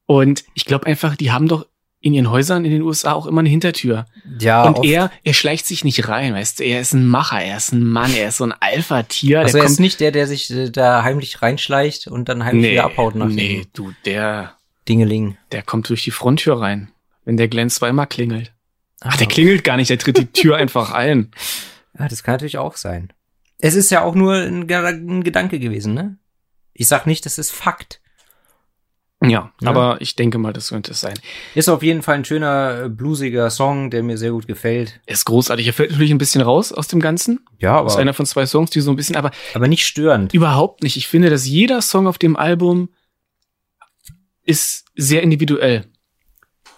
Und 0.07 0.45
ich 0.55 0.65
glaube 0.65 0.87
einfach, 0.87 1.17
die 1.17 1.31
haben 1.33 1.49
doch 1.49 1.67
in 2.01 2.15
ihren 2.15 2.31
Häusern 2.31 2.65
in 2.65 2.73
den 2.73 2.83
USA 2.83 3.13
auch 3.13 3.27
immer 3.27 3.41
eine 3.41 3.49
Hintertür. 3.49 4.07
Ja, 4.41 4.65
und 4.65 4.79
oft- 4.81 4.89
er, 4.89 5.11
er 5.23 5.35
schleicht 5.35 5.67
sich 5.67 5.85
nicht 5.85 6.09
rein, 6.09 6.35
weißt 6.35 6.59
du, 6.59 6.65
er 6.65 6.81
ist 6.81 6.93
ein 6.95 7.07
Macher, 7.07 7.41
er 7.41 7.57
ist 7.57 7.73
ein 7.73 7.85
Mann, 7.87 8.13
er 8.13 8.29
ist 8.29 8.39
so 8.39 8.45
ein 8.45 8.53
Alpha-Tier. 8.59 9.41
also 9.41 9.53
der 9.53 9.63
er 9.65 9.71
ist 9.71 9.79
nicht 9.79 10.01
der, 10.01 10.11
der 10.11 10.27
sich 10.27 10.51
äh, 10.51 10.71
da 10.71 11.05
heimlich 11.05 11.43
reinschleicht 11.43 12.09
und 12.09 12.29
dann 12.29 12.45
heimlich 12.45 12.63
nee, 12.67 12.73
wieder 12.73 12.85
abhaut 12.85 13.15
nach 13.15 13.29
nee, 13.29 13.67
du, 13.73 13.93
der, 14.05 14.57
Dingeling. 14.89 15.37
der 15.53 15.63
kommt 15.63 15.89
durch 15.89 16.03
die 16.03 16.11
Fronttür 16.11 16.61
rein, 16.61 16.91
wenn 17.25 17.37
der 17.37 17.49
Glenn 17.49 17.71
zweimal 17.71 18.07
klingelt. 18.07 18.53
Ach, 19.01 19.17
der 19.17 19.27
klingelt 19.27 19.65
gar 19.65 19.77
nicht, 19.77 19.91
der 19.91 19.99
tritt 19.99 20.19
die 20.19 20.27
Tür 20.33 20.57
einfach 20.59 20.93
ein. 20.93 21.31
Ja, 21.99 22.09
das 22.09 22.23
kann 22.23 22.35
natürlich 22.35 22.59
auch 22.59 22.77
sein. 22.77 23.13
Es 23.59 23.75
ist 23.75 23.91
ja 23.91 24.03
auch 24.03 24.15
nur 24.15 24.35
ein, 24.35 24.69
ein 24.71 25.23
Gedanke 25.25 25.59
gewesen, 25.59 25.95
ne? 25.95 26.17
Ich 26.73 26.89
sag 26.89 27.07
nicht, 27.07 27.27
das 27.27 27.39
ist 27.39 27.53
Fakt. 27.53 28.01
Ja, 29.25 29.53
Ja. 29.61 29.71
aber 29.71 30.01
ich 30.01 30.17
denke 30.17 30.39
mal, 30.39 30.53
das 30.53 30.71
könnte 30.71 30.91
es 30.93 31.01
sein. 31.01 31.15
Ist 31.55 31.69
auf 31.69 31.85
jeden 31.85 32.03
Fall 32.03 32.17
ein 32.17 32.25
schöner, 32.25 32.85
äh, 32.85 32.89
bluesiger 32.89 33.51
Song, 33.51 33.89
der 33.91 34.03
mir 34.03 34.19
sehr 34.19 34.33
gut 34.33 34.49
gefällt. 34.49 34.99
Er 35.07 35.13
ist 35.15 35.27
großartig. 35.27 35.65
Er 35.67 35.73
fällt 35.73 35.91
natürlich 35.93 36.11
ein 36.11 36.19
bisschen 36.19 36.41
raus 36.43 36.73
aus 36.73 36.89
dem 36.89 36.99
Ganzen. 36.99 37.39
Ja, 37.61 37.81
Das 37.85 37.93
ist 37.93 37.99
einer 38.01 38.15
von 38.15 38.27
zwei 38.27 38.47
Songs, 38.47 38.71
die 38.71 38.81
so 38.81 38.91
ein 38.91 38.97
bisschen, 38.97 39.15
aber 39.15 39.31
aber 39.55 39.69
nicht 39.69 39.87
störend. 39.87 40.35
überhaupt 40.35 40.83
nicht. 40.83 40.97
Ich 40.97 41.07
finde, 41.07 41.31
dass 41.31 41.47
jeder 41.47 41.83
Song 41.83 42.09
auf 42.09 42.19
dem 42.19 42.35
Album 42.35 42.89
ist 44.45 44.87
sehr 44.97 45.23
individuell. 45.23 45.85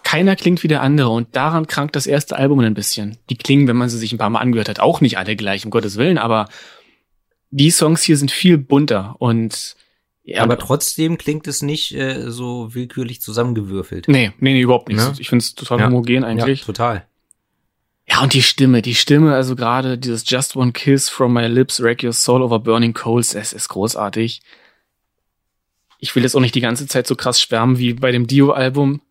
Keiner 0.05 0.35
klingt 0.35 0.61
wie 0.61 0.67
der 0.67 0.81
andere 0.83 1.09
und 1.09 1.35
daran 1.35 1.65
krankt 1.65 1.95
das 1.95 2.05
erste 2.05 2.35
Album 2.37 2.59
ein 2.59 2.75
bisschen. 2.75 3.17
Die 3.31 3.35
klingen, 3.35 3.67
wenn 3.67 3.75
man 3.75 3.89
sie 3.89 3.97
sich 3.97 4.13
ein 4.13 4.19
paar 4.19 4.29
Mal 4.29 4.39
angehört 4.39 4.69
hat, 4.69 4.79
auch 4.79 5.01
nicht 5.01 5.17
alle 5.17 5.35
gleich, 5.35 5.65
um 5.65 5.71
Gottes 5.71 5.97
Willen, 5.97 6.19
aber 6.19 6.47
die 7.49 7.71
Songs 7.71 8.03
hier 8.03 8.15
sind 8.15 8.29
viel 8.29 8.59
bunter 8.59 9.15
und 9.17 9.75
Ja, 10.23 10.43
aber 10.43 10.59
trotzdem 10.59 11.17
klingt 11.17 11.47
es 11.47 11.63
nicht 11.63 11.91
äh, 11.95 12.29
so 12.29 12.75
willkürlich 12.75 13.19
zusammengewürfelt. 13.19 14.07
Nee, 14.07 14.31
nee, 14.39 14.53
nee, 14.53 14.61
überhaupt 14.61 14.89
nicht. 14.89 14.99
Ja. 14.99 15.13
Ich 15.17 15.27
finde 15.27 15.43
es 15.43 15.55
total 15.55 15.79
Ja. 15.79 15.87
homogen 15.87 16.23
eigentlich. 16.23 16.59
Ja, 16.59 16.65
total. 16.67 17.05
Ja, 18.07 18.21
und 18.21 18.33
die 18.33 18.43
Stimme, 18.43 18.83
die 18.83 18.93
Stimme, 18.93 19.33
also 19.33 19.55
gerade 19.55 19.97
dieses 19.97 20.29
Just 20.29 20.55
One 20.55 20.71
Kiss 20.71 21.09
from 21.09 21.33
my 21.33 21.47
lips, 21.47 21.81
wreck 21.81 22.03
your 22.03 22.13
soul 22.13 22.43
over 22.43 22.59
burning 22.59 22.93
coals, 22.93 23.33
es 23.33 23.53
ist 23.53 23.69
großartig. 23.69 24.41
Ich 25.97 26.15
will 26.15 26.21
jetzt 26.21 26.35
auch 26.35 26.41
nicht 26.41 26.53
die 26.53 26.61
ganze 26.61 26.85
Zeit 26.85 27.07
so 27.07 27.15
krass 27.15 27.41
schwärmen 27.41 27.79
wie 27.79 27.93
bei 27.93 28.11
dem 28.11 28.27
Dio-Album. 28.27 29.01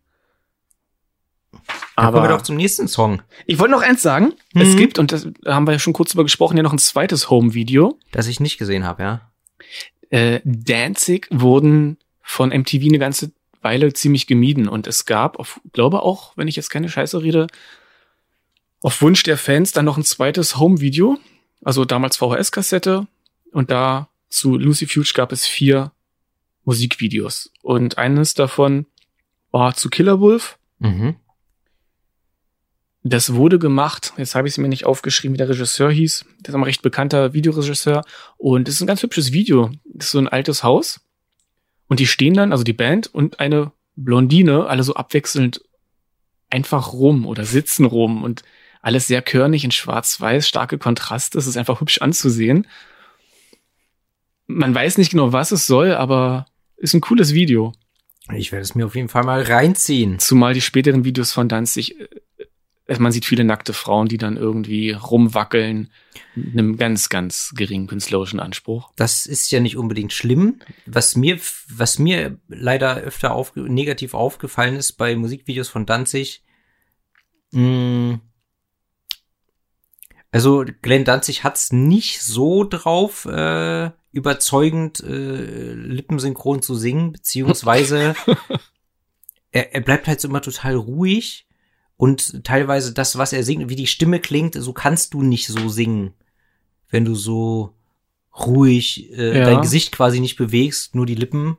Aber 1.96 2.18
kommen 2.18 2.30
wir 2.30 2.36
doch 2.36 2.42
zum 2.42 2.56
nächsten 2.56 2.88
Song, 2.88 3.22
ich 3.46 3.58
wollte 3.58 3.72
noch 3.72 3.82
eins 3.82 4.02
sagen. 4.02 4.32
Es 4.54 4.70
Mhm. 4.74 4.76
gibt, 4.76 4.98
und 4.98 5.12
das 5.12 5.28
da 5.42 5.54
haben 5.54 5.66
wir 5.66 5.72
ja 5.72 5.78
schon 5.78 5.92
kurz 5.92 6.10
drüber 6.10 6.24
gesprochen, 6.24 6.56
ja 6.56 6.62
noch 6.62 6.72
ein 6.72 6.78
zweites 6.78 7.30
Home-Video. 7.30 7.98
das 8.12 8.26
ich 8.26 8.40
nicht 8.40 8.58
gesehen 8.58 8.84
habe, 8.84 9.02
ja. 9.02 9.30
Äh, 10.10 10.40
Danzig 10.44 11.28
wurden 11.30 11.98
von 12.22 12.50
MTV 12.50 12.84
eine 12.88 12.98
ganze 12.98 13.32
Weile 13.62 13.92
ziemlich 13.92 14.26
gemieden. 14.26 14.68
Und 14.68 14.86
es 14.86 15.06
gab, 15.06 15.38
auf, 15.38 15.60
glaube 15.72 16.02
auch, 16.02 16.36
wenn 16.36 16.48
ich 16.48 16.56
jetzt 16.56 16.70
keine 16.70 16.88
Scheiße 16.88 17.22
rede, 17.22 17.46
auf 18.82 19.00
Wunsch 19.02 19.22
der 19.22 19.38
Fans 19.38 19.72
dann 19.72 19.84
noch 19.86 19.96
ein 19.96 20.04
zweites 20.04 20.58
Home-Video. 20.58 21.18
Also 21.64 21.84
damals 21.84 22.16
VHS-Kassette. 22.18 23.06
Und 23.52 23.70
da 23.70 24.08
zu 24.28 24.56
Lucy 24.58 24.86
Fuge 24.86 25.12
gab 25.14 25.32
es 25.32 25.46
vier 25.46 25.92
Musikvideos. 26.64 27.50
Und 27.62 27.98
eines 27.98 28.34
davon 28.34 28.86
war 29.50 29.74
zu 29.74 29.88
Killer 29.90 30.20
Wolf. 30.20 30.58
Mhm. 30.78 31.16
Das 33.06 33.34
wurde 33.34 33.58
gemacht, 33.58 34.14
jetzt 34.16 34.34
habe 34.34 34.48
ich 34.48 34.54
es 34.54 34.58
mir 34.58 34.68
nicht 34.68 34.86
aufgeschrieben, 34.86 35.34
wie 35.34 35.38
der 35.38 35.50
Regisseur 35.50 35.90
hieß. 35.90 36.24
Der 36.40 36.48
ist 36.48 36.54
ein 36.54 36.62
recht 36.62 36.80
bekannter 36.80 37.34
Videoregisseur. 37.34 38.02
Und 38.38 38.66
es 38.66 38.76
ist 38.76 38.80
ein 38.80 38.86
ganz 38.86 39.02
hübsches 39.02 39.30
Video. 39.32 39.70
Das 39.84 40.06
ist 40.06 40.12
so 40.12 40.18
ein 40.18 40.28
altes 40.28 40.62
Haus. 40.62 41.00
Und 41.86 42.00
die 42.00 42.06
stehen 42.06 42.32
dann, 42.32 42.50
also 42.50 42.64
die 42.64 42.72
Band 42.72 43.08
und 43.08 43.40
eine 43.40 43.72
Blondine, 43.94 44.66
alle 44.66 44.82
so 44.82 44.94
abwechselnd 44.94 45.60
einfach 46.48 46.94
rum 46.94 47.26
oder 47.26 47.44
sitzen 47.44 47.84
rum 47.84 48.24
und 48.24 48.42
alles 48.80 49.06
sehr 49.06 49.20
körnig 49.20 49.64
in 49.64 49.70
schwarz-weiß, 49.70 50.48
starke 50.48 50.78
Kontraste. 50.78 51.36
Es 51.36 51.46
ist 51.46 51.58
einfach 51.58 51.82
hübsch 51.82 52.00
anzusehen. 52.00 52.66
Man 54.46 54.74
weiß 54.74 54.96
nicht 54.96 55.10
genau, 55.10 55.32
was 55.32 55.52
es 55.52 55.66
soll, 55.66 55.92
aber 55.94 56.46
ist 56.76 56.94
ein 56.94 57.00
cooles 57.02 57.34
Video. 57.34 57.72
Ich 58.32 58.52
werde 58.52 58.62
es 58.62 58.74
mir 58.74 58.86
auf 58.86 58.94
jeden 58.94 59.08
Fall 59.08 59.24
mal 59.24 59.42
reinziehen. 59.42 60.18
Zumal 60.18 60.54
die 60.54 60.62
späteren 60.62 61.04
Videos 61.04 61.32
von 61.32 61.48
Danzig, 61.48 62.00
äh, 62.00 62.08
man 62.98 63.12
sieht 63.12 63.24
viele 63.24 63.44
nackte 63.44 63.72
Frauen, 63.72 64.08
die 64.08 64.18
dann 64.18 64.36
irgendwie 64.36 64.92
rumwackeln, 64.92 65.90
mit 66.34 66.52
einem 66.52 66.76
ganz, 66.76 67.08
ganz 67.08 67.52
geringen 67.56 67.86
künstlerischen 67.86 68.40
Anspruch. 68.40 68.92
Das 68.96 69.26
ist 69.26 69.50
ja 69.50 69.60
nicht 69.60 69.76
unbedingt 69.76 70.12
schlimm. 70.12 70.60
Was 70.84 71.16
mir, 71.16 71.38
was 71.68 71.98
mir 71.98 72.38
leider 72.48 72.96
öfter 72.96 73.32
auf, 73.32 73.54
negativ 73.56 74.14
aufgefallen 74.14 74.76
ist 74.76 74.94
bei 74.94 75.16
Musikvideos 75.16 75.68
von 75.68 75.86
Danzig, 75.86 76.42
mh, 77.52 78.20
also 80.34 80.64
Glenn 80.82 81.04
Danzig 81.04 81.44
hat's 81.44 81.70
nicht 81.70 82.20
so 82.20 82.64
drauf, 82.64 83.24
äh, 83.24 83.92
überzeugend 84.10 85.00
äh, 85.00 85.74
lippensynchron 85.74 86.60
zu 86.60 86.74
singen, 86.74 87.12
beziehungsweise 87.12 88.16
er, 89.52 89.72
er 89.74 89.80
bleibt 89.80 90.08
halt 90.08 90.20
so 90.20 90.26
immer 90.26 90.42
total 90.42 90.74
ruhig 90.74 91.46
und 91.96 92.44
teilweise 92.44 92.92
das, 92.92 93.16
was 93.18 93.32
er 93.32 93.42
singt, 93.44 93.68
wie 93.68 93.76
die 93.76 93.86
Stimme 93.86 94.20
klingt, 94.20 94.54
so 94.54 94.72
kannst 94.72 95.14
du 95.14 95.22
nicht 95.22 95.46
so 95.46 95.68
singen, 95.68 96.12
wenn 96.90 97.04
du 97.04 97.14
so 97.14 97.74
ruhig 98.38 99.10
äh, 99.16 99.38
Ja. 99.38 99.44
dein 99.44 99.60
Gesicht 99.62 99.92
quasi 99.92 100.20
nicht 100.20 100.36
bewegst, 100.36 100.94
nur 100.94 101.06
die 101.06 101.14
Lippen. 101.14 101.56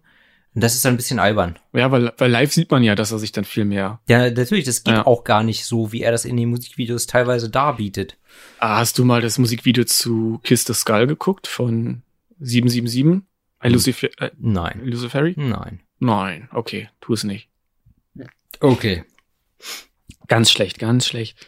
Und 0.54 0.62
das 0.63 0.74
ist 0.76 0.86
dann 0.86 0.93
ein 0.93 0.98
bisschen 0.98 1.19
albern. 1.19 1.60
Ja, 1.74 1.91
weil, 1.91 2.13
weil 2.17 2.32
live 2.32 2.54
sieht 2.54 2.71
man 2.71 2.82
ja, 2.82 2.95
dass 2.95 3.12
er 3.12 3.19
sich 3.19 3.34
dann 3.34 3.43
viel 3.43 3.65
mehr. 3.65 4.00
Ja, 4.08 4.30
natürlich, 4.30 4.63
das 4.63 4.84
geht 4.86 4.93
Ja. 4.93 5.06
auch 5.06 5.26
gar 5.26 5.43
nicht 5.43 5.65
so, 5.65 5.91
wie 5.91 6.02
er 6.02 6.12
das 6.13 6.24
in 6.24 6.38
den 6.38 6.50
Musikvideos 6.50 7.08
teilweise 7.08 7.50
darbietet. 7.50 8.17
Ah, 8.60 8.78
hast 8.78 8.98
du 8.98 9.04
mal 9.04 9.21
das 9.21 9.38
Musikvideo 9.38 9.84
zu 9.84 10.39
Kiss 10.43 10.63
the 10.63 10.74
Skull 10.74 11.08
geguckt 11.08 11.48
von 11.48 12.04
777? 12.39 13.24
Ein 13.60 13.71
Lucifer, 13.74 14.08
äh, 14.21 14.32
Nein. 14.38 14.82
Luciferi? 14.86 15.34
Nein. 15.38 15.82
Nein, 16.00 16.48
okay, 16.54 16.89
tu 17.02 17.13
es 17.13 17.24
nicht. 17.26 17.50
Okay. 18.62 19.04
Ganz 20.28 20.52
schlecht, 20.52 20.80
ganz 20.80 21.06
schlecht. 21.06 21.48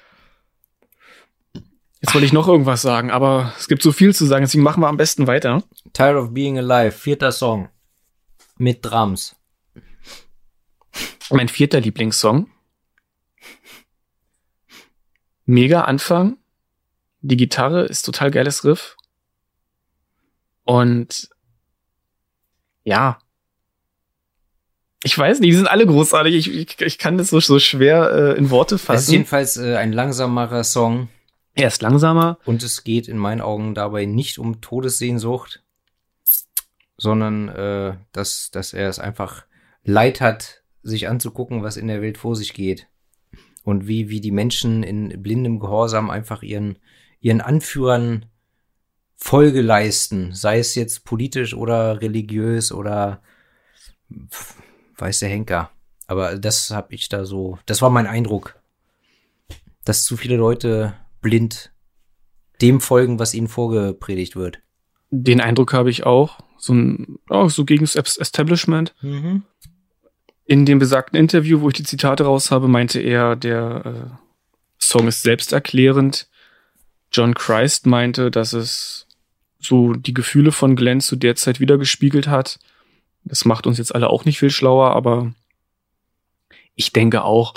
Jetzt 1.99 2.13
wollte 2.13 2.25
ich 2.25 2.33
noch 2.33 2.47
irgendwas 2.47 2.83
sagen, 2.83 3.09
aber 3.09 3.53
es 3.57 3.67
gibt 3.67 3.81
so 3.81 3.91
viel 3.91 4.13
zu 4.13 4.25
sagen, 4.25 4.43
deswegen 4.43 4.63
machen 4.63 4.81
wir 4.81 4.87
am 4.87 4.97
besten 4.97 5.25
weiter. 5.25 5.63
Tired 5.93 6.15
of 6.15 6.33
Being 6.33 6.57
Alive, 6.57 6.91
vierter 6.91 7.31
Song. 7.31 7.69
Mit 8.57 8.85
Drums. 8.85 9.35
Mein 11.31 11.49
vierter 11.49 11.81
Lieblingssong. 11.81 12.49
Mega 15.45 15.81
Anfang. 15.81 16.37
Die 17.21 17.37
Gitarre 17.37 17.85
ist 17.85 18.03
total 18.03 18.31
geiles 18.31 18.63
Riff. 18.63 18.95
Und 20.63 21.29
ja. 22.83 23.17
Ich 25.07 25.17
weiß 25.17 25.39
nicht, 25.39 25.51
die 25.53 25.55
sind 25.55 25.67
alle 25.71 25.85
großartig. 25.85 26.35
Ich, 26.35 26.53
ich, 26.53 26.81
ich 26.81 26.97
kann 26.97 27.17
das 27.17 27.29
so, 27.29 27.39
so 27.39 27.59
schwer 27.59 28.11
äh, 28.11 28.37
in 28.37 28.49
Worte 28.49 28.75
Es 28.75 28.81
ist 28.81 28.85
fassen. 28.87 29.11
jedenfalls 29.13 29.55
äh, 29.55 29.77
ein 29.77 29.93
langsamerer 29.93 30.65
Song 30.65 31.07
Er 31.55 31.69
ist 31.69 31.81
langsamer. 31.81 32.39
und 32.43 32.61
es 32.61 32.83
geht 32.83 33.07
in 33.07 33.17
meinen 33.17 33.39
Augen 33.39 33.73
dabei 33.73 34.03
nicht 34.03 34.37
um 34.37 34.59
Todessehnsucht, 34.59 35.63
sondern 36.97 37.47
äh, 37.47 37.95
dass, 38.11 38.51
dass 38.51 38.73
er 38.73 38.89
es 38.89 38.99
einfach 38.99 39.45
leid 39.85 40.19
hat, 40.19 40.61
sich 40.83 41.07
anzugucken, 41.07 41.63
was 41.63 41.77
in 41.77 41.87
der 41.87 42.01
Welt 42.01 42.17
vor 42.17 42.35
sich 42.35 42.53
geht. 42.53 42.87
Und 43.63 43.87
wie, 43.87 44.09
wie 44.09 44.19
die 44.19 44.31
Menschen 44.31 44.83
in 44.83 45.21
blindem 45.23 45.59
Gehorsam 45.59 46.09
einfach 46.09 46.43
ihren, 46.43 46.79
ihren 47.21 47.39
Anführern 47.39 48.25
Folge 49.15 49.61
leisten, 49.61 50.33
sei 50.33 50.59
es 50.59 50.75
jetzt 50.75 51.05
politisch 51.05 51.53
oder 51.53 52.01
religiös 52.01 52.73
oder 52.73 53.21
pf, 54.29 54.55
weiß 54.97 55.19
der 55.19 55.29
Henker. 55.29 55.71
Aber 56.07 56.37
das 56.37 56.71
habe 56.71 56.95
ich 56.95 57.09
da 57.09 57.25
so, 57.25 57.59
das 57.65 57.81
war 57.81 57.89
mein 57.89 58.07
Eindruck, 58.07 58.55
dass 59.83 60.03
zu 60.03 60.17
viele 60.17 60.37
Leute 60.37 60.93
blind 61.21 61.71
dem 62.61 62.81
folgen, 62.81 63.19
was 63.19 63.33
ihnen 63.33 63.47
vorgepredigt 63.47 64.35
wird. 64.35 64.59
Den 65.09 65.41
Eindruck 65.41 65.73
habe 65.73 65.89
ich 65.89 66.05
auch. 66.05 66.39
So, 66.57 66.73
ein, 66.73 67.19
oh, 67.29 67.49
so 67.49 67.65
gegen 67.65 67.85
das 67.85 67.95
Establishment. 67.95 68.95
Mhm. 69.01 69.43
In 70.45 70.65
dem 70.65 70.79
besagten 70.79 71.19
Interview, 71.19 71.61
wo 71.61 71.67
ich 71.67 71.75
die 71.75 71.83
Zitate 71.83 72.23
raus 72.23 72.51
habe, 72.51 72.67
meinte 72.67 72.99
er, 72.99 73.35
der 73.35 73.85
äh, 73.85 74.17
Song 74.79 75.07
ist 75.07 75.21
selbsterklärend. 75.21 76.29
John 77.11 77.35
Christ 77.35 77.85
meinte, 77.85 78.31
dass 78.31 78.53
es 78.53 79.07
so 79.59 79.93
die 79.93 80.13
Gefühle 80.13 80.51
von 80.51 80.75
Glenn 80.75 81.01
zu 81.01 81.15
der 81.15 81.35
Zeit 81.35 81.59
wiedergespiegelt 81.59 82.27
hat. 82.27 82.59
Das 83.27 83.45
macht 83.45 83.67
uns 83.67 83.77
jetzt 83.77 83.93
alle 83.93 84.09
auch 84.09 84.25
nicht 84.25 84.39
viel 84.39 84.49
schlauer, 84.49 84.91
aber 84.91 85.33
ich 86.75 86.93
denke 86.93 87.23
auch, 87.23 87.53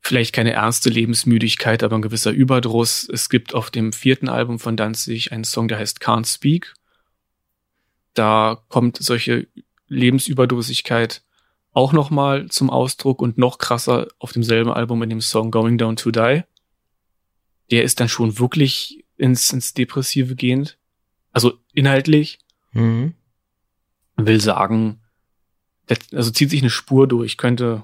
vielleicht 0.00 0.34
keine 0.34 0.52
ernste 0.52 0.88
Lebensmüdigkeit, 0.88 1.82
aber 1.82 1.96
ein 1.96 2.02
gewisser 2.02 2.30
Überdruss. 2.30 3.08
Es 3.08 3.28
gibt 3.28 3.54
auf 3.54 3.70
dem 3.70 3.92
vierten 3.92 4.28
Album 4.28 4.58
von 4.58 4.76
Danzig 4.76 5.32
einen 5.32 5.44
Song, 5.44 5.68
der 5.68 5.78
heißt 5.78 6.00
Can't 6.00 6.26
Speak. 6.26 6.74
Da 8.14 8.62
kommt 8.68 8.96
solche 8.96 9.46
Lebensüberdrüssigkeit 9.88 11.22
auch 11.72 11.92
noch 11.92 12.10
mal 12.10 12.48
zum 12.48 12.70
Ausdruck 12.70 13.22
und 13.22 13.38
noch 13.38 13.58
krasser 13.58 14.08
auf 14.18 14.32
demselben 14.32 14.72
Album 14.72 15.02
in 15.02 15.10
dem 15.10 15.20
Song 15.20 15.50
Going 15.50 15.78
Down 15.78 15.96
to 15.96 16.10
Die. 16.10 16.42
Der 17.70 17.84
ist 17.84 18.00
dann 18.00 18.08
schon 18.08 18.38
wirklich 18.38 19.04
ins, 19.16 19.52
ins 19.52 19.74
Depressive 19.74 20.34
gehend. 20.34 20.78
Also 21.32 21.52
inhaltlich 21.72 22.40
Mhm. 22.72 23.14
Will 24.26 24.40
sagen, 24.40 25.00
also 26.12 26.30
zieht 26.30 26.50
sich 26.50 26.62
eine 26.62 26.70
Spur 26.70 27.08
durch, 27.08 27.36
könnte, 27.36 27.82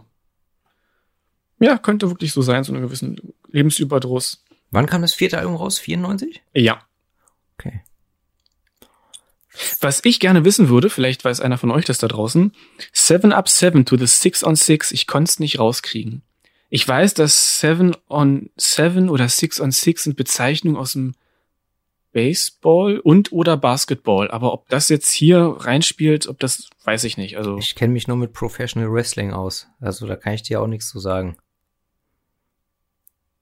ja, 1.59 1.79
könnte 1.79 2.11
wirklich 2.11 2.33
so 2.33 2.43
sein, 2.43 2.65
so 2.65 2.73
einen 2.73 2.83
gewissen 2.83 3.35
Lebensüberdruss. 3.49 4.45
Wann 4.71 4.87
kam 4.87 5.03
das 5.03 5.15
vierte 5.15 5.39
Album 5.39 5.57
raus? 5.57 5.79
94? 5.79 6.43
Ja. 6.53 6.83
Okay. 7.59 7.83
Was 9.81 10.05
ich 10.05 10.21
gerne 10.21 10.45
wissen 10.45 10.69
würde, 10.69 10.91
vielleicht 10.91 11.25
weiß 11.25 11.41
einer 11.41 11.57
von 11.57 11.71
euch 11.71 11.87
das 11.87 11.99
da 11.99 12.09
draußen, 12.09 12.53
Seven 12.93 13.33
Up 13.33 13.49
Seven 13.49 13.87
to 13.87 13.97
the 13.97 14.07
Six 14.07 14.45
on 14.45 14.55
Six, 14.55 14.93
ich 14.93 15.07
konnte 15.07 15.31
es 15.31 15.41
nicht 15.41 15.59
rauskriegen. 15.59 16.23
Ich 16.69 16.87
weiß, 16.87 17.15
dass 17.15 17.59
Seven 17.61 17.97
on 18.09 18.51
Seven 18.57 19.09
oder 19.09 19.29
Six 19.29 19.61
on 19.61 19.71
Six 19.71 20.05
sind 20.05 20.17
Bezeichnungen 20.17 20.77
aus 20.77 20.93
dem 20.93 21.15
Baseball 22.17 22.99
und 22.99 23.31
oder 23.31 23.59
Basketball, 23.59 24.31
aber 24.31 24.55
ob 24.55 24.71
das 24.71 24.89
jetzt 24.89 25.13
hier 25.13 25.55
reinspielt, 25.59 26.27
ob 26.29 26.41
das, 26.41 26.71
weiß 26.85 27.05
ich 27.05 27.19
nicht. 27.19 27.37
Also 27.37 27.59
Ich 27.59 27.75
kenne 27.75 27.93
mich 27.93 28.09
nur 28.09 28.17
mit 28.17 28.33
Professional 28.33 28.91
Wrestling 28.91 29.35
aus. 29.35 29.67
Also 29.83 30.07
da 30.07 30.17
kann 30.17 30.33
ich 30.33 30.43
dir 30.43 30.63
auch 30.63 30.67
nichts 30.67 30.89
zu 30.89 30.99
sagen. 30.99 31.37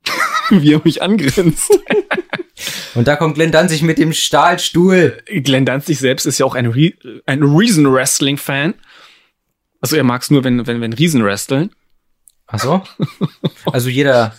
wie 0.51 0.75
er 0.75 0.81
mich 0.83 1.03
angrinst. 1.03 1.71
Und 2.97 3.07
da 3.07 3.15
kommt 3.15 3.37
Glenn 3.37 3.53
Danzig 3.53 3.83
mit 3.83 3.99
dem 3.99 4.13
Stahlstuhl. 4.13 5.23
Glenn 5.27 5.67
Danzig 5.67 6.01
selbst 6.01 6.27
ist 6.27 6.39
ja 6.39 6.47
auch 6.47 6.57
ein, 6.57 6.67
Re 6.67 6.95
ein 7.27 7.45
Reason 7.45 7.93
Wrestling 7.93 8.39
Fan. 8.39 8.75
Also 9.81 9.95
er 9.95 10.03
mag 10.03 10.23
es 10.23 10.33
nur, 10.33 10.43
wenn, 10.43 10.67
wenn, 10.67 10.81
wenn 10.81 10.93
Riesen 10.93 11.25
wresteln. 11.25 11.71
Ach 12.49 12.59
so? 12.59 12.83
Also 13.73 13.89
jeder 13.89 14.35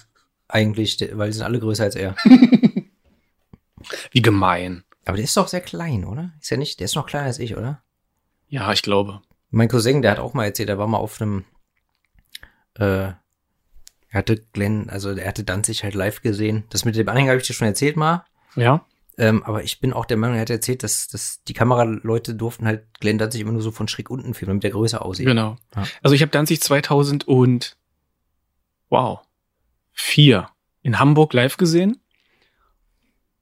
eigentlich, 0.49 0.99
weil 1.13 1.29
die 1.29 1.37
sind 1.37 1.45
alle 1.45 1.59
größer 1.59 1.85
als 1.85 1.95
er. 1.95 2.17
Wie 4.11 4.21
gemein. 4.21 4.83
Aber 5.05 5.17
der 5.17 5.23
ist 5.23 5.37
doch 5.37 5.47
sehr 5.47 5.61
klein, 5.61 6.05
oder? 6.05 6.33
Ist 6.41 6.49
ja 6.49 6.57
nicht, 6.57 6.79
der 6.79 6.85
ist 6.85 6.95
noch 6.95 7.05
kleiner 7.05 7.27
als 7.27 7.39
ich, 7.39 7.55
oder? 7.55 7.83
Ja, 8.47 8.71
ich 8.71 8.81
glaube. 8.81 9.21
Mein 9.51 9.67
Cousin, 9.67 10.01
der 10.01 10.11
hat 10.11 10.19
auch 10.19 10.33
mal 10.33 10.45
erzählt, 10.45 10.69
er 10.69 10.77
war 10.77 10.87
mal 10.87 10.97
auf 10.97 11.21
einem, 11.21 11.45
äh, 12.75 13.11
er 14.15 14.19
hatte 14.19 14.37
Glenn, 14.53 14.89
also 14.89 15.11
er 15.11 15.27
hatte 15.27 15.43
Danzig 15.43 15.83
halt 15.83 15.93
live 15.93 16.21
gesehen. 16.21 16.63
Das 16.69 16.85
mit 16.85 16.95
dem 16.95 17.07
Anhänger 17.07 17.31
habe 17.31 17.41
ich 17.41 17.47
dir 17.47 17.53
schon 17.53 17.67
erzählt 17.67 17.97
mal. 17.97 18.25
Ja. 18.55 18.85
Ähm, 19.17 19.43
aber 19.43 19.63
ich 19.63 19.79
bin 19.79 19.93
auch 19.93 20.05
der 20.05 20.17
Meinung, 20.17 20.35
er 20.35 20.41
hat 20.41 20.49
erzählt, 20.49 20.83
dass, 20.83 21.07
dass 21.07 21.43
die 21.43 21.53
Kameraleute 21.53 22.35
durften 22.35 22.65
halt 22.65 22.85
Glenn 22.99 23.17
Danzig 23.17 23.41
immer 23.41 23.53
nur 23.53 23.61
so 23.61 23.71
von 23.71 23.87
schräg 23.87 24.09
unten 24.09 24.33
filmen, 24.33 24.49
damit 24.49 24.63
der 24.63 24.71
größer 24.71 25.03
aussieht. 25.03 25.27
Genau. 25.27 25.55
Ja. 25.75 25.83
Also 26.01 26.15
ich 26.15 26.21
habe 26.21 26.31
Danzig 26.31 26.61
2000 26.61 27.27
und 27.27 27.77
wow, 28.89 29.19
vier 29.93 30.49
in 30.81 30.99
Hamburg 30.99 31.33
live 31.33 31.57
gesehen. 31.57 32.01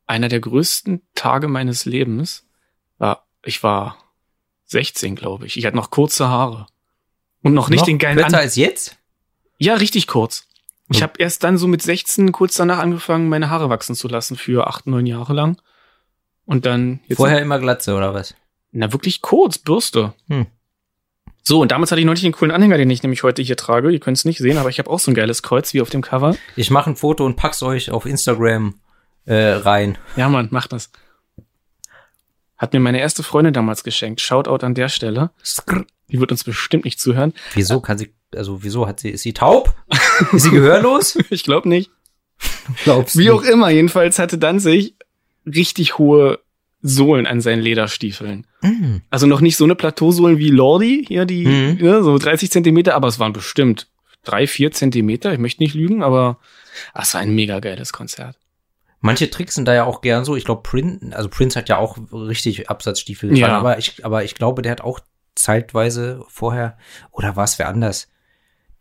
Einer 0.06 0.28
der 0.30 0.40
größten 0.40 1.02
Tage 1.16 1.48
meines 1.48 1.86
Lebens 1.86 2.46
war, 2.98 3.26
ich 3.44 3.64
war 3.64 3.98
16, 4.66 5.16
glaube 5.16 5.46
ich. 5.46 5.58
Ich 5.58 5.66
hatte 5.66 5.76
noch 5.76 5.92
kurze 5.92 6.28
Haare. 6.28 6.66
Und 7.42 7.54
noch 7.54 7.70
nicht 7.70 7.80
Noch 7.82 7.86
den 7.86 7.98
geilen 8.00 8.18
Kürzer 8.18 8.40
als 8.40 8.56
jetzt? 8.56 8.98
Ja, 9.58 9.76
richtig 9.76 10.08
kurz. 10.08 10.48
Ich 10.90 10.98
Hm. 10.98 11.04
habe 11.04 11.14
erst 11.20 11.44
dann 11.44 11.58
so 11.58 11.68
mit 11.68 11.82
16 11.82 12.32
kurz 12.32 12.56
danach 12.56 12.80
angefangen, 12.80 13.30
meine 13.30 13.50
Haare 13.50 13.70
wachsen 13.70 13.96
zu 13.96 14.08
lassen 14.08 14.36
für 14.36 14.68
acht, 14.68 14.88
neun 14.88 15.06
Jahre 15.06 15.34
lang. 15.34 15.58
Und 16.46 16.66
dann 16.66 17.00
jetzt 17.08 17.18
Vorher 17.18 17.42
immer 17.42 17.60
Glatze, 17.60 17.96
oder 17.96 18.14
was? 18.14 18.36
Na, 18.72 18.92
wirklich 18.92 19.22
kurz, 19.22 19.58
Bürste. 19.58 20.14
Hm. 20.28 20.48
So, 21.42 21.62
und 21.62 21.72
damals 21.72 21.92
hatte 21.92 22.00
ich 22.00 22.06
neulich 22.06 22.24
einen 22.24 22.34
coolen 22.34 22.52
Anhänger, 22.52 22.78
den 22.78 22.90
ich 22.90 23.04
nämlich 23.04 23.24
heute 23.24 23.42
hier 23.42 23.58
trage. 23.58 23.92
Ihr 23.92 24.00
könnt 24.00 24.18
es 24.18 24.26
nicht 24.26 24.38
sehen, 24.40 24.58
aber 24.58 24.70
ich 24.70 24.80
habe 24.80 24.90
auch 24.90 25.00
so 25.00 25.12
ein 25.12 25.16
geiles 25.16 25.44
Kreuz 25.44 25.74
wie 25.74 25.82
auf 25.82 25.90
dem 25.90 26.02
Cover. 26.02 26.36
Ich 26.56 26.72
mache 26.72 26.90
ein 26.90 26.96
Foto 26.96 27.26
und 27.26 27.36
pack's 27.36 27.62
euch 27.64 27.92
auf 27.92 28.06
Instagram 28.06 28.76
äh, 29.26 29.36
rein. 29.54 29.98
Ja, 30.16 30.30
Mann, 30.30 30.48
macht 30.52 30.74
das. 30.74 30.92
Hat 32.58 32.74
mir 32.74 32.80
meine 32.80 33.00
erste 33.00 33.24
Freundin 33.24 33.54
damals 33.54 33.84
geschenkt. 33.84 34.22
Shoutout 34.22 34.66
an 34.66 34.74
der 34.76 34.90
Stelle. 34.90 35.32
Die 36.10 36.20
wird 36.20 36.32
uns 36.32 36.44
bestimmt 36.44 36.86
nicht 36.86 37.00
zuhören. 37.00 37.34
Wieso 37.54 37.82
kann 37.82 37.98
sie, 37.98 38.14
also 38.36 38.64
wieso 38.64 38.88
hat 38.88 39.00
sie, 39.00 39.10
ist 39.10 39.24
sie 39.24 39.34
taub? 39.34 39.76
ist 40.32 40.44
sie 40.44 40.52
gehörlos? 40.52 41.18
Ich 41.30 41.44
glaube 41.44 41.68
nicht. 41.68 41.90
Glaubst 42.84 43.18
Wie 43.18 43.32
auch 43.32 43.44
immer, 43.44 43.70
jedenfalls 43.70 44.20
hatte 44.20 44.38
Danzig 44.38 44.96
richtig 45.46 45.98
hohe 45.98 46.40
Sohlen 46.82 47.26
an 47.26 47.40
seinen 47.42 47.62
Lederstiefeln. 47.62 48.46
Mm. 48.62 48.98
Also 49.10 49.26
noch 49.28 49.40
nicht 49.42 49.56
so 49.56 49.64
eine 49.64 49.76
Plateausohlen 49.76 50.38
wie 50.38 50.50
Lordi, 50.50 51.06
hier 51.08 51.26
die, 51.26 51.46
Mhm. 51.46 51.78
ne, 51.82 52.04
so 52.04 52.18
30 52.18 52.52
Zentimeter, 52.52 52.96
aber 52.96 53.08
es 53.08 53.20
waren 53.20 53.32
bestimmt 53.34 53.88
drei, 54.24 54.48
vier 54.48 54.72
Zentimeter. 54.72 55.32
Ich 55.34 55.40
möchte 55.40 55.64
nicht 55.64 55.76
lügen, 55.76 56.04
aber 56.04 56.40
ah, 56.94 57.02
es 57.04 57.14
war 57.14 57.22
ein 57.22 57.34
mega 57.36 57.60
geiles 57.60 57.94
Konzert. 57.94 58.38
Manche 59.06 59.30
tricksen 59.30 59.66
da 59.66 59.74
ja 59.74 59.84
auch 59.84 60.00
gern 60.00 60.24
so. 60.24 60.38
Ich 60.38 60.46
glaube, 60.46 60.64
Prince, 60.64 61.14
also 61.14 61.28
Prince 61.28 61.60
hat 61.60 61.68
ja 61.68 61.76
auch 61.78 61.98
richtig 62.14 62.70
Absatzstiefel 62.70 63.32
getragen, 63.32 63.52
Ja. 63.52 63.60
aber 63.60 63.78
ich, 63.78 64.06
aber 64.06 64.24
ich 64.24 64.34
glaube, 64.34 64.62
der 64.62 64.72
hat 64.72 64.80
auch 64.80 65.02
zeitweise 65.36 66.24
vorher, 66.30 66.78
oder 67.12 67.36
war 67.36 67.44
es 67.44 67.60
wer 67.60 67.68
anders? 67.68 68.08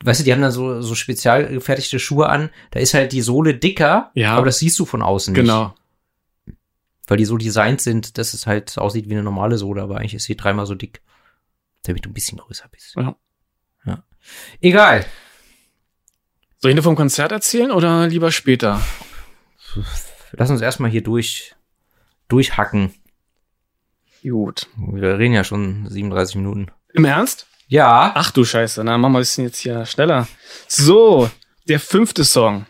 Weißt 0.04 0.20
du, 0.20 0.24
die 0.24 0.32
haben 0.32 0.40
dann 0.40 0.52
so, 0.52 0.80
so 0.80 0.94
spezial 0.94 1.48
gefertigte 1.48 1.98
Schuhe 1.98 2.28
an. 2.28 2.50
Da 2.70 2.78
ist 2.78 2.94
halt 2.94 3.10
die 3.10 3.20
Sohle 3.20 3.56
dicker, 3.56 4.12
Ja. 4.14 4.34
aber 4.36 4.46
das 4.46 4.58
siehst 4.60 4.78
du 4.78 4.84
von 4.84 5.02
außen 5.02 5.32
nicht. 5.32 5.42
Genau. 5.42 5.74
Weil 7.08 7.16
die 7.16 7.24
so 7.24 7.36
designt 7.36 7.80
sind, 7.80 8.16
dass 8.16 8.32
es 8.32 8.46
halt 8.46 8.78
aussieht 8.78 9.08
wie 9.08 9.14
eine 9.14 9.24
normale 9.24 9.58
Sohle, 9.58 9.82
aber 9.82 9.96
eigentlich 9.96 10.14
ist 10.14 10.24
sie 10.24 10.36
dreimal 10.36 10.66
so 10.66 10.76
dick. 10.76 11.02
Damit 11.82 12.04
du 12.04 12.10
ein 12.10 12.14
bisschen 12.14 12.38
größer 12.38 12.68
bist. 12.70 12.94
Ja. 12.94 13.16
ja. 13.86 14.04
Egal. 14.60 15.04
Soll 16.58 16.70
ich 16.70 16.76
nur 16.76 16.84
vom 16.84 16.94
Konzert 16.94 17.32
erzählen 17.32 17.72
oder 17.72 18.06
lieber 18.06 18.30
später? 18.30 18.80
Lass 20.32 20.50
uns 20.50 20.60
erstmal 20.60 20.90
hier 20.90 21.02
durch, 21.02 21.54
durchhacken. 22.28 22.92
Gut. 24.22 24.66
Wir 24.76 25.18
reden 25.18 25.34
ja 25.34 25.44
schon 25.44 25.86
37 25.88 26.36
Minuten. 26.36 26.66
Im 26.94 27.04
Ernst? 27.04 27.46
Ja. 27.68 28.12
Ach 28.14 28.30
du 28.30 28.44
Scheiße, 28.44 28.84
na 28.84 28.98
machen 28.98 29.14
wir 29.14 29.20
es 29.20 29.36
jetzt 29.36 29.58
hier 29.58 29.84
schneller. 29.86 30.28
So, 30.68 31.30
der 31.68 31.80
fünfte 31.80 32.24
Song. 32.24 32.66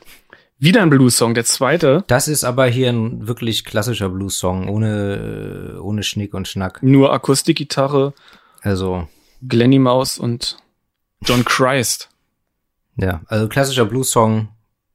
Wieder 0.59 0.81
ein 0.83 0.91
Blues-Song, 0.91 1.35
der 1.35 1.45
zweite. 1.45 2.05
Das 2.07 2.29
ist 2.29 2.45
aber 2.45 2.67
hier 2.67 2.89
ein 2.91 3.27
wirklich 3.27 3.65
klassischer 3.65 4.09
Blues-Song, 4.09 4.69
ohne, 4.69 5.81
ohne 5.83 6.05
Schnick 6.05 6.35
und 6.35 6.47
Schnack. 6.47 6.81
Nur 6.85 7.13
Akustikgitarre, 7.13 8.15
Also, 8.61 9.09
Glenny 9.47 9.81
Maus 9.81 10.19
und 10.19 10.59
John 11.23 11.45
Christ. 11.45 12.11
ja, 12.97 13.23
also 13.27 13.49
klassischer 13.49 13.87
Blues-Song, 13.87 14.49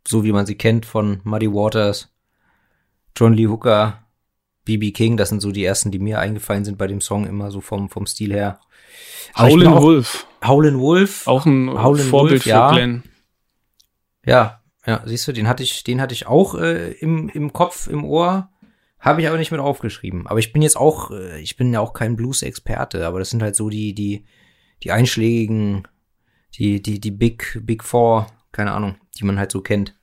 so 0.08 0.24
wie 0.24 0.32
man 0.32 0.46
sie 0.46 0.56
kennt 0.56 0.86
von 0.86 1.20
Muddy 1.26 1.52
Waters, 1.52 2.08
John 3.18 3.34
Lee 3.34 3.48
Hooker, 3.48 4.06
B.B. 4.64 4.92
King, 4.92 5.18
das 5.18 5.30
sind 5.30 5.42
so 5.42 5.52
die 5.52 5.66
ersten, 5.66 5.90
die 5.90 5.98
mir 5.98 6.20
eingefallen 6.20 6.64
sind 6.64 6.78
bei 6.78 6.86
dem 6.86 7.02
Song, 7.02 7.26
immer 7.26 7.50
so 7.50 7.62
vom, 7.62 7.90
vom 7.90 8.06
Stil 8.06 8.32
her. 8.32 8.60
Howlin' 9.36 9.72
Wolf. 9.72 10.28
Howlin' 10.46 10.80
Wolf. 10.80 11.26
Auch 11.26 11.48
ein 11.48 11.68
Howlin' 11.70 12.06
Vorbild 12.06 12.32
Wolf, 12.34 12.44
für 12.44 12.50
ja. 12.50 12.72
Glenn. 12.72 13.04
Ja, 14.24 14.62
ja, 14.86 15.02
siehst 15.04 15.28
du, 15.28 15.32
den 15.32 15.48
hatte 15.48 15.64
ich, 15.64 15.84
den 15.84 16.00
hatte 16.00 16.14
ich 16.14 16.28
auch 16.28 16.54
äh, 16.56 16.92
im, 16.92 17.28
im 17.30 17.54
Kopf, 17.54 17.88
im 17.88 18.06
Ohr, 18.06 18.52
habe 19.00 19.22
ich 19.22 19.28
aber 19.28 19.38
nicht 19.38 19.52
mit 19.52 19.62
aufgeschrieben. 19.62 20.28
Aber 20.28 20.38
ich 20.38 20.54
bin 20.54 20.62
jetzt 20.62 20.78
auch, 20.78 21.10
äh, 21.10 21.42
ich 21.42 21.58
bin 21.58 21.74
ja 21.74 21.80
auch 21.80 21.94
kein 21.94 22.16
Blues-Experte, 22.16 23.08
aber 23.08 23.18
das 23.18 23.32
sind 23.32 23.42
halt 23.42 23.56
so 23.56 23.70
die, 23.70 23.96
die, 23.96 24.26
die 24.84 24.92
einschlägigen, 24.92 25.88
die, 26.54 26.84
die, 26.84 27.00
die 27.00 27.12
Big, 27.12 27.60
Big 27.64 27.84
Four, 27.84 28.28
keine 28.52 28.74
Ahnung, 28.74 28.96
die 29.18 29.26
man 29.26 29.40
halt 29.40 29.52
so 29.52 29.62
kennt. 29.62 29.97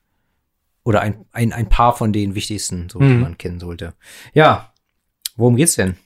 Oder 0.85 1.01
ein, 1.01 1.25
ein, 1.33 1.53
ein 1.53 1.69
paar 1.69 1.97
von 1.97 2.13
den 2.13 2.35
wichtigsten, 2.35 2.89
so 2.91 2.99
die 2.99 3.07
Mhm. 3.07 3.21
man 3.21 3.39
kennen 3.39 3.59
sollte. 3.59 3.95
Ja, 4.35 4.73
worum 5.37 5.57
geht's 5.57 5.75
denn? 5.77 5.97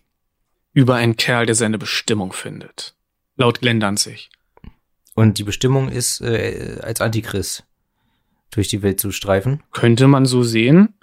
Über 0.73 0.95
einen 0.95 1.17
Kerl, 1.17 1.47
der 1.47 1.55
seine 1.57 1.79
Bestimmung 1.79 2.33
findet. 2.33 2.95
Laut 3.37 3.61
Glenn 3.61 3.81
Danzig. 3.81 4.31
Und 5.15 5.39
die 5.39 5.45
Bestimmung 5.45 5.89
ist, 5.89 6.21
äh, 6.21 6.79
als 6.83 7.01
Antichrist 7.01 7.65
durch 8.53 8.69
die 8.69 8.83
Welt 8.83 9.01
zu 9.01 9.11
streifen. 9.11 9.63
Könnte 9.73 10.07
man 10.07 10.25
so 10.27 10.43
sehen. 10.45 10.95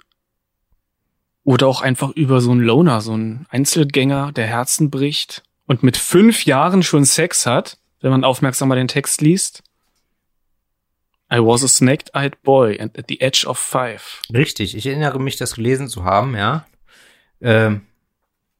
Oder 1.44 1.68
auch 1.68 1.82
einfach 1.82 2.10
über 2.12 2.40
so 2.40 2.50
einen 2.50 2.60
Loner, 2.60 3.00
so 3.02 3.12
einen 3.12 3.46
Einzelgänger, 3.50 4.32
der 4.32 4.46
Herzen 4.46 4.90
bricht 4.90 5.42
und 5.66 5.82
mit 5.82 5.96
fünf 5.96 6.44
Jahren 6.44 6.82
schon 6.82 7.04
Sex 7.04 7.46
hat, 7.46 7.78
wenn 8.00 8.10
man 8.10 8.24
aufmerksam 8.24 8.68
mal 8.68 8.74
den 8.76 8.88
Text 8.88 9.20
liest. 9.20 9.62
I 11.32 11.38
was 11.38 11.64
a 11.64 11.68
snake-eyed 11.68 12.40
boy 12.42 12.78
and 12.80 12.96
at 12.98 13.06
the 13.08 13.20
edge 13.20 13.46
of 13.46 13.58
five. 13.58 14.20
Richtig, 14.32 14.76
ich 14.76 14.86
erinnere 14.86 15.18
mich, 15.18 15.36
das 15.36 15.54
gelesen 15.56 15.88
zu 15.88 16.04
haben, 16.04 16.36
ja. 16.36 16.66
Ähm, 17.40 17.86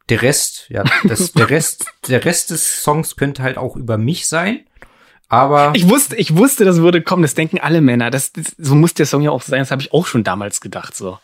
der 0.08 0.22
Rest, 0.22 0.66
ja, 0.68 0.84
das, 1.04 1.32
der 1.34 1.50
Rest, 1.50 1.86
der 2.08 2.24
Rest 2.24 2.50
des 2.50 2.82
Songs 2.82 3.16
könnte 3.16 3.42
halt 3.42 3.56
auch 3.56 3.76
über 3.76 3.98
mich 3.98 4.26
sein, 4.26 4.66
aber 5.28 5.72
Ich 5.74 5.88
wusste, 5.88 6.16
ich 6.16 6.36
wusste, 6.36 6.64
das 6.64 6.78
würde 6.78 7.02
kommen. 7.02 7.22
Das 7.22 7.34
denken 7.34 7.58
alle 7.58 7.80
Männer. 7.80 8.10
Das, 8.10 8.32
das, 8.32 8.54
so 8.58 8.74
muss 8.74 8.94
der 8.94 9.06
Song 9.06 9.22
ja 9.22 9.30
auch 9.30 9.42
sein. 9.42 9.60
Das 9.60 9.70
habe 9.70 9.82
ich 9.82 9.92
auch 9.92 10.06
schon 10.06 10.24
damals 10.24 10.60
gedacht. 10.60 10.94
So. 10.94 11.18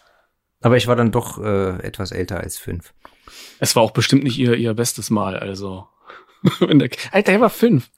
aber 0.60 0.76
ich 0.76 0.86
war 0.86 0.96
dann 0.96 1.12
doch 1.12 1.38
äh, 1.38 1.78
etwas 1.82 2.10
älter 2.10 2.40
als 2.40 2.58
fünf. 2.58 2.94
Es 3.60 3.76
war 3.76 3.82
auch 3.82 3.92
bestimmt 3.92 4.24
nicht 4.24 4.38
ihr, 4.38 4.54
ihr 4.54 4.74
bestes 4.74 5.10
Mal. 5.10 5.38
Also, 5.38 5.86
Alter, 7.12 7.32
er 7.32 7.40
war 7.40 7.50
fünf. 7.50 7.90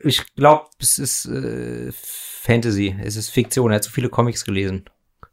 Ich 0.00 0.34
glaube, 0.34 0.66
es 0.78 0.98
ist 0.98 1.26
äh, 1.26 1.90
Fantasy, 1.92 2.96
es 3.02 3.16
ist 3.16 3.30
Fiktion. 3.30 3.70
Er 3.70 3.76
hat 3.76 3.84
so 3.84 3.90
viele 3.90 4.08
Comics 4.08 4.44
gelesen. 4.44 4.84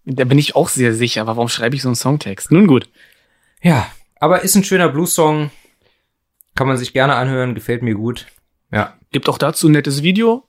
Da 0.05 0.23
bin 0.23 0.39
ich 0.39 0.55
auch 0.55 0.69
sehr 0.69 0.93
sicher. 0.93 1.21
Aber 1.21 1.35
warum 1.35 1.49
schreibe 1.49 1.75
ich 1.75 1.81
so 1.81 1.89
einen 1.89 1.95
Songtext? 1.95 2.51
Nun 2.51 2.67
gut. 2.67 2.89
Ja, 3.61 3.89
aber 4.19 4.41
ist 4.41 4.55
ein 4.55 4.63
schöner 4.63 4.89
Blues-Song, 4.89 5.51
kann 6.55 6.67
man 6.67 6.77
sich 6.77 6.93
gerne 6.93 7.15
anhören, 7.15 7.55
gefällt 7.55 7.83
mir 7.83 7.95
gut. 7.95 8.27
Ja, 8.71 8.97
Gibt 9.11 9.29
auch 9.29 9.37
dazu 9.37 9.67
ein 9.67 9.73
nettes 9.73 10.03
Video 10.03 10.47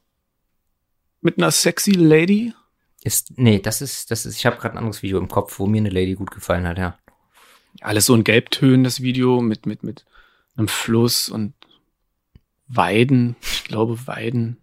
mit 1.20 1.38
einer 1.38 1.50
sexy 1.50 1.92
Lady. 1.92 2.52
ist 3.02 3.32
nee, 3.36 3.58
das 3.58 3.82
ist 3.82 4.10
das 4.10 4.26
ist. 4.26 4.36
Ich 4.36 4.46
habe 4.46 4.56
gerade 4.56 4.74
ein 4.74 4.78
anderes 4.78 5.02
Video 5.02 5.18
im 5.18 5.28
Kopf, 5.28 5.58
wo 5.58 5.66
mir 5.66 5.78
eine 5.78 5.90
Lady 5.90 6.14
gut 6.14 6.30
gefallen 6.30 6.66
hat. 6.66 6.78
Ja. 6.78 6.98
Alles 7.80 8.06
so 8.06 8.14
in 8.14 8.24
Gelbtönen, 8.24 8.84
das 8.84 9.02
Video 9.02 9.40
mit, 9.40 9.66
mit, 9.66 9.82
mit 9.82 10.04
einem 10.56 10.68
Fluss 10.68 11.28
und 11.28 11.54
Weiden. 12.68 13.36
Ich 13.40 13.64
glaube, 13.64 14.06
Weiden. 14.06 14.58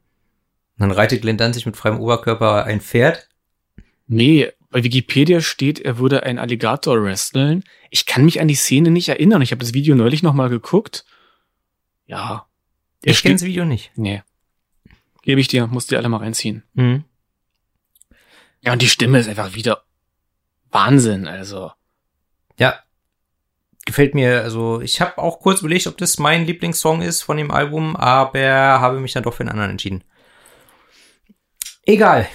Und 0.78 0.90
dann 0.90 0.92
reitet 0.92 1.22
Glenn 1.22 1.38
Danzig 1.38 1.66
mit 1.66 1.78
freiem 1.78 2.00
Oberkörper 2.00 2.66
ein 2.66 2.82
Pferd. 2.82 3.30
Nee, 4.08 4.52
bei 4.70 4.84
Wikipedia 4.84 5.40
steht, 5.40 5.80
er 5.80 6.00
würde 6.00 6.24
einen 6.24 6.40
Alligator 6.40 7.02
wresteln. 7.04 7.64
Ich 7.92 8.06
kann 8.06 8.26
mich 8.26 8.42
an 8.42 8.48
die 8.48 8.56
Szene 8.56 8.90
nicht 8.90 9.08
erinnern. 9.08 9.42
Ich 9.42 9.52
habe 9.52 9.60
das 9.60 9.74
Video 9.74 9.96
neulich 9.96 10.24
noch 10.24 10.34
mal 10.34 10.50
geguckt. 10.50 11.06
Ja. 12.08 12.48
Ich 13.04 13.22
kenne 13.22 13.36
das 13.36 13.44
Video 13.44 13.66
nicht. 13.66 13.92
Nee. 13.96 14.24
Gebe 15.22 15.40
ich 15.40 15.48
dir, 15.48 15.68
musst 15.68 15.92
dir 15.92 15.98
alle 15.98 16.10
mal 16.10 16.18
reinziehen. 16.18 16.64
Mhm. 16.74 17.04
Ja, 18.62 18.74
und 18.74 18.82
die 18.82 18.90
Stimme 18.90 19.20
ist 19.20 19.30
einfach 19.30 19.56
wieder 19.56 19.84
Wahnsinn, 20.72 21.28
also. 21.28 21.72
Ja. 22.58 22.80
Gefällt 23.86 24.16
mir, 24.16 24.42
also 24.42 24.80
ich 24.82 25.02
habe 25.02 25.18
auch 25.18 25.40
kurz 25.40 25.60
überlegt, 25.60 25.88
ob 25.88 25.98
das 25.98 26.18
mein 26.18 26.46
Lieblingssong 26.46 27.02
ist 27.02 27.22
von 27.22 27.36
dem 27.38 27.52
Album, 27.52 27.96
aber 27.98 28.40
habe 28.40 29.00
mich 29.00 29.12
dann 29.12 29.24
doch 29.24 29.34
für 29.34 29.42
einen 29.42 29.50
anderen 29.50 29.72
entschieden. 29.72 30.04
Egal. 31.86 32.30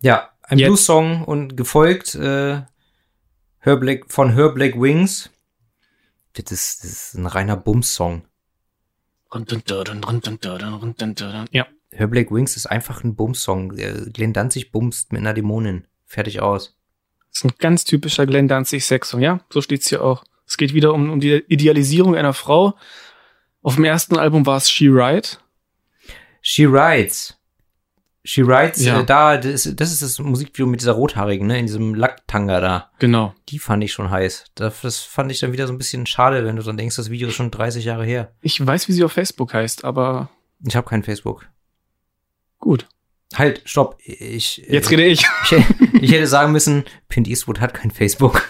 Ja, 0.00 0.30
ein 0.42 0.58
Jetzt- 0.58 0.68
Blues-Song 0.68 1.24
und 1.24 1.56
gefolgt 1.56 2.14
äh, 2.14 2.62
Her 3.58 3.76
Black, 3.76 4.04
von 4.12 4.34
Her 4.34 4.50
Black 4.50 4.80
Wings. 4.80 5.30
Das 6.34 6.52
ist, 6.52 6.84
das 6.84 6.90
ist 6.90 7.14
ein 7.14 7.26
reiner 7.26 7.56
Bums-Song. 7.56 8.22
Ja. 11.50 11.66
Her 11.90 12.06
Black 12.06 12.30
Wings 12.30 12.56
ist 12.56 12.66
einfach 12.66 13.02
ein 13.02 13.16
Bums-Song. 13.16 13.70
Glenn 14.12 14.32
Danzig 14.32 14.70
bumst 14.70 15.12
mit 15.12 15.20
einer 15.20 15.34
Dämonin. 15.34 15.86
Fertig 16.06 16.40
aus. 16.40 16.76
Das 17.32 17.38
ist 17.38 17.44
ein 17.44 17.54
ganz 17.58 17.84
typischer 17.84 18.26
Glenn 18.26 18.46
Danzig 18.48 18.84
Sex-Song. 18.84 19.20
Ja, 19.20 19.40
so 19.50 19.60
steht's 19.60 19.88
hier 19.88 20.02
auch. 20.04 20.24
Es 20.50 20.56
geht 20.56 20.74
wieder 20.74 20.92
um, 20.92 21.10
um 21.10 21.20
die 21.20 21.44
Idealisierung 21.46 22.16
einer 22.16 22.34
Frau. 22.34 22.74
Auf 23.62 23.76
dem 23.76 23.84
ersten 23.84 24.18
Album 24.18 24.44
war 24.46 24.56
es 24.56 24.68
She 24.68 24.88
Ride. 24.88 25.28
She 26.42 26.64
Rides. 26.64 27.36
She 28.24 28.40
Rides, 28.42 28.84
Ja. 28.84 29.00
äh, 29.00 29.04
da, 29.06 29.36
das, 29.36 29.64
ist- 29.66 29.80
das 29.80 29.92
ist 29.92 30.02
das 30.02 30.18
Musikvideo 30.18 30.66
mit 30.66 30.80
dieser 30.80 30.92
Rothaarigen, 30.92 31.46
ne, 31.46 31.58
in 31.60 31.66
diesem 31.66 31.94
Lacktanga 31.94 32.60
da. 32.60 32.90
Genau. 32.98 33.32
Die 33.48 33.60
fand 33.60 33.84
ich 33.84 33.92
schon 33.92 34.10
heiß. 34.10 34.46
Das, 34.56 34.80
das 34.80 34.98
fand 34.98 35.30
ich 35.30 35.38
dann 35.38 35.52
wieder 35.52 35.68
so 35.68 35.72
ein 35.72 35.78
bisschen 35.78 36.04
schade, 36.04 36.44
wenn 36.44 36.56
du 36.56 36.62
dann 36.64 36.76
denkst, 36.76 36.96
das 36.96 37.10
Video 37.10 37.28
ist 37.28 37.34
schon 37.34 37.50
30 37.52 37.84
Jahre 37.84 38.04
her. 38.04 38.32
Ich 38.42 38.64
weiß, 38.64 38.88
wie 38.88 38.92
sie 38.92 39.04
auf 39.04 39.12
Facebook 39.12 39.54
heißt, 39.54 39.84
aber 39.84 40.30
Ich 40.66 40.74
habe 40.74 40.88
kein 40.88 41.04
Facebook. 41.04 41.46
gut. 42.58 42.88
Halt, 43.36 43.62
stopp. 43.64 43.96
Ich, 44.04 44.56
Jetzt 44.68 44.90
rede 44.90 45.04
ich. 45.04 45.24
ich, 45.52 46.02
ich 46.02 46.10
hätte 46.12 46.26
sagen 46.26 46.50
müssen, 46.50 46.82
Pint 47.08 47.28
Eastwood 47.28 47.60
hat 47.60 47.72
kein 47.74 47.92
Facebook. 47.92 48.42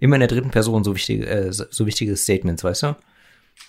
Immer 0.00 0.16
in 0.16 0.20
der 0.20 0.28
dritten 0.28 0.50
Person 0.50 0.84
so 0.84 0.94
wichtige, 0.94 1.26
äh, 1.26 1.52
so 1.52 1.86
wichtige 1.86 2.16
Statements, 2.16 2.64
weißt 2.64 2.82
du? 2.84 2.96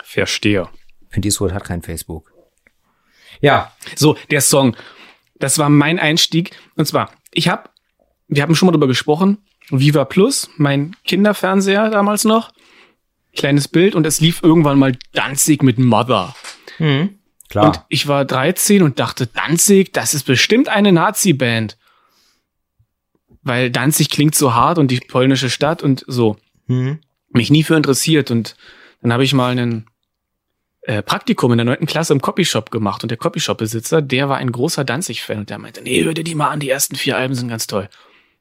Verstehe. 0.04 0.68
Pint 1.10 1.26
Eastwood 1.26 1.54
hat 1.54 1.64
kein 1.64 1.82
Facebook. 1.82 2.34
Ja, 3.42 3.74
So, 3.96 4.18
der 4.32 4.42
Song. 4.42 4.76
Das 5.38 5.58
war 5.58 5.70
mein 5.70 6.00
Einstieg. 6.00 6.52
Und 6.76 6.86
zwar, 6.86 7.12
ich 7.32 7.48
habe, 7.48 7.70
wir 8.28 8.42
haben 8.42 8.56
schon 8.56 8.68
mal 8.68 8.72
drüber 8.72 8.88
gesprochen, 8.88 9.40
Viva 9.70 10.06
Plus, 10.06 10.50
mein 10.58 10.96
Kinderfernseher 11.06 11.90
damals 11.90 12.24
noch. 12.24 12.52
Kleines 13.36 13.68
Bild 13.68 13.96
und 13.96 14.06
es 14.08 14.22
lief 14.22 14.42
irgendwann 14.44 14.80
mal 14.80 14.98
Danzig 15.12 15.62
mit 15.62 15.78
Mother. 15.78 16.34
mhm. 16.80 17.20
klar. 17.50 17.66
Und 17.66 17.82
ich 17.90 18.08
war 18.08 18.24
13 18.24 18.82
und 18.82 19.00
dachte, 19.00 19.28
Danzig, 19.28 19.92
das 19.92 20.14
ist 20.14 20.24
bestimmt 20.24 20.70
eine 20.70 20.92
Nazi-Band. 20.92 21.78
Weil 23.46 23.70
Danzig 23.70 24.10
klingt 24.10 24.36
so 24.36 24.54
hart 24.54 24.78
und 24.80 24.92
die 24.92 25.00
polnische 25.00 25.50
Stadt 25.50 25.82
und 25.82 26.04
so. 26.08 26.36
mhm. 26.68 27.00
Mich 27.30 27.52
nie 27.52 27.64
für 27.64 27.76
interessiert. 27.76 28.32
Und 28.32 28.56
dann 29.02 29.14
habe 29.14 29.24
ich 29.24 29.34
mal 29.34 29.52
einen 29.52 29.88
äh, 30.82 31.04
Praktikum 31.04 31.52
in 31.52 31.58
der 31.58 31.66
neunten 31.66 31.86
Klasse 31.86 32.14
im 32.14 32.22
Copyshop 32.22 32.72
gemacht. 32.72 33.04
Und 33.04 33.10
der 33.10 33.18
Copyshop-Besitzer, 33.18 34.02
der 34.02 34.30
war 34.30 34.38
ein 34.38 34.52
großer 34.52 34.84
Danzig-Fan. 34.84 35.40
Und 35.40 35.50
der 35.50 35.60
meinte, 35.60 35.82
nee, 35.82 36.04
hör 36.04 36.14
dir 36.14 36.24
die 36.24 36.34
mal 36.34 36.50
an, 36.50 36.60
die 36.60 36.70
ersten 36.70 36.96
vier 36.96 37.18
Alben 37.18 37.36
sind 37.36 37.50
ganz 37.50 37.68
toll. 37.68 37.88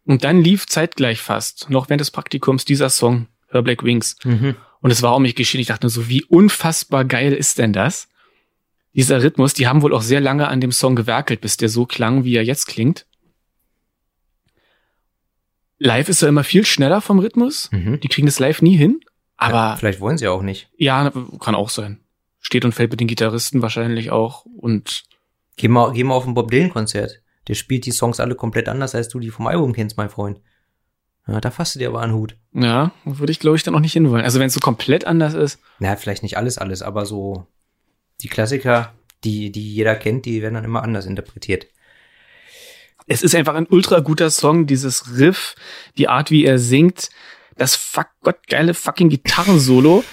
Und 0.06 0.24
dann 0.24 0.42
lief 0.42 0.66
zeitgleich 0.66 1.20
fast, 1.20 1.70
noch 1.70 1.88
während 1.88 2.00
des 2.00 2.10
Praktikums, 2.10 2.64
dieser 2.64 2.88
Song, 2.88 3.26
Her 3.50 3.62
Black 3.62 3.84
Wings. 3.84 4.16
Mhm. 4.24 4.56
Und 4.80 4.90
es 4.90 5.02
war 5.02 5.16
um 5.16 5.22
mich 5.22 5.34
geschehen. 5.34 5.60
Ich 5.60 5.66
dachte 5.66 5.84
nur 5.84 5.90
so, 5.90 6.08
wie 6.08 6.24
unfassbar 6.24 7.04
geil 7.04 7.32
ist 7.32 7.58
denn 7.58 7.72
das? 7.72 8.08
Dieser 8.94 9.22
Rhythmus, 9.22 9.54
die 9.54 9.66
haben 9.66 9.82
wohl 9.82 9.92
auch 9.92 10.02
sehr 10.02 10.20
lange 10.20 10.48
an 10.48 10.60
dem 10.60 10.72
Song 10.72 10.94
gewerkelt, 10.94 11.40
bis 11.40 11.56
der 11.56 11.68
so 11.68 11.84
klang, 11.84 12.24
wie 12.24 12.36
er 12.36 12.44
jetzt 12.44 12.66
klingt. 12.66 13.06
Live 15.78 16.08
ist 16.08 16.22
er 16.22 16.28
immer 16.28 16.44
viel 16.44 16.64
schneller 16.64 17.00
vom 17.00 17.18
Rhythmus. 17.18 17.70
Mhm. 17.72 18.00
Die 18.00 18.08
kriegen 18.08 18.26
das 18.26 18.38
live 18.38 18.62
nie 18.62 18.76
hin. 18.76 19.00
Aber 19.36 19.54
ja, 19.54 19.76
vielleicht 19.76 20.00
wollen 20.00 20.16
sie 20.18 20.28
auch 20.28 20.42
nicht. 20.42 20.68
ja, 20.76 21.12
kann 21.40 21.54
auch 21.54 21.68
sein. 21.70 22.00
Steht 22.40 22.64
und 22.64 22.72
fällt 22.72 22.90
mit 22.90 23.00
den 23.00 23.08
Gitarristen 23.08 23.62
wahrscheinlich 23.62 24.10
auch. 24.10 24.44
Und 24.56 25.04
Geh 25.56 25.68
mal, 25.68 25.92
geh 25.92 26.02
mal 26.04 26.14
auf 26.14 26.26
ein 26.26 26.34
Bob 26.34 26.50
Dylan 26.50 26.70
Konzert. 26.70 27.20
Der 27.48 27.54
spielt 27.54 27.86
die 27.86 27.92
Songs 27.92 28.18
alle 28.20 28.34
komplett 28.34 28.68
anders, 28.68 28.94
als 28.94 29.08
du 29.08 29.18
die 29.20 29.30
vom 29.30 29.46
Album 29.46 29.72
kennst, 29.72 29.96
mein 29.96 30.10
Freund. 30.10 30.40
Ja, 31.26 31.40
da 31.40 31.50
fasst 31.50 31.74
du 31.74 31.78
dir 31.78 31.88
aber 31.88 32.00
einen 32.00 32.12
Hut. 32.14 32.36
ja, 32.52 32.92
würde 33.04 33.30
ich, 33.32 33.38
glaube 33.38 33.56
ich, 33.56 33.62
dann 33.62 33.74
auch 33.74 33.80
nicht 33.80 33.92
hinwollen. 33.92 34.24
Also 34.24 34.40
wenn 34.40 34.48
es 34.48 34.54
so 34.54 34.60
komplett 34.60 35.06
anders 35.06 35.34
ist. 35.34 35.58
Na, 35.78 35.96
vielleicht 35.96 36.22
nicht 36.22 36.36
alles, 36.36 36.58
alles, 36.58 36.82
aber 36.82 37.06
so 37.06 37.46
die 38.20 38.28
Klassiker, 38.28 38.92
die, 39.22 39.50
die 39.52 39.74
jeder 39.74 39.94
kennt, 39.94 40.26
die 40.26 40.42
werden 40.42 40.54
dann 40.54 40.64
immer 40.64 40.82
anders 40.82 41.06
interpretiert. 41.06 41.66
Es 43.06 43.22
ist 43.22 43.34
einfach 43.34 43.54
ein 43.54 43.66
ultra 43.68 44.00
guter 44.00 44.30
Song, 44.30 44.66
dieses 44.66 45.18
Riff, 45.18 45.54
die 45.98 46.08
Art, 46.08 46.30
wie 46.30 46.44
er 46.44 46.58
singt, 46.58 47.10
das 47.56 47.76
fuck 47.76 48.08
Gott 48.22 48.46
geile 48.48 48.74
fucking 48.74 49.10
Gitarrensolo. 49.10 50.04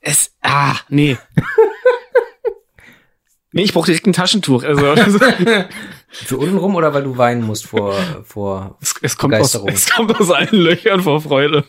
Es, 0.00 0.32
ah, 0.42 0.76
nee. 0.88 1.16
nee, 3.52 3.62
ich 3.62 3.72
brauche 3.72 3.86
direkt 3.86 4.06
ein 4.06 4.12
Taschentuch. 4.12 4.64
Also, 4.64 4.94
Für 6.08 6.38
untenrum 6.38 6.74
oder 6.74 6.94
weil 6.94 7.02
du 7.02 7.18
weinen 7.18 7.42
musst 7.42 7.66
vor, 7.66 7.94
vor, 8.24 8.78
es, 8.80 8.94
es, 9.02 9.16
kommt 9.16 9.34
aus, 9.34 9.54
es 9.54 9.90
kommt 9.90 10.18
aus 10.18 10.30
allen 10.30 10.56
Löchern 10.56 11.02
vor 11.02 11.20
Freude. 11.20 11.64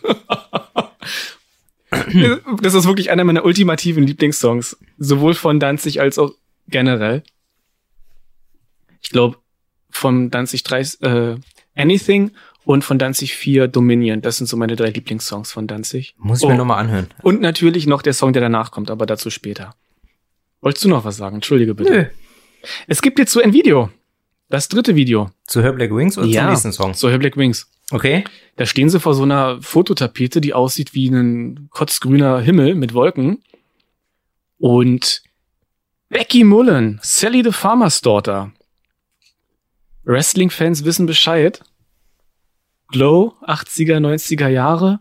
das 2.62 2.74
ist 2.74 2.88
wirklich 2.88 3.10
einer 3.10 3.24
meiner 3.24 3.46
ultimativen 3.46 4.06
Lieblingssongs. 4.06 4.78
Sowohl 4.98 5.34
von 5.34 5.60
Danzig 5.60 6.00
als 6.00 6.20
auch 6.20 6.32
generell. 6.68 7.24
Ich 9.02 9.10
glaube, 9.10 9.38
von 9.98 10.30
Danzig 10.32 10.64
3 10.64 10.80
äh, 11.02 11.36
Anything 11.76 12.32
und 12.66 12.84
von 12.84 12.98
Danzig 13.00 13.36
4 13.36 13.68
Dominion. 13.68 14.22
Das 14.22 14.38
sind 14.38 14.48
so 14.48 14.58
meine 14.58 14.76
drei 14.76 14.90
Lieblingssongs 14.90 15.52
von 15.52 15.68
Danzig. 15.68 16.16
muss 16.18 16.40
ich 16.40 16.46
Oh. 16.46 16.50
mir 16.50 16.56
nochmal 16.58 16.80
anhören. 16.80 17.08
Und 17.22 17.42
natürlich 17.42 17.88
noch 17.88 18.02
der 18.02 18.14
Song, 18.14 18.34
der 18.34 18.42
danach 18.42 18.72
kommt, 18.72 18.90
aber 18.92 19.06
dazu 19.06 19.30
später. 19.30 19.76
Wolltest 20.62 20.86
du 20.86 20.90
noch 20.90 21.06
was 21.06 21.18
sagen? 21.18 21.36
Entschuldige 21.36 21.76
bitte. 21.76 21.92
Nö. 21.92 22.06
Es 22.88 23.02
gibt 23.02 23.20
jetzt 23.20 23.32
so 23.32 23.42
ein 23.42 23.54
Video. 23.54 23.90
Das 24.50 24.68
dritte 24.70 24.96
Video. 24.96 25.30
Zu 25.46 25.62
Her 25.62 25.74
Black 25.74 25.92
Wings 25.94 26.18
oder 26.18 26.30
zum 26.30 26.46
nächsten 26.50 26.72
Song? 26.72 26.94
So 26.94 27.10
Her 27.10 27.18
Black 27.20 27.38
Wings. 27.38 27.70
Okay. 27.92 28.24
Da 28.56 28.66
stehen 28.66 28.90
sie 28.90 29.00
vor 29.00 29.14
so 29.14 29.24
einer 29.24 29.62
Fototapete, 29.62 30.42
die 30.42 30.54
aussieht 30.54 30.94
wie 30.94 31.10
ein 31.10 31.68
kotzgrüner 31.70 32.40
Himmel 32.40 32.76
mit 32.76 32.94
Wolken. 32.94 33.44
Und 34.58 35.22
Becky 36.10 36.44
Mullen, 36.44 37.00
Sally 37.04 37.44
the 37.44 37.52
Farmer's 37.52 38.02
Daughter. 38.02 38.52
Wrestling-Fans 40.08 40.86
wissen 40.86 41.06
Bescheid. 41.06 41.62
Glow, 42.88 43.36
80er, 43.46 43.98
90er 43.98 44.48
Jahre. 44.48 45.00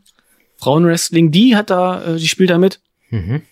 Frauenwrestling, 0.56 1.30
die 1.30 1.54
hat 1.54 1.70
da, 1.70 2.04
äh, 2.04 2.16
die 2.16 2.28
spielt 2.28 2.50
da 2.50 2.58
mit. 2.58 2.80
Mhm. 3.10 3.42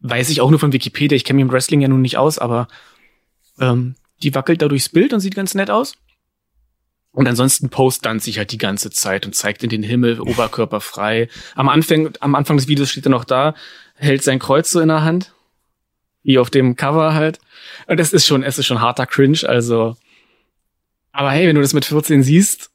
Weiß 0.00 0.30
ich 0.30 0.40
auch 0.40 0.50
nur 0.50 0.60
von 0.60 0.72
Wikipedia. 0.72 1.16
Ich 1.16 1.24
kenne 1.24 1.38
mich 1.38 1.42
im 1.42 1.52
Wrestling 1.52 1.80
ja 1.80 1.88
nun 1.88 2.02
nicht 2.02 2.16
aus, 2.16 2.38
aber 2.38 2.68
ähm, 3.58 3.96
die 4.22 4.34
wackelt 4.34 4.62
da 4.62 4.68
durchs 4.68 4.88
Bild 4.88 5.12
und 5.12 5.20
sieht 5.20 5.34
ganz 5.34 5.54
nett 5.54 5.70
aus. 5.70 5.94
Und 7.10 7.26
ansonsten 7.26 7.70
post 7.70 8.04
dann 8.04 8.20
sich 8.20 8.38
halt 8.38 8.52
die 8.52 8.58
ganze 8.58 8.90
Zeit 8.90 9.26
und 9.26 9.34
zeigt 9.34 9.64
in 9.64 9.70
den 9.70 9.82
Himmel, 9.82 10.20
Oberkörper 10.20 10.80
frei. 10.80 11.28
Am 11.54 11.68
Anfang, 11.68 12.10
am 12.20 12.34
Anfang 12.34 12.58
des 12.58 12.68
Videos 12.68 12.90
steht 12.90 13.06
er 13.06 13.10
noch 13.10 13.24
da, 13.24 13.54
hält 13.94 14.22
sein 14.22 14.38
Kreuz 14.38 14.70
so 14.70 14.80
in 14.80 14.88
der 14.88 15.02
Hand. 15.02 15.32
Wie 16.22 16.38
auf 16.38 16.50
dem 16.50 16.76
Cover 16.76 17.14
halt. 17.14 17.40
Und 17.86 17.98
das 17.98 18.12
ist 18.12 18.26
schon, 18.26 18.42
es 18.42 18.58
ist 18.58 18.66
schon 18.66 18.80
harter 18.80 19.06
Cringe, 19.06 19.40
also. 19.44 19.96
Aber 21.16 21.30
hey, 21.30 21.48
wenn 21.48 21.56
du 21.56 21.62
das 21.62 21.72
mit 21.72 21.84
14 21.86 22.22
siehst 22.22 22.70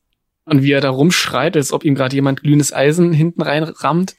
und 0.45 0.63
wie 0.63 0.71
er 0.71 0.81
da 0.81 0.89
rumschreit, 0.89 1.55
als 1.55 1.71
ob 1.71 1.83
ihm 1.85 1.93
gerade 1.95 2.15
jemand 2.15 2.41
glühendes 2.41 2.73
Eisen 2.73 3.13
hinten 3.13 3.41
reinrammt, 3.41 4.15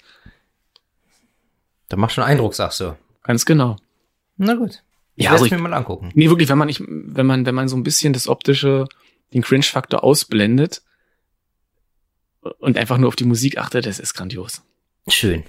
Da 1.88 1.96
macht 1.96 2.12
schon 2.12 2.24
Eindruck, 2.24 2.54
sagst 2.54 2.80
du. 2.80 2.96
ganz 3.22 3.44
genau. 3.44 3.76
Na 4.36 4.54
gut. 4.54 4.82
Ich 5.16 5.24
Ja, 5.26 5.32
also 5.32 5.44
es 5.44 5.50
ich- 5.52 5.56
mir 5.58 5.62
mal 5.62 5.74
angucken. 5.74 6.10
Nee, 6.14 6.28
wirklich, 6.30 6.48
wenn 6.48 6.56
man 6.58 6.66
nicht, 6.68 6.82
wenn 6.86 7.26
man, 7.26 7.44
wenn 7.46 7.54
man 7.54 7.68
so 7.68 7.76
ein 7.76 7.82
bisschen 7.82 8.12
das 8.12 8.28
optische, 8.28 8.86
den 9.34 9.42
Cringe-Faktor 9.42 10.02
ausblendet 10.04 10.82
und 12.58 12.76
einfach 12.78 12.98
nur 12.98 13.08
auf 13.08 13.16
die 13.16 13.24
Musik 13.24 13.58
achtet, 13.58 13.86
das 13.86 13.98
ist 13.98 14.14
grandios. 14.14 14.62
Schön. 15.08 15.44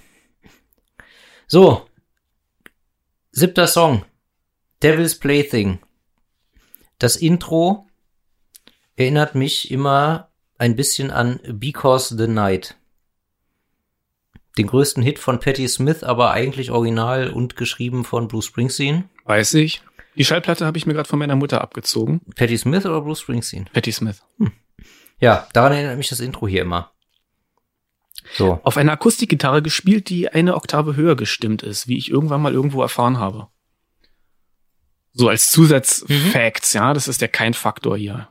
So. 1.47 1.87
Siebter 3.31 3.67
Song. 3.67 4.03
Devil's 4.81 5.17
Plaything. 5.17 5.79
Das 6.99 7.15
Intro 7.15 7.87
erinnert 8.95 9.35
mich 9.35 9.71
immer 9.71 10.29
ein 10.57 10.75
bisschen 10.75 11.11
an 11.11 11.39
Because 11.47 12.15
the 12.15 12.27
Night. 12.27 12.75
Den 14.57 14.67
größten 14.67 15.01
Hit 15.01 15.17
von 15.17 15.39
Patti 15.39 15.67
Smith, 15.67 16.03
aber 16.03 16.31
eigentlich 16.31 16.71
original 16.71 17.29
und 17.29 17.55
geschrieben 17.55 18.05
von 18.05 18.27
Bruce 18.27 18.45
Springsteen. 18.45 19.09
Weiß 19.25 19.55
ich. 19.55 19.81
Die 20.15 20.25
Schallplatte 20.25 20.65
habe 20.65 20.77
ich 20.77 20.85
mir 20.85 20.93
gerade 20.93 21.09
von 21.09 21.17
meiner 21.17 21.35
Mutter 21.35 21.61
abgezogen. 21.61 22.21
Patti 22.35 22.57
Smith 22.57 22.85
oder 22.85 23.01
Bruce 23.01 23.21
Springsteen? 23.21 23.69
Patti 23.73 23.91
Smith. 23.91 24.23
Ja, 25.19 25.47
daran 25.53 25.73
erinnert 25.73 25.97
mich 25.97 26.09
das 26.09 26.19
Intro 26.19 26.47
hier 26.47 26.61
immer. 26.61 26.91
So. 28.35 28.59
Auf 28.63 28.77
einer 28.77 28.91
Akustikgitarre 28.91 29.61
gespielt, 29.61 30.09
die 30.09 30.29
eine 30.29 30.55
Oktave 30.55 30.95
höher 30.95 31.15
gestimmt 31.15 31.63
ist, 31.63 31.87
wie 31.87 31.97
ich 31.97 32.11
irgendwann 32.11 32.41
mal 32.41 32.53
irgendwo 32.53 32.81
erfahren 32.81 33.17
habe. 33.17 33.47
So 35.13 35.29
als 35.29 35.49
Zusatzfacts, 35.51 36.73
ja, 36.73 36.93
das 36.93 37.07
ist 37.07 37.21
der 37.21 37.27
kein 37.27 37.53
Faktor 37.53 37.97
hier. 37.97 38.29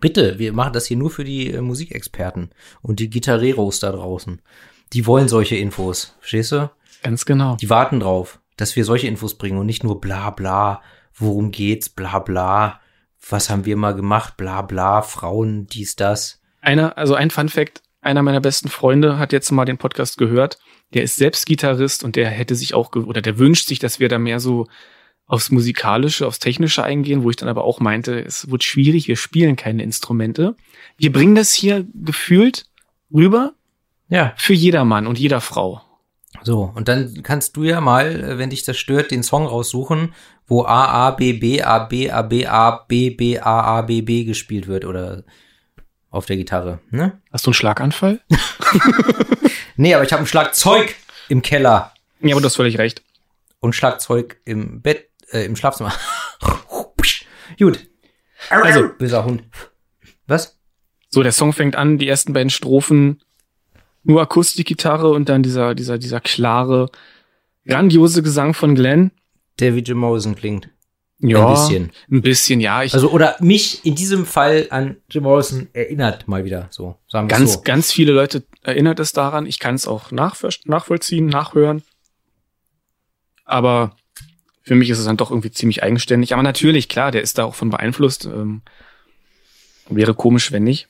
Bitte, 0.00 0.38
wir 0.38 0.52
machen 0.52 0.72
das 0.72 0.86
hier 0.86 0.96
nur 0.96 1.10
für 1.10 1.24
die 1.24 1.52
äh, 1.52 1.60
Musikexperten 1.60 2.50
und 2.82 3.00
die 3.00 3.10
Gitarreros 3.10 3.80
da 3.80 3.92
draußen. 3.92 4.42
Die 4.92 5.06
wollen 5.06 5.28
solche 5.28 5.56
Infos, 5.56 6.14
verstehst 6.20 6.52
du? 6.52 6.70
Ganz 7.02 7.24
genau. 7.24 7.56
Die 7.56 7.70
warten 7.70 8.00
drauf, 8.00 8.40
dass 8.56 8.76
wir 8.76 8.84
solche 8.84 9.06
Infos 9.06 9.36
bringen 9.36 9.58
und 9.58 9.66
nicht 9.66 9.84
nur 9.84 10.00
bla 10.00 10.30
bla, 10.30 10.82
worum 11.14 11.50
geht's, 11.50 11.88
bla 11.88 12.18
bla, 12.18 12.80
was 13.28 13.50
haben 13.50 13.64
wir 13.64 13.76
mal 13.76 13.94
gemacht, 13.94 14.36
bla 14.36 14.62
bla, 14.62 15.02
Frauen, 15.02 15.66
dies, 15.66 15.96
das. 15.96 16.40
Einer, 16.60 16.96
also 16.96 17.14
ein 17.14 17.30
Fun 17.30 17.48
Fact, 17.48 17.82
einer 18.00 18.22
meiner 18.22 18.40
besten 18.40 18.68
Freunde 18.68 19.18
hat 19.18 19.32
jetzt 19.32 19.50
mal 19.50 19.64
den 19.64 19.78
Podcast 19.78 20.18
gehört. 20.18 20.58
Der 20.94 21.02
ist 21.02 21.16
selbst 21.16 21.46
Gitarrist 21.46 22.04
und 22.04 22.14
der 22.14 22.28
hätte 22.28 22.54
sich 22.54 22.74
auch, 22.74 22.94
oder 22.94 23.20
der 23.20 23.38
wünscht 23.38 23.66
sich, 23.66 23.80
dass 23.80 23.98
wir 23.98 24.08
da 24.08 24.18
mehr 24.18 24.38
so 24.38 24.66
aufs 25.26 25.50
Musikalische, 25.50 26.26
aufs 26.26 26.38
Technische 26.38 26.84
eingehen, 26.84 27.22
wo 27.24 27.30
ich 27.30 27.36
dann 27.36 27.48
aber 27.48 27.64
auch 27.64 27.80
meinte, 27.80 28.20
es 28.24 28.50
wird 28.50 28.62
schwierig, 28.64 29.08
wir 29.08 29.16
spielen 29.16 29.56
keine 29.56 29.82
Instrumente. 29.82 30.54
Wir 30.98 31.12
bringen 31.12 31.34
das 31.34 31.52
hier 31.52 31.84
gefühlt 31.94 32.66
rüber 33.12 33.52
Ja. 34.08 34.32
für 34.36 34.54
jedermann 34.54 35.06
und 35.06 35.18
jeder 35.18 35.40
Frau. 35.40 35.82
So, 36.42 36.70
und 36.74 36.86
dann 36.86 37.22
kannst 37.24 37.56
du 37.56 37.64
ja 37.64 37.80
mal, 37.80 38.22
äh, 38.22 38.38
wenn 38.38 38.50
dich 38.50 38.62
das 38.62 38.76
stört, 38.76 39.10
den 39.10 39.24
Song 39.24 39.46
raussuchen, 39.46 40.14
wo 40.46 40.62
A, 40.64 40.84
A, 41.08 41.10
B, 41.10 41.32
B, 41.32 41.60
A, 41.62 41.80
B, 41.80 42.08
A, 42.10 42.22
B, 42.22 42.46
A, 42.46 42.70
B, 42.86 43.10
B, 43.10 43.38
A, 43.40 43.78
A, 43.78 43.82
B, 43.82 44.02
B 44.02 44.22
gespielt 44.24 44.68
wird 44.68 44.84
oder 44.84 45.24
auf 46.10 46.26
der 46.26 46.36
Gitarre, 46.36 46.78
ne? 46.90 47.20
Hast 47.32 47.46
du 47.46 47.50
einen 47.50 47.54
Schlaganfall? 47.54 48.20
Nee, 49.78 49.92
aber 49.94 50.04
ich 50.04 50.12
habe 50.12 50.22
ein 50.22 50.26
Schlagzeug 50.26 50.94
im 51.28 51.42
Keller 51.42 51.92
Ja, 52.20 52.34
aber 52.34 52.40
du 52.40 52.46
hast 52.46 52.56
völlig 52.56 52.78
recht. 52.78 53.02
und 53.60 53.74
Schlagzeug 53.74 54.40
im 54.44 54.80
Bett, 54.80 55.08
äh, 55.30 55.44
im 55.44 55.56
Schlafzimmer. 55.56 55.92
Gut. 57.58 57.88
Also- 58.50 58.88
böser 58.98 59.24
Hund. 59.24 59.44
Was? 60.26 60.58
So, 61.08 61.22
der 61.22 61.32
Song 61.32 61.52
fängt 61.52 61.76
an, 61.76 61.98
die 61.98 62.08
ersten 62.08 62.32
beiden 62.32 62.50
Strophen, 62.50 63.22
nur 64.02 64.20
Akustikgitarre 64.20 65.10
und 65.10 65.28
dann 65.28 65.42
dieser, 65.42 65.74
dieser, 65.74 65.98
dieser 65.98 66.20
klare, 66.20 66.90
grandiose 67.66 68.22
Gesang 68.22 68.54
von 68.54 68.74
Glenn. 68.74 69.10
Der 69.58 69.74
wie 69.74 69.80
Jim 69.80 69.98
Morrison 69.98 70.34
klingt. 70.34 70.68
Ja, 71.18 71.46
Ein 71.46 71.54
bisschen. 71.54 71.92
Ein 72.10 72.22
bisschen, 72.22 72.60
ja. 72.60 72.82
Ich, 72.82 72.92
Also, 72.92 73.10
oder 73.10 73.36
mich 73.40 73.86
in 73.86 73.94
diesem 73.94 74.26
Fall 74.26 74.66
an 74.70 74.96
Jim 75.08 75.22
Morrison 75.22 75.68
erinnert 75.72 76.28
mal 76.28 76.44
wieder, 76.44 76.66
so. 76.70 76.98
Sagen 77.08 77.28
wir 77.30 77.36
ganz, 77.36 77.54
so. 77.54 77.60
ganz 77.62 77.90
viele 77.90 78.12
Leute 78.12 78.44
erinnert 78.62 79.00
es 79.00 79.12
daran. 79.12 79.46
Ich 79.46 79.58
kann 79.58 79.74
es 79.76 79.86
auch 79.86 80.10
nachvollziehen, 80.10 81.26
nachhören. 81.26 81.82
Aber 83.44 83.96
für 84.66 84.74
mich 84.74 84.90
ist 84.90 84.98
es 84.98 85.04
dann 85.04 85.16
doch 85.16 85.30
irgendwie 85.30 85.52
ziemlich 85.52 85.84
eigenständig. 85.84 86.32
Aber 86.32 86.42
natürlich, 86.42 86.88
klar, 86.88 87.12
der 87.12 87.22
ist 87.22 87.38
da 87.38 87.44
auch 87.44 87.54
von 87.54 87.70
beeinflusst. 87.70 88.24
Ähm, 88.24 88.62
wäre 89.88 90.12
komisch, 90.12 90.50
wenn 90.50 90.64
nicht. 90.64 90.88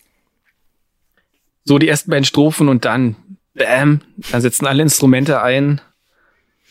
So, 1.64 1.78
die 1.78 1.88
ersten 1.88 2.10
beiden 2.10 2.24
Strophen 2.24 2.68
und 2.68 2.86
dann, 2.86 3.16
bam, 3.52 4.00
dann 4.30 4.40
setzen 4.40 4.66
alle 4.66 4.82
Instrumente 4.82 5.42
ein 5.42 5.82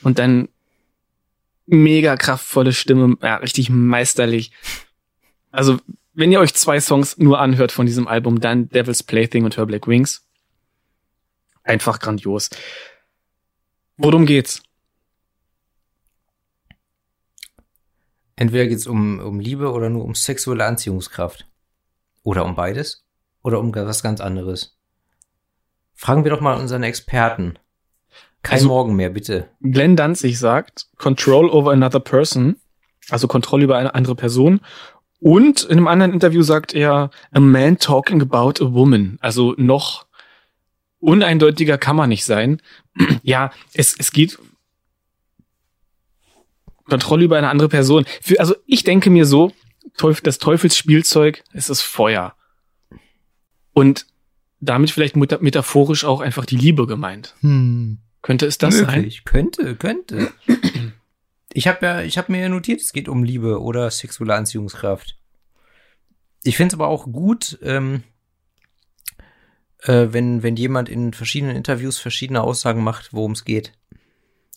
und 0.01 0.18
dann 0.18 0.49
mega 1.68 2.18
kraftvolle 2.18 2.74
Stimme, 2.74 3.18
ja, 3.22 3.36
richtig 3.36 3.70
meisterlich. 3.70 4.51
Also, 5.51 5.78
wenn 6.16 6.32
ihr 6.32 6.39
euch 6.39 6.56
zwei 6.56 6.80
Songs 6.80 7.20
nur 7.20 7.39
anhört 7.39 7.72
von 7.72 7.86
diesem 7.86 8.08
Album, 8.08 8.39
dann 8.39 8.70
Devil's 8.70 9.03
Plaything 9.03 9.43
und 9.43 9.58
Her 9.58 9.68
Black 9.68 9.88
Wings. 9.88 10.26
Einfach 11.64 11.99
grandios. 11.99 12.49
Worum 13.97 14.26
geht's? 14.26 14.64
Entweder 18.36 18.67
geht's 18.67 18.88
um, 18.88 19.19
um 19.19 19.39
Liebe 19.39 19.71
oder 19.71 19.89
nur 19.89 20.03
um 20.03 20.15
sexuelle 20.15 20.65
Anziehungskraft. 20.65 21.47
Oder 22.23 22.45
um 22.45 22.55
beides. 22.55 23.05
Oder 23.43 23.59
um 23.59 23.73
was 23.73 24.03
ganz 24.03 24.19
anderes. 24.21 24.77
Fragen 25.93 26.23
wir 26.23 26.31
doch 26.31 26.41
mal 26.41 26.59
unseren 26.59 26.83
Experten. 26.83 27.57
Kein 28.43 28.55
Also- 28.55 28.67
Morgen 28.67 28.95
mehr, 28.95 29.09
bitte. 29.09 29.49
Glenn 29.61 29.95
Danzig 29.95 30.38
sagt, 30.38 30.88
Control 30.97 31.49
over 31.49 31.71
another 31.71 31.99
person, 31.99 32.57
also 33.09 33.27
Kontrolle 33.27 33.63
über 33.63 33.77
eine 33.77 33.95
andere 33.95 34.15
Person. 34.15 34.61
Und 35.19 35.63
in 35.63 35.77
einem 35.77 35.88
anderen 35.88 36.13
Interview 36.13 36.41
sagt 36.43 36.73
er, 36.73 37.09
a 37.31 37.39
man 37.39 37.77
talking 37.79 38.21
about 38.21 38.63
a 38.63 38.73
woman. 38.73 39.17
Also 39.21 39.55
noch 39.57 40.05
uneindeutiger 40.99 41.77
kann 41.77 41.95
man 41.95 42.09
nicht 42.09 42.25
sein. 42.25 42.61
ja, 43.23 43.51
es, 43.73 43.95
es 43.97 44.11
geht 44.11 44.38
Kontrolle 46.86 47.25
über 47.25 47.38
eine 47.38 47.49
andere 47.49 47.69
Person. 47.69 48.05
Für, 48.21 48.39
also 48.39 48.55
ich 48.65 48.83
denke 48.83 49.09
mir 49.09 49.25
so, 49.25 49.51
Teuf 49.97 50.19
das 50.21 50.39
Teufelsspielzeug, 50.39 51.43
es 51.53 51.69
ist 51.69 51.81
Feuer. 51.81 52.36
Und 53.73 54.07
damit 54.59 54.91
vielleicht 54.91 55.15
meta- 55.15 55.39
metaphorisch 55.41 56.03
auch 56.03 56.21
einfach 56.21 56.45
die 56.45 56.57
Liebe 56.57 56.88
gemeint. 56.88 57.36
Könnte 58.21 58.45
es 58.45 58.57
das 58.57 58.79
sein? 58.79 59.01
Möglich. 59.01 59.23
Könnte, 59.25 59.75
könnte. 59.75 60.31
Ich 61.53 61.67
habe 61.67 61.86
ja, 61.86 62.01
ich 62.01 62.17
habe 62.17 62.31
mir 62.31 62.41
ja 62.41 62.49
notiert, 62.49 62.81
es 62.81 62.91
geht 62.91 63.07
um 63.07 63.23
Liebe 63.23 63.61
oder 63.61 63.89
sexuelle 63.91 64.33
Anziehungskraft. 64.33 65.17
Ich 66.43 66.57
finde 66.57 66.73
es 66.75 66.79
aber 66.79 66.88
auch 66.88 67.05
gut, 67.05 67.57
ähm, 67.61 68.03
äh, 69.83 70.07
wenn, 70.11 70.43
wenn 70.43 70.55
jemand 70.55 70.89
in 70.89 71.13
verschiedenen 71.13 71.55
Interviews 71.55 71.97
verschiedene 71.97 72.41
Aussagen 72.41 72.83
macht, 72.83 73.13
worum 73.13 73.31
es 73.31 73.45
geht. 73.45 73.73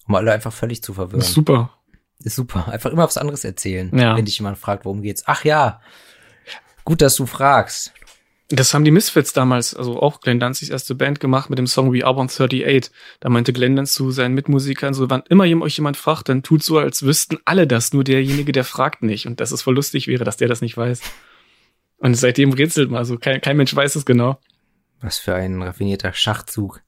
Um 0.07 0.15
alle 0.15 0.33
einfach 0.33 0.53
völlig 0.53 0.83
zu 0.83 0.95
verwirren. 0.95 1.23
Super. 1.23 1.78
Ist 2.23 2.37
super. 2.37 2.69
Einfach 2.69 2.91
immer 2.91 3.05
was 3.05 3.17
anderes 3.19 3.45
erzählen, 3.45 3.97
Ja. 3.97 4.17
wenn 4.17 4.25
dich 4.25 4.39
jemand 4.39 4.59
fragt, 4.59 4.85
worum 4.85 5.03
geht's. 5.03 5.23
Ach 5.27 5.45
ja. 5.45 5.81
Gut, 6.85 7.01
dass 7.01 7.17
du 7.17 7.27
fragst. 7.27 7.93
Das 8.51 8.73
haben 8.73 8.85
die 8.85 8.91
Misfits 8.91 9.35
damals, 9.35 9.75
also 9.75 10.01
auch 10.01 10.21
Glenn 10.23 10.41
Danzigs 10.41 10.71
erste 10.71 10.95
Band 10.95 11.21
gemacht 11.21 11.51
mit 11.51 11.59
dem 11.59 11.67
Song 11.67 11.93
We 11.93 12.03
Are 12.03 12.15
138. 12.17 12.91
Da 13.21 13.29
meinte 13.29 13.53
Glenn 13.53 13.77
dann 13.77 13.85
zu 13.85 14.11
seinen 14.11 14.35
Mitmusikern 14.35 14.95
so, 14.95 15.11
wann 15.11 15.23
immer 15.29 15.45
euch 15.63 15.77
jemand 15.77 15.99
fragt, 15.99 16.31
dann 16.31 16.43
tut 16.43 16.63
so, 16.65 16.79
als 16.79 17.03
wüssten 17.03 17.37
alle 17.45 17.67
das, 17.67 17.93
nur 17.93 18.05
derjenige, 18.05 18.53
der 18.53 18.65
fragt 18.65 19.03
nicht. 19.03 19.27
Und 19.27 19.41
dass 19.41 19.53
es 19.53 19.61
voll 19.61 19.75
lustig 19.75 20.07
wäre, 20.07 20.25
dass 20.25 20.39
der 20.39 20.49
das 20.49 20.63
nicht 20.63 20.79
weiß. 20.79 21.03
Und 21.99 22.15
seitdem 22.15 22.53
rätselt 22.55 22.91
man, 22.91 22.99
also 22.99 23.19
kein, 23.19 23.41
kein 23.43 23.57
Mensch 23.59 23.75
weiß 23.77 23.97
es 23.97 24.07
genau. 24.07 24.39
Was 25.03 25.19
für 25.19 25.35
ein 25.35 25.61
raffinierter 25.63 26.15
Schachzug. 26.15 26.81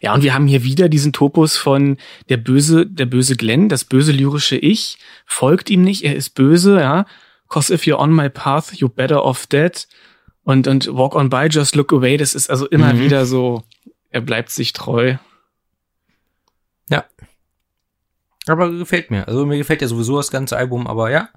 Ja, 0.00 0.14
und 0.14 0.22
wir 0.22 0.34
haben 0.34 0.46
hier 0.46 0.62
wieder 0.64 0.88
diesen 0.88 1.12
Topos 1.12 1.56
von 1.56 1.96
der 2.28 2.36
böse, 2.36 2.86
der 2.86 3.06
böse 3.06 3.36
Glenn, 3.36 3.68
das 3.68 3.84
böse 3.84 4.12
lyrische 4.12 4.56
Ich, 4.56 4.98
folgt 5.26 5.70
ihm 5.70 5.82
nicht, 5.82 6.04
er 6.04 6.14
ist 6.16 6.30
böse, 6.30 6.80
ja. 6.80 7.06
Cause 7.48 7.72
if 7.74 7.82
you're 7.82 7.98
on 7.98 8.14
my 8.14 8.28
path, 8.28 8.72
you're 8.72 8.88
better 8.88 9.22
off 9.24 9.46
dead. 9.46 9.86
Und, 10.44 10.66
und 10.66 10.88
walk 10.92 11.14
on 11.14 11.28
by, 11.30 11.46
just 11.50 11.76
look 11.76 11.92
away, 11.92 12.16
das 12.16 12.34
ist 12.34 12.50
also 12.50 12.66
immer 12.68 12.92
Mhm. 12.94 13.00
wieder 13.00 13.26
so, 13.26 13.62
er 14.10 14.20
bleibt 14.20 14.50
sich 14.50 14.72
treu. 14.72 15.16
Ja. 16.90 17.04
Aber 18.46 18.70
gefällt 18.70 19.10
mir. 19.10 19.28
Also 19.28 19.46
mir 19.46 19.56
gefällt 19.58 19.82
ja 19.82 19.88
sowieso 19.88 20.16
das 20.16 20.30
ganze 20.30 20.56
Album, 20.56 20.86
aber 20.86 21.10
ja. 21.10 21.28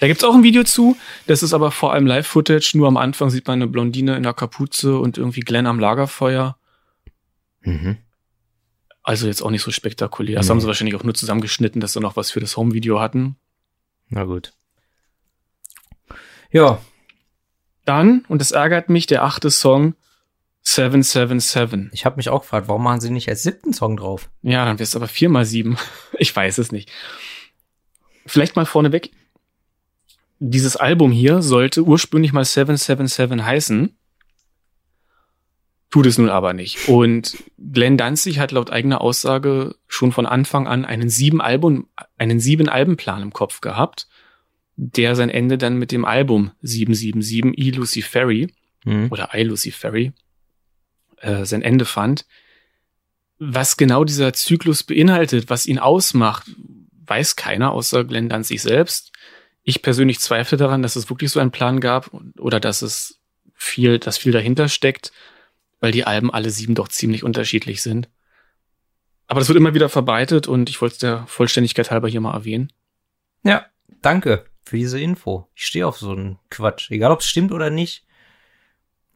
Da 0.00 0.06
gibt's 0.06 0.22
auch 0.24 0.34
ein 0.34 0.42
Video 0.42 0.64
zu, 0.64 0.96
das 1.26 1.42
ist 1.42 1.52
aber 1.54 1.70
vor 1.70 1.92
allem 1.92 2.06
Live-Footage, 2.06 2.72
nur 2.76 2.86
am 2.88 2.96
Anfang 2.96 3.30
sieht 3.30 3.46
man 3.46 3.58
eine 3.58 3.66
Blondine 3.66 4.16
in 4.16 4.22
der 4.22 4.34
Kapuze 4.34 4.98
und 4.98 5.18
irgendwie 5.18 5.40
Glenn 5.40 5.66
am 5.66 5.80
Lagerfeuer. 5.80 6.56
Mhm. 7.68 7.96
Also 9.02 9.26
jetzt 9.26 9.42
auch 9.42 9.50
nicht 9.50 9.62
so 9.62 9.70
spektakulär. 9.70 10.36
Das 10.36 10.46
Nee. 10.46 10.50
haben 10.50 10.60
sie 10.60 10.66
wahrscheinlich 10.66 10.94
auch 10.96 11.02
nur 11.04 11.14
zusammengeschnitten, 11.14 11.80
dass 11.80 11.92
sie 11.94 12.00
noch 12.00 12.16
was 12.16 12.30
für 12.30 12.40
das 12.40 12.56
Home-Video 12.56 13.00
hatten. 13.00 13.36
Na 14.08 14.24
gut. 14.24 14.52
Ja, 16.50 16.80
Dann, 17.84 18.24
und 18.28 18.40
das 18.42 18.50
ärgert 18.50 18.90
mich, 18.90 19.06
der 19.06 19.24
achte 19.24 19.50
Song, 19.50 19.94
777. 20.62 21.88
ich 21.92 22.04
habe 22.04 22.16
mich 22.16 22.28
auch 22.28 22.42
gefragt, 22.42 22.68
warum 22.68 22.82
machen 22.82 23.00
sie 23.00 23.08
nicht 23.10 23.28
als 23.30 23.42
siebten 23.42 23.72
Song 23.72 23.96
drauf? 23.96 24.28
Ja, 24.42 24.66
dann 24.66 24.78
wär's 24.78 24.94
aber 24.96 25.08
vier 25.08 25.28
mal 25.30 25.44
sieben. 25.46 25.78
Ich 26.18 26.34
weiß 26.34 26.58
es 26.58 26.70
nicht. 26.72 26.90
Vielleicht 28.26 28.56
mal 28.56 28.66
vorneweg. 28.66 29.10
Dieses 30.38 30.76
Album 30.76 31.10
hier 31.12 31.40
sollte 31.42 31.82
ursprünglich 31.82 32.32
mal 32.34 32.44
777 32.44 33.42
heißen. 33.44 33.97
Tut 35.90 36.04
es 36.06 36.18
nun 36.18 36.28
aber 36.28 36.52
nicht. 36.52 36.88
Und 36.88 37.36
Glenn 37.56 37.96
Danzig 37.96 38.38
hat 38.38 38.52
laut 38.52 38.70
eigener 38.70 39.00
Aussage 39.00 39.74
schon 39.86 40.12
von 40.12 40.26
Anfang 40.26 40.66
an 40.66 40.84
einen 40.84 41.08
sieben 41.08 41.40
Album, 41.40 41.88
einen 42.18 42.40
sieben 42.40 42.68
Albenplan 42.68 43.22
im 43.22 43.32
Kopf 43.32 43.60
gehabt, 43.62 44.06
der 44.76 45.16
sein 45.16 45.30
Ende 45.30 45.56
dann 45.58 45.76
mit 45.78 45.90
dem 45.90 46.04
Album 46.04 46.52
777 46.62 47.54
E 47.58 47.70
Luciferi 47.70 48.48
Mhm. 48.84 49.08
oder 49.10 49.30
I 49.34 49.42
Luciferi 49.42 50.12
äh, 51.16 51.44
sein 51.44 51.62
Ende 51.62 51.84
fand. 51.84 52.26
Was 53.40 53.76
genau 53.76 54.04
dieser 54.04 54.32
Zyklus 54.32 54.82
beinhaltet, 54.84 55.50
was 55.50 55.66
ihn 55.66 55.78
ausmacht, 55.78 56.50
weiß 57.06 57.36
keiner 57.36 57.72
außer 57.72 58.04
Glenn 58.04 58.28
Danzig 58.28 58.62
selbst. 58.62 59.12
Ich 59.62 59.82
persönlich 59.82 60.20
zweifle 60.20 60.58
daran, 60.58 60.82
dass 60.82 60.96
es 60.96 61.10
wirklich 61.10 61.30
so 61.30 61.40
einen 61.40 61.50
Plan 61.50 61.80
gab 61.80 62.10
oder 62.38 62.60
dass 62.60 62.82
es 62.82 63.18
viel, 63.54 63.98
dass 63.98 64.16
viel 64.18 64.32
dahinter 64.32 64.68
steckt, 64.68 65.12
weil 65.80 65.92
die 65.92 66.04
Alben 66.04 66.32
alle 66.32 66.50
sieben 66.50 66.74
doch 66.74 66.88
ziemlich 66.88 67.24
unterschiedlich 67.24 67.82
sind. 67.82 68.08
Aber 69.26 69.40
das 69.40 69.48
wird 69.48 69.58
immer 69.58 69.74
wieder 69.74 69.88
verbreitet 69.88 70.48
und 70.48 70.70
ich 70.70 70.80
wollte 70.80 70.94
es 70.94 70.98
der 70.98 71.26
Vollständigkeit 71.26 71.90
halber 71.90 72.08
hier 72.08 72.20
mal 72.20 72.34
erwähnen. 72.34 72.72
Ja, 73.44 73.66
danke 74.00 74.46
für 74.64 74.76
diese 74.76 75.00
Info. 75.00 75.48
Ich 75.54 75.66
stehe 75.66 75.86
auf 75.86 75.98
so 75.98 76.12
einen 76.12 76.38
Quatsch. 76.50 76.90
Egal 76.90 77.12
ob 77.12 77.20
es 77.20 77.26
stimmt 77.26 77.52
oder 77.52 77.70
nicht. 77.70 78.06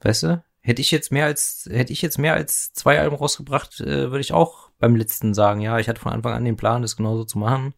Weißt 0.01 0.25
du? 0.25 0.45
Hätte 0.61 0.83
ich 0.83 0.91
jetzt 0.91 1.11
mehr 1.11 1.25
als, 1.25 1.69
hätte 1.71 1.93
ich 1.93 2.03
jetzt 2.03 2.19
mehr 2.19 2.35
als 2.35 2.73
zwei 2.73 3.01
Alben 3.01 3.17
rausgebracht, 3.17 3.81
äh, 3.81 4.11
würde 4.11 4.21
ich 4.21 4.33
auch 4.33 4.71
beim 4.79 4.97
letzten 4.97 5.35
sagen, 5.35 5.61
ja, 5.61 5.79
ich 5.79 5.89
hatte 5.89 6.01
von 6.01 6.13
Anfang 6.13 6.35
an 6.35 6.45
den 6.45 6.57
Plan, 6.57 6.83
das 6.83 6.97
genauso 6.97 7.25
zu 7.25 7.39
machen. 7.39 7.75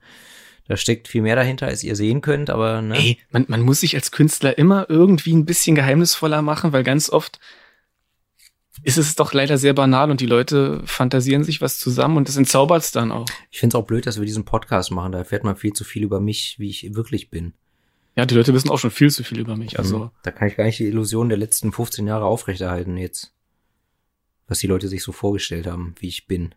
Da 0.67 0.77
steckt 0.77 1.09
viel 1.09 1.23
mehr 1.23 1.37
dahinter, 1.37 1.67
als 1.67 1.83
ihr 1.83 1.97
sehen 1.97 2.21
könnt, 2.21 2.51
aber 2.51 2.83
ne? 2.83 2.97
Ey, 2.97 3.19
man, 3.31 3.45
man 3.49 3.61
muss 3.61 3.81
sich 3.81 3.95
als 3.95 4.11
Künstler 4.11 4.57
immer 4.59 4.87
irgendwie 4.89 5.35
ein 5.35 5.45
bisschen 5.45 5.77
geheimnisvoller 5.77 6.43
machen, 6.43 6.73
weil 6.73 6.83
ganz 6.83 7.11
oft 7.11 7.39
ist 8.83 8.99
es 8.99 9.15
doch 9.15 9.33
leider 9.33 9.57
sehr 9.59 9.73
banal 9.73 10.11
und 10.11 10.21
die 10.21 10.27
Leute 10.27 10.83
fantasieren 10.85 11.45
sich 11.45 11.61
was 11.61 11.79
zusammen 11.79 12.17
und 12.17 12.29
das 12.29 12.37
entzaubert 12.37 12.83
es 12.83 12.91
dann 12.93 13.13
auch. 13.13 13.27
Ich 13.51 13.61
finde 13.61 13.77
es 13.77 13.81
auch 13.83 13.87
blöd, 13.87 14.07
dass 14.07 14.19
wir 14.19 14.27
diesen 14.27 14.45
Podcast 14.45 14.91
machen. 14.91 15.13
Da 15.13 15.19
erfährt 15.19 15.45
man 15.45 15.57
viel 15.57 15.73
zu 15.73 15.85
viel 15.85 16.03
über 16.03 16.21
mich, 16.21 16.57
wie 16.59 16.69
ich 16.69 16.95
wirklich 16.95 17.31
bin. 17.31 17.55
Ja, 18.17 18.27
die 18.27 18.35
Leute 18.35 18.55
wissen 18.55 18.71
auch 18.71 18.79
schon 18.79 18.91
viel 18.91 19.11
zu 19.11 19.25
viel 19.25 19.39
über 19.41 19.57
mich. 19.57 19.79
Also 19.79 19.99
Mhm. 19.99 20.11
Da 20.23 20.31
kann 20.31 20.49
ich 20.49 20.57
gar 20.57 20.65
nicht 20.65 20.79
die 20.79 20.87
Illusion 20.87 21.29
der 21.29 21.39
letzten 21.39 21.73
15 21.73 22.07
Jahre 22.07 22.25
aufrechterhalten 22.27 22.97
jetzt. 22.97 23.33
Was 24.47 24.59
die 24.59 24.67
Leute 24.67 24.89
sich 24.89 25.03
so 25.03 25.13
vorgestellt 25.13 25.67
haben, 25.67 25.95
wie 26.01 26.09
ich 26.09 26.27
bin. 26.27 26.55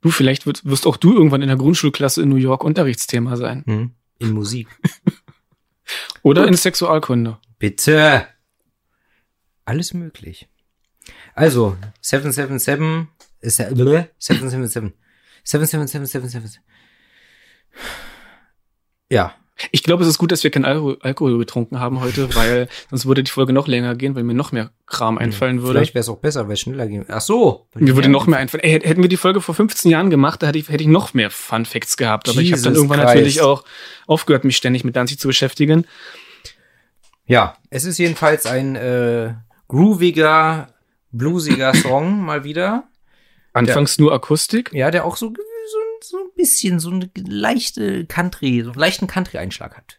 du, 0.00 0.10
vielleicht 0.10 0.46
wirst, 0.46 0.64
wirst 0.64 0.86
auch 0.86 0.96
du 0.96 1.14
irgendwann 1.14 1.42
in 1.42 1.48
der 1.48 1.56
Grundschulklasse 1.56 2.22
in 2.22 2.28
New 2.28 2.36
York 2.36 2.62
Unterrichtsthema 2.64 3.36
sein. 3.36 3.62
Hm? 3.66 3.90
In 4.18 4.32
Musik. 4.32 4.68
Oder 6.22 6.42
Gut. 6.42 6.50
in 6.50 6.56
Sexualkunde. 6.56 7.38
Bitte. 7.58 8.26
Alles 9.64 9.94
möglich. 9.94 10.48
Also, 11.34 11.76
777 12.00 13.08
ist 13.40 13.58
ja, 13.58 13.70
bleh, 13.70 14.04
777. 14.18 14.92
77777. 15.44 16.60
Ja, 19.10 19.34
Ich 19.70 19.82
glaube, 19.84 20.02
es 20.02 20.08
ist 20.08 20.18
gut, 20.18 20.32
dass 20.32 20.42
wir 20.42 20.50
keinen 20.50 20.64
Alkohol, 20.64 20.98
Alkohol 21.00 21.38
getrunken 21.38 21.78
haben 21.78 22.00
heute, 22.00 22.34
weil 22.34 22.68
sonst 22.90 23.06
würde 23.06 23.22
die 23.22 23.30
Folge 23.30 23.52
noch 23.52 23.68
länger 23.68 23.94
gehen, 23.94 24.16
weil 24.16 24.24
mir 24.24 24.34
noch 24.34 24.50
mehr 24.50 24.70
Kram 24.86 25.16
einfallen 25.16 25.62
würde. 25.62 25.74
vielleicht 25.78 25.94
wäre 25.94 26.00
es 26.00 26.08
auch 26.08 26.18
besser, 26.18 26.46
weil 26.48 26.54
es 26.54 26.60
schneller 26.60 26.88
ging. 26.88 27.04
Ach 27.08 27.20
so. 27.20 27.68
Mir 27.74 27.94
würde 27.94 28.08
noch 28.08 28.26
mehr 28.26 28.38
einfallen. 28.40 28.64
Ey, 28.64 28.80
hätten 28.80 29.02
wir 29.02 29.08
die 29.08 29.16
Folge 29.16 29.40
vor 29.40 29.54
15 29.54 29.90
Jahren 29.90 30.10
gemacht, 30.10 30.42
da 30.42 30.48
hätte 30.48 30.58
ich, 30.58 30.68
hätte 30.68 30.82
ich 30.82 30.88
noch 30.88 31.14
mehr 31.14 31.30
Fun 31.30 31.66
Facts 31.66 31.96
gehabt. 31.96 32.28
Aber 32.28 32.40
ich 32.40 32.50
habe 32.52 32.62
dann 32.62 32.72
Jesus 32.72 32.76
irgendwann 32.76 33.00
Christ. 33.00 33.14
natürlich 33.14 33.40
auch 33.42 33.64
aufgehört, 34.06 34.44
mich 34.44 34.56
ständig 34.56 34.82
mit 34.82 34.96
Danzig 34.96 35.20
zu 35.20 35.28
beschäftigen. 35.28 35.86
Ja, 37.26 37.56
es 37.70 37.84
ist 37.84 37.98
jedenfalls 37.98 38.46
ein 38.46 38.74
äh, 38.74 39.34
grooviger, 39.68 40.73
bluesiger 41.18 41.74
Song 41.74 42.24
mal 42.24 42.44
wieder. 42.44 42.84
Anfangs 43.52 43.98
nur 43.98 44.12
Akustik. 44.12 44.70
Ja, 44.72 44.90
der 44.90 45.04
auch 45.04 45.16
so, 45.16 45.28
so, 45.28 45.78
so 46.00 46.16
ein 46.18 46.30
bisschen 46.36 46.80
so 46.80 46.90
eine 46.90 47.10
leichte 47.16 48.04
Country, 48.06 48.62
so 48.62 48.70
einen 48.70 48.80
leichten 48.80 49.06
Country-Einschlag 49.06 49.76
hat. 49.76 49.98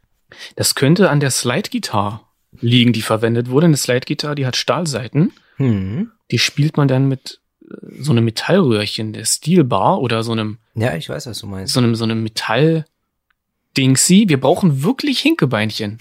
Das 0.55 0.76
könnte 0.76 1.09
an 1.09 1.20
der 1.20 1.32
Slide-Gitarre 1.32 2.22
liegen, 2.59 2.93
die 2.93 3.01
verwendet 3.01 3.49
wurde. 3.49 3.68
Eine 3.68 3.78
Slide-Gitarre, 3.78 4.36
die 4.36 4.45
hat 4.45 4.57
Stahlseiten. 4.57 5.32
Hm. 5.57 6.11
Die 6.32 6.39
spielt 6.39 6.78
man 6.78 6.88
dann 6.88 7.07
mit 7.07 7.39
äh, 7.61 8.01
so 8.01 8.11
einem 8.11 8.26
Metallröhrchen, 8.26 9.13
der 9.13 9.26
Steelbar 9.26 10.01
oder 10.01 10.24
so 10.24 10.34
einem, 10.34 10.57
Ja, 10.74 10.95
ich 10.95 11.07
weiß, 11.07 11.28
was 11.28 11.39
du 11.39 11.47
meinst. 11.47 11.74
so 11.74 11.80
einem, 11.80 11.95
so 11.95 12.03
einem 12.03 12.24
Metall-Dingsy. 12.24 14.26
Wir 14.28 14.39
brauchen 14.39 14.84
wirklich 14.84 15.20
Hinkebeinchen. 15.20 15.99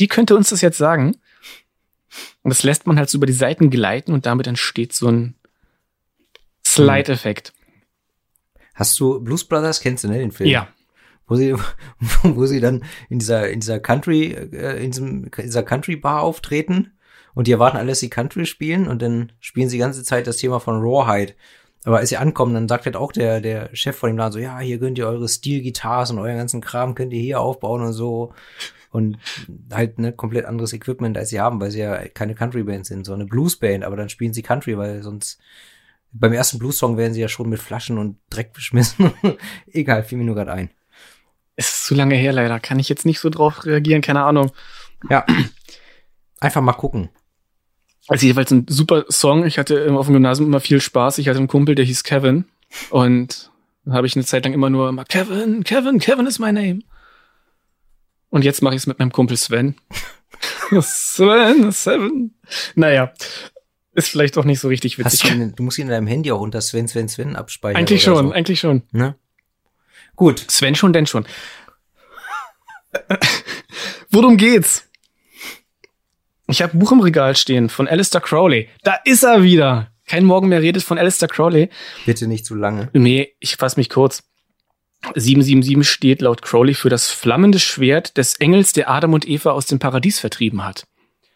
Die 0.00 0.08
könnte 0.08 0.34
uns 0.34 0.50
das 0.50 0.60
jetzt 0.60 0.78
sagen. 0.78 1.16
Und 2.42 2.50
das 2.50 2.62
lässt 2.62 2.86
man 2.86 2.98
halt 2.98 3.10
so 3.10 3.18
über 3.18 3.26
die 3.26 3.32
Seiten 3.32 3.70
gleiten 3.70 4.12
und 4.12 4.26
damit 4.26 4.46
entsteht 4.46 4.92
so 4.92 5.08
ein 5.08 5.34
Slide-Effekt. 6.66 7.52
Hast 8.74 8.98
du 8.98 9.20
Blues 9.20 9.44
Brothers, 9.44 9.80
kennst 9.80 10.04
du, 10.04 10.08
ne, 10.08 10.18
den 10.18 10.32
Film? 10.32 10.48
Ja. 10.48 10.68
Wo 11.26 11.36
sie, 11.36 11.54
wo 12.22 12.46
sie 12.46 12.60
dann 12.60 12.84
in 13.08 13.18
dieser, 13.18 13.50
in 13.50 13.60
dieser 13.60 13.80
Country, 13.80 14.32
äh, 14.32 14.82
in 14.82 14.90
diesem, 14.90 15.24
in 15.24 15.44
dieser 15.44 15.62
Country 15.62 15.96
Bar 15.96 16.22
auftreten 16.22 16.92
und 17.34 17.46
die 17.46 17.52
erwarten 17.52 17.76
alles, 17.76 18.00
sie 18.00 18.10
Country 18.10 18.46
spielen 18.46 18.88
und 18.88 19.02
dann 19.02 19.32
spielen 19.40 19.68
sie 19.68 19.76
die 19.76 19.80
ganze 19.80 20.02
Zeit 20.02 20.26
das 20.26 20.38
Thema 20.38 20.60
von 20.60 20.80
Rawhide. 20.80 21.34
Aber 21.84 21.98
als 21.98 22.10
sie 22.10 22.18
ankommen, 22.18 22.54
dann 22.54 22.68
sagt 22.68 22.84
halt 22.84 22.96
auch 22.96 23.12
der, 23.12 23.40
der 23.40 23.74
Chef 23.74 23.96
von 23.96 24.10
dem 24.10 24.18
Laden 24.18 24.32
so, 24.32 24.38
ja, 24.38 24.58
hier 24.58 24.78
könnt 24.78 24.98
ihr 24.98 25.06
eure 25.06 25.28
Steel-Guitars 25.28 26.10
und 26.10 26.18
euren 26.18 26.36
ganzen 26.36 26.60
Kram 26.60 26.94
könnt 26.94 27.12
ihr 27.12 27.20
hier 27.20 27.40
aufbauen 27.40 27.82
und 27.82 27.92
so. 27.92 28.34
Und 28.90 29.18
halt, 29.72 29.98
ne, 29.98 30.12
komplett 30.12 30.46
anderes 30.46 30.72
Equipment, 30.72 31.16
als 31.16 31.30
sie 31.30 31.40
haben, 31.40 31.60
weil 31.60 31.70
sie 31.70 31.78
ja 31.78 32.08
keine 32.08 32.34
Country-Band 32.34 32.86
sind, 32.86 33.04
sondern 33.04 33.22
eine 33.22 33.30
Blues-Band, 33.30 33.84
aber 33.84 33.96
dann 33.96 34.08
spielen 34.08 34.32
sie 34.32 34.42
Country, 34.42 34.76
weil 34.76 35.02
sonst 35.02 35.38
beim 36.12 36.32
ersten 36.32 36.58
Blues-Song 36.58 36.96
werden 36.96 37.14
sie 37.14 37.20
ja 37.20 37.28
schon 37.28 37.48
mit 37.48 37.60
Flaschen 37.60 37.98
und 37.98 38.16
Dreck 38.30 38.52
beschmissen. 38.52 39.12
Egal, 39.72 40.02
fiel 40.02 40.18
mir 40.18 40.24
nur 40.24 40.34
gerade 40.34 40.52
ein. 40.52 40.70
Es 41.54 41.70
ist 41.72 41.84
zu 41.86 41.94
lange 41.94 42.16
her, 42.16 42.32
leider. 42.32 42.58
Kann 42.58 42.78
ich 42.78 42.88
jetzt 42.88 43.06
nicht 43.06 43.20
so 43.20 43.30
drauf 43.30 43.64
reagieren, 43.64 44.02
keine 44.02 44.24
Ahnung. 44.24 44.50
Ja. 45.08 45.24
Einfach 46.40 46.62
mal 46.62 46.72
gucken. 46.72 47.10
Also 48.08 48.26
jedenfalls 48.26 48.50
ein 48.50 48.66
super 48.68 49.04
Song. 49.08 49.44
Ich 49.44 49.58
hatte 49.58 49.92
auf 49.92 50.06
dem 50.06 50.14
Gymnasium 50.14 50.48
immer 50.48 50.60
viel 50.60 50.80
Spaß. 50.80 51.18
Ich 51.18 51.28
hatte 51.28 51.38
einen 51.38 51.48
Kumpel, 51.48 51.74
der 51.74 51.84
hieß 51.84 52.02
Kevin. 52.02 52.46
Und 52.88 53.50
dann 53.84 53.94
habe 53.94 54.06
ich 54.06 54.16
eine 54.16 54.24
Zeit 54.24 54.44
lang 54.44 54.52
immer 54.52 54.70
nur 54.70 54.88
immer 54.88 55.04
Kevin, 55.04 55.64
Kevin, 55.64 55.98
Kevin 55.98 56.26
is 56.26 56.38
my 56.38 56.52
name. 56.52 56.80
Und 58.30 58.44
jetzt 58.44 58.62
mache 58.62 58.74
ich 58.74 58.82
es 58.82 58.86
mit 58.86 58.98
meinem 58.98 59.12
Kumpel 59.12 59.36
Sven. 59.36 59.76
Sven, 60.80 61.70
Seven. 61.72 62.34
Naja, 62.74 63.12
ist 63.92 64.08
vielleicht 64.08 64.38
auch 64.38 64.44
nicht 64.44 64.60
so 64.60 64.68
richtig 64.68 64.98
Hast 64.98 65.12
witzig. 65.14 65.30
du, 65.30 65.36
ihn- 65.36 65.54
du 65.56 65.62
musst 65.62 65.78
ihn 65.78 65.82
in 65.82 65.88
deinem 65.90 66.06
Handy 66.06 66.30
auch 66.32 66.40
unter 66.40 66.60
Sven, 66.60 66.86
Sven, 66.88 67.08
Sven 67.08 67.36
abspeichern. 67.36 67.76
Eigentlich 67.78 68.02
schon, 68.02 68.28
So. 68.28 68.32
eigentlich 68.32 68.60
schon. 68.60 68.82
Ne? 68.92 69.16
Gut. 70.16 70.44
Sven 70.50 70.74
schon, 70.74 70.92
denn 70.92 71.06
schon. 71.06 71.26
Worum 74.10 74.36
geht's? 74.36 74.86
Ich 76.48 76.62
habe 76.62 76.76
ein 76.76 76.78
Buch 76.80 76.92
im 76.92 77.00
Regal 77.00 77.36
stehen 77.36 77.68
von 77.68 77.86
Alistair 77.86 78.20
Crowley. 78.20 78.68
Da 78.82 78.94
ist 79.04 79.22
er 79.22 79.42
wieder. 79.42 79.92
Kein 80.06 80.24
Morgen 80.24 80.48
mehr 80.48 80.60
redet 80.62 80.82
von 80.82 80.98
Alistair 80.98 81.28
Crowley. 81.28 81.70
Bitte 82.06 82.26
nicht 82.26 82.44
zu 82.44 82.56
lange. 82.56 82.90
Nee, 82.92 83.34
ich 83.38 83.56
fasse 83.56 83.78
mich 83.78 83.88
kurz. 83.88 84.24
777 85.02 85.88
steht 85.88 86.20
laut 86.20 86.42
Crowley 86.42 86.74
für 86.74 86.90
das 86.90 87.08
flammende 87.10 87.58
Schwert 87.58 88.16
des 88.16 88.34
Engels, 88.36 88.72
der 88.72 88.90
Adam 88.90 89.14
und 89.14 89.26
Eva 89.26 89.50
aus 89.50 89.66
dem 89.66 89.78
Paradies 89.78 90.18
vertrieben 90.18 90.64
hat. 90.64 90.86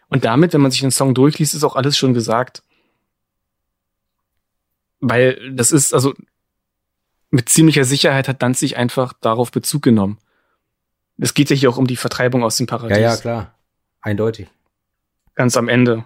Und 0.07 0.23
damit, 0.23 0.53
wenn 0.53 0.61
man 0.61 0.71
sich 0.71 0.81
den 0.81 0.91
Song 0.91 1.15
durchliest, 1.15 1.55
ist 1.55 1.63
auch 1.63 1.75
alles 1.75 1.97
schon 1.97 2.13
gesagt. 2.13 2.61
Weil 4.99 5.53
das 5.53 5.71
ist, 5.71 5.93
also 5.93 6.13
mit 7.31 7.49
ziemlicher 7.49 7.85
Sicherheit 7.85 8.27
hat 8.27 8.41
Danzig 8.41 8.77
einfach 8.77 9.13
darauf 9.13 9.51
Bezug 9.51 9.81
genommen. 9.81 10.19
Es 11.17 11.33
geht 11.33 11.49
ja 11.49 11.55
hier 11.55 11.69
auch 11.69 11.77
um 11.77 11.87
die 11.87 11.95
Vertreibung 11.95 12.43
aus 12.43 12.57
dem 12.57 12.67
Paradies. 12.67 12.97
Ja, 12.97 13.11
ja, 13.11 13.17
klar. 13.17 13.55
Eindeutig. 14.01 14.47
Ganz 15.33 15.57
am 15.57 15.67
Ende. 15.69 16.05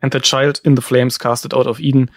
And 0.00 0.12
the 0.12 0.20
child 0.20 0.58
in 0.58 0.76
the 0.76 0.82
flames 0.82 1.18
casted 1.18 1.54
out 1.54 1.66
of 1.66 1.78
Eden. 1.78 2.10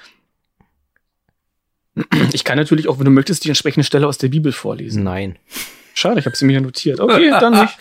Ich 2.33 2.43
kann 2.43 2.57
natürlich 2.57 2.87
auch, 2.87 2.97
wenn 2.97 3.05
du 3.05 3.11
möchtest, 3.11 3.43
die 3.45 3.49
entsprechende 3.49 3.83
Stelle 3.83 4.07
aus 4.07 4.17
der 4.17 4.29
Bibel 4.29 4.51
vorlesen. 4.51 5.03
Nein. 5.03 5.37
Schade, 5.93 6.19
ich 6.19 6.25
habe 6.25 6.35
sie 6.35 6.45
mir 6.45 6.53
hier 6.53 6.61
notiert. 6.61 6.99
Okay, 6.99 7.29
dann 7.29 7.61
nicht. 7.61 7.77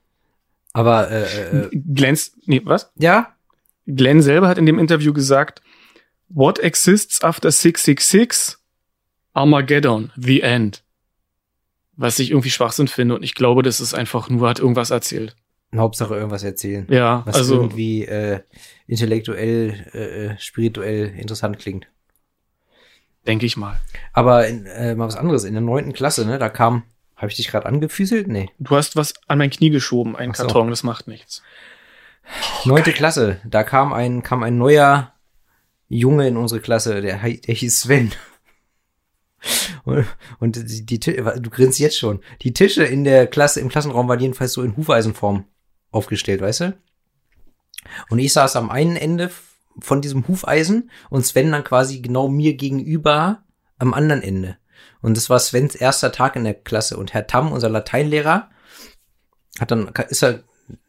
Aber, 0.72 1.10
äh, 1.10 1.22
äh, 1.22 1.70
Glenn, 1.72 2.18
nee, 2.44 2.60
was? 2.64 2.92
ja, 2.96 3.34
Glenn 3.86 4.20
selber 4.20 4.48
hat 4.48 4.58
in 4.58 4.66
dem 4.66 4.78
Interview 4.78 5.12
gesagt, 5.12 5.62
What 6.28 6.58
exists 6.58 7.22
after 7.22 7.50
666? 7.50 8.56
Armageddon, 9.32 10.12
the 10.16 10.40
end. 10.40 10.82
Was 11.96 12.18
ich 12.18 12.30
irgendwie 12.30 12.50
Schwachsinn 12.50 12.88
finde 12.88 13.14
und 13.14 13.22
ich 13.22 13.34
glaube, 13.34 13.62
das 13.62 13.80
ist 13.80 13.94
einfach 13.94 14.28
nur, 14.28 14.48
hat 14.48 14.58
irgendwas 14.58 14.90
erzählt. 14.90 15.36
Hauptsache 15.74 16.14
irgendwas 16.14 16.42
erzählen. 16.42 16.86
Ja, 16.90 17.22
Was 17.26 17.36
also, 17.36 17.54
irgendwie 17.54 18.04
äh, 18.04 18.40
intellektuell, 18.86 19.86
äh, 19.92 20.26
äh, 20.26 20.38
spirituell 20.38 21.14
interessant 21.16 21.58
klingt. 21.58 21.86
Denke 23.26 23.46
ich 23.46 23.56
mal. 23.56 23.80
Aber 24.12 24.46
in, 24.46 24.66
äh, 24.66 24.94
mal 24.94 25.06
was 25.06 25.16
anderes. 25.16 25.44
In 25.44 25.54
der 25.54 25.62
neunten 25.62 25.92
Klasse, 25.92 26.26
ne, 26.26 26.38
da 26.38 26.48
kam, 26.48 26.84
habe 27.16 27.30
ich 27.30 27.36
dich 27.36 27.48
gerade 27.48 27.66
angefüßelt? 27.66 28.28
Nee. 28.28 28.50
Du 28.58 28.76
hast 28.76 28.96
was 28.96 29.14
an 29.26 29.38
mein 29.38 29.50
Knie 29.50 29.70
geschoben, 29.70 30.16
einen 30.16 30.34
so. 30.34 30.44
Karton, 30.44 30.70
das 30.70 30.82
macht 30.82 31.08
nichts. 31.08 31.42
Neunte 32.64 32.92
Klasse, 32.92 33.40
da 33.44 33.62
kam 33.62 33.92
ein, 33.92 34.22
kam 34.22 34.42
ein 34.42 34.58
neuer 34.58 35.12
Junge 35.88 36.26
in 36.26 36.36
unsere 36.36 36.60
Klasse, 36.60 37.00
der, 37.00 37.18
der 37.18 37.54
hieß 37.54 37.80
Sven. 37.80 38.12
Und, 39.84 40.04
und 40.40 40.56
die, 40.56 40.84
die, 40.84 40.98
du 40.98 41.50
grinst 41.50 41.78
jetzt 41.78 41.98
schon. 41.98 42.20
Die 42.42 42.52
Tische 42.52 42.82
in 42.84 43.04
der 43.04 43.28
Klasse, 43.28 43.60
im 43.60 43.68
Klassenraum 43.68 44.08
waren 44.08 44.18
jedenfalls 44.18 44.52
so 44.52 44.62
in 44.62 44.76
Hufeisenform 44.76 45.44
aufgestellt, 45.92 46.40
weißt 46.40 46.60
du? 46.60 46.78
Und 48.10 48.18
ich 48.18 48.32
saß 48.32 48.56
am 48.56 48.70
einen 48.70 48.96
Ende 48.96 49.30
von 49.80 50.02
diesem 50.02 50.26
Hufeisen 50.28 50.90
und 51.10 51.24
Sven 51.26 51.52
dann 51.52 51.64
quasi 51.64 52.00
genau 52.00 52.28
mir 52.28 52.54
gegenüber 52.54 53.44
am 53.78 53.94
anderen 53.94 54.22
Ende. 54.22 54.56
Und 55.02 55.16
das 55.16 55.30
war 55.30 55.38
Svens 55.38 55.74
erster 55.74 56.12
Tag 56.12 56.36
in 56.36 56.44
der 56.44 56.54
Klasse. 56.54 56.96
Und 56.96 57.14
Herr 57.14 57.26
Tamm, 57.26 57.52
unser 57.52 57.68
Lateinlehrer, 57.68 58.50
hat 59.58 59.70
dann, 59.70 59.88
ist 60.08 60.22
er, 60.22 60.42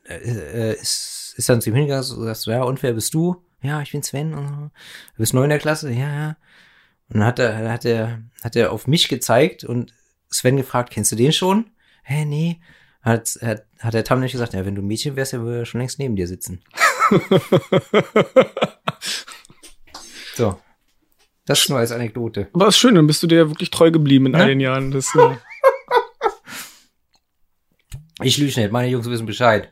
äh, 0.07 0.73
ist, 0.73 1.35
ist 1.37 1.49
dann 1.49 1.61
zu 1.61 1.69
ihm 1.69 1.75
hingegangen 1.75 2.03
und 2.03 2.25
sagt 2.25 2.45
ja, 2.45 2.63
und 2.63 2.81
wer 2.83 2.93
bist 2.93 3.13
du? 3.13 3.43
Ja, 3.61 3.81
ich 3.81 3.91
bin 3.91 4.03
Sven. 4.03 4.31
Du 4.31 4.71
bist 5.17 5.33
neu 5.33 5.43
in 5.43 5.49
der 5.49 5.59
Klasse? 5.59 5.91
Ja, 5.91 6.09
ja. 6.09 6.37
Und 7.09 7.19
dann 7.19 7.25
hat 7.25 7.39
er, 7.39 7.71
hat 7.71 7.85
er, 7.85 8.23
hat 8.43 8.55
er 8.55 8.71
auf 8.71 8.87
mich 8.87 9.07
gezeigt 9.07 9.63
und 9.63 9.93
Sven 10.29 10.57
gefragt, 10.57 10.91
kennst 10.91 11.11
du 11.11 11.15
den 11.15 11.31
schon? 11.31 11.69
Hä, 12.03 12.25
nee. 12.25 12.59
hat, 13.01 13.37
hat, 13.41 13.65
hat 13.79 13.93
der 13.93 14.03
Tam 14.03 14.19
nicht 14.19 14.33
gesagt, 14.33 14.53
ja, 14.53 14.65
wenn 14.65 14.75
du 14.75 14.81
ein 14.81 14.87
Mädchen 14.87 15.15
wärst, 15.15 15.33
dann 15.33 15.43
würde 15.43 15.65
schon 15.65 15.79
längst 15.79 15.99
neben 15.99 16.15
dir 16.15 16.27
sitzen. 16.27 16.61
so. 20.35 20.59
Das 21.45 21.69
nur 21.69 21.79
als 21.79 21.91
Anekdote. 21.93 22.49
Aber 22.53 22.67
ist 22.67 22.77
schön, 22.77 22.95
dann 22.95 23.07
bist 23.07 23.23
du 23.23 23.27
dir 23.27 23.47
wirklich 23.49 23.71
treu 23.71 23.89
geblieben 23.91 24.25
in 24.27 24.33
Ja. 24.33 24.39
all 24.39 24.47
den 24.47 24.59
Jahren. 24.59 24.91
Das, 24.91 25.13
äh, 25.15 25.37
Ich 28.23 28.37
lüge 28.39 28.59
nicht, 28.59 28.71
meine 28.71 28.89
Jungs 28.89 29.07
wissen 29.09 29.25
Bescheid. 29.27 29.71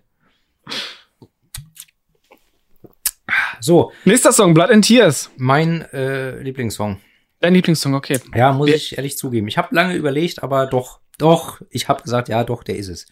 So, 3.59 3.91
nächster 4.05 4.31
Song, 4.31 4.53
Blood 4.53 4.69
and 4.69 4.86
Tears. 4.86 5.31
mein 5.38 5.81
äh, 5.93 6.39
Lieblingssong. 6.41 7.01
Dein 7.39 7.55
Lieblingssong, 7.55 7.95
okay. 7.95 8.19
Ja, 8.36 8.51
muss 8.53 8.67
Wir- 8.67 8.75
ich 8.75 8.97
ehrlich 8.97 9.17
zugeben. 9.17 9.47
Ich 9.47 9.57
habe 9.57 9.73
lange 9.75 9.95
überlegt, 9.95 10.43
aber 10.43 10.67
doch, 10.67 10.99
doch, 11.17 11.59
ich 11.71 11.89
habe 11.89 12.03
gesagt, 12.03 12.29
ja, 12.29 12.43
doch, 12.43 12.63
der 12.63 12.75
ist 12.77 12.89
es. 12.89 13.07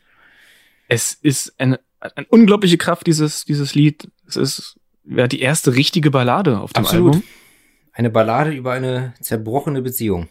Es 0.88 1.14
ist 1.14 1.60
eine, 1.60 1.80
eine 2.16 2.26
unglaubliche 2.30 2.78
Kraft, 2.78 3.08
dieses, 3.08 3.46
dieses 3.46 3.76
Lied. 3.76 4.10
Es 4.28 4.36
ist 4.36 4.80
ja 5.06 5.28
die 5.28 5.42
erste 5.42 5.76
richtige 5.76 6.12
Ballade 6.12 6.60
auf 6.60 6.74
dem 6.74 6.84
Absolut. 6.84 7.16
Album. 7.16 7.24
Eine 7.94 8.10
Ballade 8.10 8.52
über 8.52 8.72
eine 8.74 9.14
zerbrochene 9.22 9.82
Beziehung. 9.82 10.28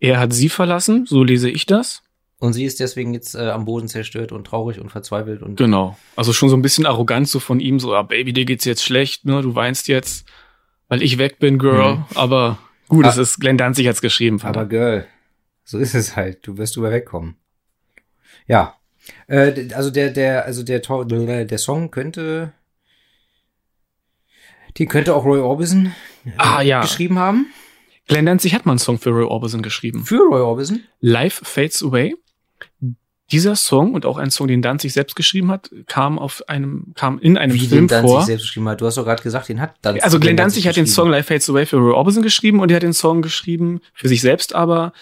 Er 0.00 0.18
hat 0.18 0.32
sie 0.32 0.48
verlassen, 0.48 1.06
so 1.06 1.22
lese 1.22 1.50
ich 1.50 1.66
das. 1.66 2.02
Und 2.38 2.52
sie 2.52 2.64
ist 2.64 2.80
deswegen 2.80 3.14
jetzt 3.14 3.34
äh, 3.34 3.50
am 3.50 3.64
Boden 3.64 3.88
zerstört 3.88 4.32
und 4.32 4.46
traurig 4.46 4.78
und 4.80 4.90
verzweifelt 4.90 5.42
und 5.42 5.56
Genau. 5.56 5.96
Also 6.16 6.32
schon 6.32 6.48
so 6.50 6.56
ein 6.56 6.62
bisschen 6.62 6.84
arrogant 6.84 7.28
so 7.28 7.38
von 7.40 7.60
ihm, 7.60 7.78
so, 7.80 7.94
ah, 7.94 8.02
Baby, 8.02 8.32
dir 8.32 8.44
geht's 8.44 8.64
jetzt 8.64 8.82
schlecht, 8.84 9.24
ne? 9.24 9.40
Du 9.40 9.54
weinst 9.54 9.88
jetzt, 9.88 10.26
weil 10.88 11.02
ich 11.02 11.16
weg 11.18 11.38
bin, 11.38 11.58
Girl. 11.58 11.96
Mhm. 11.96 12.04
Aber 12.14 12.58
gut, 12.88 13.06
Ah. 13.06 13.10
es 13.10 13.16
ist 13.16 13.40
Glenn 13.40 13.56
Danzig 13.56 13.86
hat's 13.88 14.02
geschrieben. 14.02 14.36
Aber 14.36 14.48
Vater. 14.54 14.66
Girl, 14.66 15.06
so 15.62 15.78
ist 15.78 15.94
es 15.94 16.16
halt. 16.16 16.46
Du 16.46 16.58
wirst 16.58 16.76
drüber 16.76 16.90
wegkommen. 16.90 17.36
Ja. 18.46 18.74
Äh, 19.26 19.68
also 19.74 19.90
der, 19.90 20.10
der, 20.10 20.44
also 20.44 20.62
der, 20.62 20.82
Tor- 20.82 21.04
der 21.06 21.58
Song 21.58 21.90
könnte, 21.90 22.52
den 24.78 24.88
könnte 24.88 25.14
auch 25.14 25.24
Roy 25.24 25.40
Orbison 25.40 25.94
äh, 26.24 26.30
Ah, 26.38 26.62
ja. 26.62 26.80
geschrieben 26.82 27.18
haben. 27.18 27.46
Glenn 28.06 28.26
Danzig 28.26 28.54
hat 28.54 28.66
mal 28.66 28.72
einen 28.72 28.78
Song 28.78 28.98
für 28.98 29.10
Roy 29.10 29.24
Orbison 29.24 29.62
geschrieben. 29.62 30.04
Für 30.04 30.18
Roy 30.30 30.40
Orbison. 30.40 30.82
Life 31.00 31.44
Fades 31.44 31.82
Away. 31.82 32.14
Dieser 33.32 33.56
Song 33.56 33.94
und 33.94 34.04
auch 34.04 34.18
ein 34.18 34.30
Song, 34.30 34.48
den 34.48 34.60
Danzig 34.60 34.92
selbst 34.92 35.16
geschrieben 35.16 35.50
hat, 35.50 35.70
kam 35.86 36.18
auf 36.18 36.46
einem, 36.46 36.92
kam 36.94 37.18
in 37.18 37.38
einem 37.38 37.54
Wie 37.54 37.60
Film 37.60 37.86
den 37.86 37.88
Danzig 37.88 38.10
vor. 38.10 38.22
selbst 38.24 38.42
geschrieben 38.42 38.68
hat. 38.68 38.80
Du 38.82 38.86
hast 38.86 38.98
doch 38.98 39.04
gerade 39.04 39.22
gesagt, 39.22 39.48
den 39.48 39.60
hat 39.62 39.74
Danzig. 39.80 40.04
Also 40.04 40.20
Glenn 40.20 40.36
Danzig 40.36 40.66
hat 40.68 40.76
den. 40.76 40.86
Song 40.86 41.08
Life 41.08 41.32
Fades 41.32 41.48
Away 41.48 41.64
für 41.64 41.76
Roy 41.78 41.92
Orbison 41.94 42.22
geschrieben 42.22 42.60
und 42.60 42.70
er 42.70 42.76
hat 42.76 42.82
den 42.82 42.92
Song 42.92 43.22
geschrieben 43.22 43.80
für 43.94 44.08
sich 44.08 44.20
selbst 44.20 44.54
aber 44.54 44.92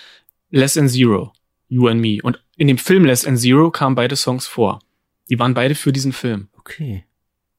Less 0.50 0.74
Than 0.74 0.88
Zero, 0.88 1.32
You 1.68 1.88
and 1.88 2.00
Me. 2.00 2.18
Und 2.22 2.40
in 2.56 2.68
dem 2.68 2.78
Film 2.78 3.04
Less 3.04 3.22
Than 3.22 3.36
Zero 3.36 3.70
kamen 3.70 3.94
beide 3.94 4.16
Songs 4.16 4.46
vor. 4.46 4.80
Die 5.28 5.38
waren 5.38 5.54
beide 5.54 5.74
für 5.74 5.92
diesen 5.92 6.12
Film. 6.12 6.48
Okay. 6.58 7.04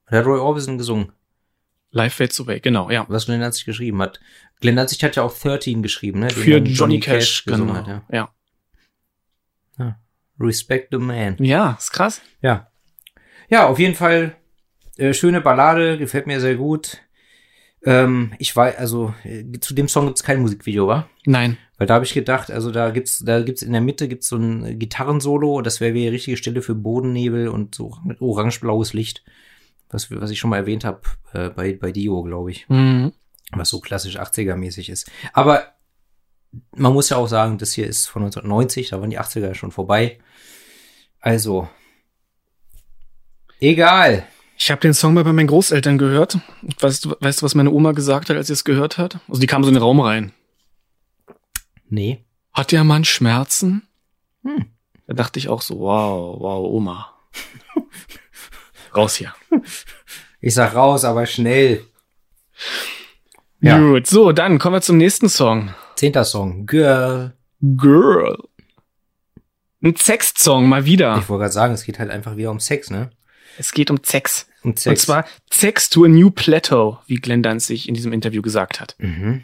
Da 0.10 0.18
hat 0.18 0.26
Roy 0.26 0.40
Orbison 0.40 0.78
gesungen, 0.78 1.12
Life 1.92 2.18
Fades 2.18 2.40
Away, 2.40 2.60
genau, 2.60 2.90
ja. 2.90 3.06
was 3.08 3.26
Glenn 3.26 3.42
Danzig 3.42 3.66
geschrieben 3.66 4.02
hat. 4.02 4.20
Glenn 4.62 4.76
Danzig 4.76 5.04
hat 5.04 5.16
ja 5.16 5.24
auch 5.24 5.34
13 5.34 5.82
geschrieben, 5.84 6.20
ne? 6.20 6.28
den 6.28 6.36
Für 6.36 6.62
dann 6.62 6.66
Johnny 6.66 7.00
Cash, 7.00 7.46
gesungen 7.46 7.74
genau. 7.74 7.88
Hat, 7.88 8.04
ja. 8.12 8.34
ja. 9.78 10.00
Respect 10.40 10.90
the 10.92 10.98
man. 10.98 11.38
ja, 11.40 11.78
ist 11.80 11.92
krass. 11.92 12.22
Ja. 12.42 12.72
Ja, 13.50 13.68
auf 13.68 13.80
jeden 13.80 13.96
Fall 13.96 14.36
äh, 14.98 15.14
schöne 15.14 15.42
Ballade, 15.42 15.98
gefällt 15.98 16.28
mir 16.28 16.40
sehr 16.40 16.56
gut. 16.56 17.00
Ähm, 17.86 18.34
ich 18.40 18.56
weiß, 18.56 18.78
also 18.78 19.14
äh, 19.24 19.44
zu 19.60 19.74
dem 19.74 19.88
Song 19.88 20.08
gibt's 20.08 20.24
kein 20.24 20.42
Musikvideo, 20.42 20.88
wa? 20.88 21.08
Nein. 21.26 21.58
Weil 21.78 21.88
da 21.88 21.96
habe 21.96 22.06
ich 22.06 22.14
gedacht, 22.14 22.52
also 22.52 22.72
da 22.72 22.92
gibt's, 22.92 23.24
da 23.26 23.42
gibt's 23.42 23.62
in 23.64 23.72
der 23.72 23.82
Mitte 23.82 24.08
gibt's 24.08 24.28
so 24.30 24.38
ein 24.38 24.78
Gitarrensolo, 24.78 25.62
das 25.62 25.82
wäre 25.82 25.94
die 25.94 26.08
richtige 26.08 26.38
Stelle 26.38 26.62
für 26.62 26.76
Bodennebel 26.76 27.48
und 27.48 27.74
so 27.76 27.98
mit 28.04 28.22
orange-blaues 28.22 28.94
Licht, 28.94 29.24
was, 29.90 30.10
was 30.12 30.30
ich 30.30 30.40
schon 30.40 30.52
mal 30.52 30.58
erwähnt 30.58 30.86
habe 30.86 31.02
äh, 31.34 31.50
bei 31.50 31.74
bei 31.74 31.92
Dio, 31.92 32.22
glaube 32.24 32.52
ich, 32.52 32.68
Mhm. 32.70 33.12
was 33.52 33.70
so 33.70 33.80
klassisch 33.80 34.20
80er-mäßig 34.20 34.90
ist. 34.92 35.10
Aber 35.34 35.64
man 36.76 36.94
muss 36.94 37.10
ja 37.10 37.18
auch 37.18 37.28
sagen, 37.28 37.58
das 37.58 37.74
hier 37.74 37.88
ist 37.88 38.06
von 38.08 38.22
1990, 38.22 38.90
da 38.90 39.02
waren 39.02 39.10
die 39.10 39.20
80er 39.20 39.48
ja 39.48 39.56
schon 39.56 39.72
vorbei. 39.72 40.20
Also 41.20 41.68
egal. 43.60 44.26
Ich 44.58 44.70
habe 44.72 44.82
den 44.82 44.94
Song 44.94 45.14
mal 45.16 45.24
bei 45.24 45.34
meinen 45.34 45.48
Großeltern 45.48 45.98
gehört. 45.98 46.38
Weißt 46.80 47.06
du, 47.06 47.16
weißt 47.20 47.42
du, 47.42 47.46
was 47.46 47.56
meine 47.56 47.72
Oma 47.72 47.92
gesagt 47.94 48.30
hat, 48.30 48.38
als 48.38 48.48
sie 48.48 48.54
es 48.54 48.64
gehört 48.64 48.98
hat? 48.98 49.20
Also 49.28 49.42
die 49.42 49.48
kam 49.48 49.64
so 49.64 49.70
in 49.70 49.74
den 49.76 49.82
Raum 49.84 50.00
rein. 50.00 50.32
Nee. 51.90 52.24
Hat 52.54 52.72
der 52.72 52.84
Mann 52.84 53.06
Schmerzen? 53.06 53.88
Hm. 54.44 54.66
Da 55.08 55.14
dachte 55.14 55.40
ich 55.40 55.50
auch 55.50 55.62
so, 55.62 55.80
wow, 55.80 56.40
wow, 56.40 56.72
Oma. 56.72 57.14
Raus 58.96 59.16
hier. 59.16 59.34
Ich 60.40 60.54
sag 60.54 60.76
raus, 60.76 61.04
aber 61.04 61.26
schnell. 61.26 61.84
Ja. 63.60 63.80
Gut, 63.80 64.08
so, 64.08 64.32
dann 64.32 64.60
kommen 64.60 64.76
wir 64.76 64.82
zum 64.82 64.98
nächsten 64.98 65.30
Song. 65.30 65.74
Zehnter 65.96 66.26
Song. 66.26 66.66
Girl. 66.66 67.34
Girl. 67.62 68.38
Ein 69.82 69.96
Sex-Song, 69.96 70.68
mal 70.70 70.86
wieder. 70.86 71.18
Ich 71.18 71.30
wollte 71.30 71.42
gerade 71.44 71.54
sagen, 71.54 71.74
es 71.74 71.84
geht 71.84 72.00
halt 72.00 72.10
einfach 72.12 72.38
wieder 72.38 72.52
um 72.52 72.60
Sex, 72.60 72.90
ne? 72.90 73.10
Es 73.58 73.72
geht 73.72 73.90
um 73.92 74.00
Sex. 74.04 74.48
Um 74.64 74.72
Und 74.72 74.80
Sex. 74.80 75.04
zwar 75.04 75.26
Sex 75.52 75.90
to 75.90 76.06
a 76.06 76.08
New 76.08 76.30
Plateau, 76.32 77.00
wie 77.08 77.16
Glenn 77.16 77.44
Danzig 77.44 77.88
in 77.90 77.96
diesem 77.96 78.14
Interview 78.14 78.42
gesagt 78.42 78.80
hat. 78.80 78.96
Mhm. 79.00 79.44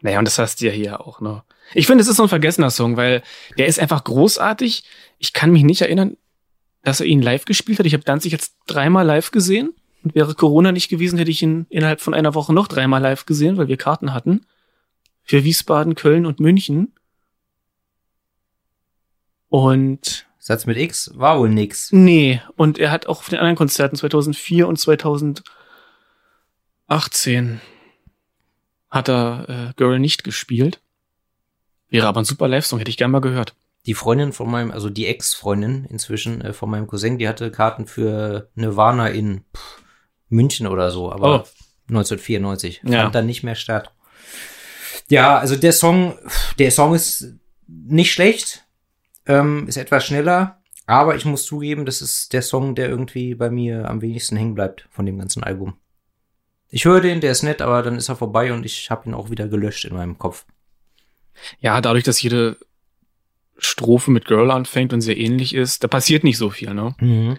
Naja, 0.00 0.18
und 0.18 0.24
das 0.24 0.38
hast 0.38 0.60
du 0.60 0.66
ja 0.66 0.72
hier 0.72 1.00
auch, 1.00 1.20
ne? 1.20 1.42
Ich 1.74 1.86
finde, 1.86 2.02
es 2.02 2.08
ist 2.08 2.16
so 2.16 2.22
ein 2.22 2.28
vergessener 2.28 2.70
Song, 2.70 2.96
weil 2.96 3.22
der 3.58 3.66
ist 3.66 3.78
einfach 3.78 4.04
großartig. 4.04 4.84
Ich 5.18 5.32
kann 5.32 5.50
mich 5.50 5.64
nicht 5.64 5.82
erinnern, 5.82 6.16
dass 6.82 7.00
er 7.00 7.06
ihn 7.06 7.20
live 7.20 7.44
gespielt 7.44 7.78
hat. 7.78 7.86
Ich 7.86 7.92
habe 7.92 8.04
Danzig 8.04 8.32
jetzt 8.32 8.54
dreimal 8.66 9.04
live 9.04 9.30
gesehen. 9.30 9.74
Und 10.02 10.14
wäre 10.14 10.34
Corona 10.34 10.72
nicht 10.72 10.88
gewesen, 10.88 11.18
hätte 11.18 11.30
ich 11.30 11.42
ihn 11.42 11.66
innerhalb 11.68 12.00
von 12.00 12.14
einer 12.14 12.34
Woche 12.34 12.54
noch 12.54 12.68
dreimal 12.68 13.02
live 13.02 13.26
gesehen, 13.26 13.56
weil 13.56 13.68
wir 13.68 13.76
Karten 13.76 14.14
hatten. 14.14 14.46
Für 15.24 15.44
Wiesbaden, 15.44 15.96
Köln 15.96 16.24
und 16.24 16.40
München. 16.40 16.92
Und 19.48 20.26
Satz 20.38 20.66
mit 20.66 20.78
X 20.78 21.10
war 21.14 21.38
wohl 21.38 21.50
nix. 21.50 21.92
nee, 21.92 22.40
und 22.56 22.78
er 22.78 22.90
hat 22.90 23.06
auch 23.06 23.18
auf 23.18 23.28
den 23.28 23.38
anderen 23.38 23.56
Konzerten 23.56 23.96
2004 23.96 24.68
und 24.68 24.78
2018 24.78 25.42
hat 28.90 29.08
er 29.08 29.46
äh, 29.48 29.72
Girl 29.76 29.98
nicht 29.98 30.24
gespielt. 30.24 30.80
Wäre 31.88 32.06
aber 32.06 32.20
ein 32.20 32.24
super 32.24 32.48
Live-Song, 32.48 32.78
hätte 32.78 32.90
ich 32.90 32.96
gern 32.96 33.10
mal 33.10 33.20
gehört. 33.20 33.54
Die 33.86 33.94
Freundin 33.94 34.32
von 34.32 34.50
meinem, 34.50 34.70
also 34.70 34.90
die 34.90 35.06
Ex-Freundin 35.06 35.84
inzwischen 35.86 36.40
äh, 36.42 36.52
von 36.52 36.68
meinem 36.70 36.86
Cousin, 36.86 37.18
die 37.18 37.28
hatte 37.28 37.50
Karten 37.50 37.86
für 37.86 38.50
Nirvana 38.54 39.08
in 39.08 39.44
pff, 39.56 39.82
München 40.28 40.66
oder 40.66 40.90
so, 40.90 41.10
aber 41.10 41.44
Oh. 41.44 41.48
1994. 41.88 42.82
Ja. 42.84 43.02
Fand 43.02 43.14
dann 43.14 43.26
nicht 43.26 43.42
mehr 43.44 43.54
statt. 43.54 43.92
Ja, 45.08 45.38
also 45.38 45.56
der 45.56 45.72
Song, 45.72 46.18
der 46.58 46.70
Song 46.70 46.94
ist 46.94 47.32
nicht 47.66 48.12
schlecht, 48.12 48.64
ähm, 49.26 49.66
ist 49.68 49.78
etwas 49.78 50.04
schneller, 50.04 50.58
aber 50.86 51.16
ich 51.16 51.24
muss 51.24 51.46
zugeben, 51.46 51.86
das 51.86 52.02
ist 52.02 52.34
der 52.34 52.42
Song, 52.42 52.74
der 52.74 52.90
irgendwie 52.90 53.34
bei 53.34 53.48
mir 53.48 53.88
am 53.88 54.02
wenigsten 54.02 54.36
hängen 54.36 54.54
bleibt 54.54 54.86
von 54.90 55.06
dem 55.06 55.18
ganzen 55.18 55.42
Album. 55.42 55.78
Ich 56.70 56.84
höre 56.84 57.00
den, 57.00 57.20
der 57.20 57.32
ist 57.32 57.42
nett, 57.42 57.62
aber 57.62 57.82
dann 57.82 57.96
ist 57.96 58.08
er 58.08 58.16
vorbei 58.16 58.52
und 58.52 58.64
ich 58.66 58.90
habe 58.90 59.08
ihn 59.08 59.14
auch 59.14 59.30
wieder 59.30 59.48
gelöscht 59.48 59.84
in 59.84 59.94
meinem 59.94 60.18
Kopf. 60.18 60.44
Ja, 61.60 61.80
dadurch, 61.80 62.04
dass 62.04 62.20
jede 62.20 62.56
Strophe 63.56 64.10
mit 64.10 64.26
Girl 64.26 64.50
anfängt 64.50 64.92
und 64.92 65.00
sehr 65.00 65.16
ähnlich 65.16 65.54
ist, 65.54 65.82
da 65.82 65.88
passiert 65.88 66.24
nicht 66.24 66.38
so 66.38 66.50
viel, 66.50 66.74
ne? 66.74 66.94
Mhm. 67.00 67.38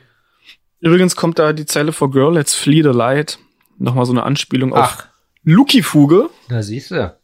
Übrigens 0.80 1.16
kommt 1.16 1.40
da 1.40 1.54
die 1.54 1.66
Zeile 1.66 1.92
for 1.92 2.10
Girl, 2.10 2.34
let's 2.34 2.56
flee 2.56 2.82
the 2.82 2.90
light. 2.90 3.38
Nochmal 3.78 4.06
so 4.06 4.12
eine 4.12 4.24
Anspielung 4.24 4.74
auf 4.74 4.98
Ach, 5.00 5.08
Lucky-Fuge. 5.44 6.30
da 6.48 6.64
siehst 6.64 6.92
du. 6.92 7.18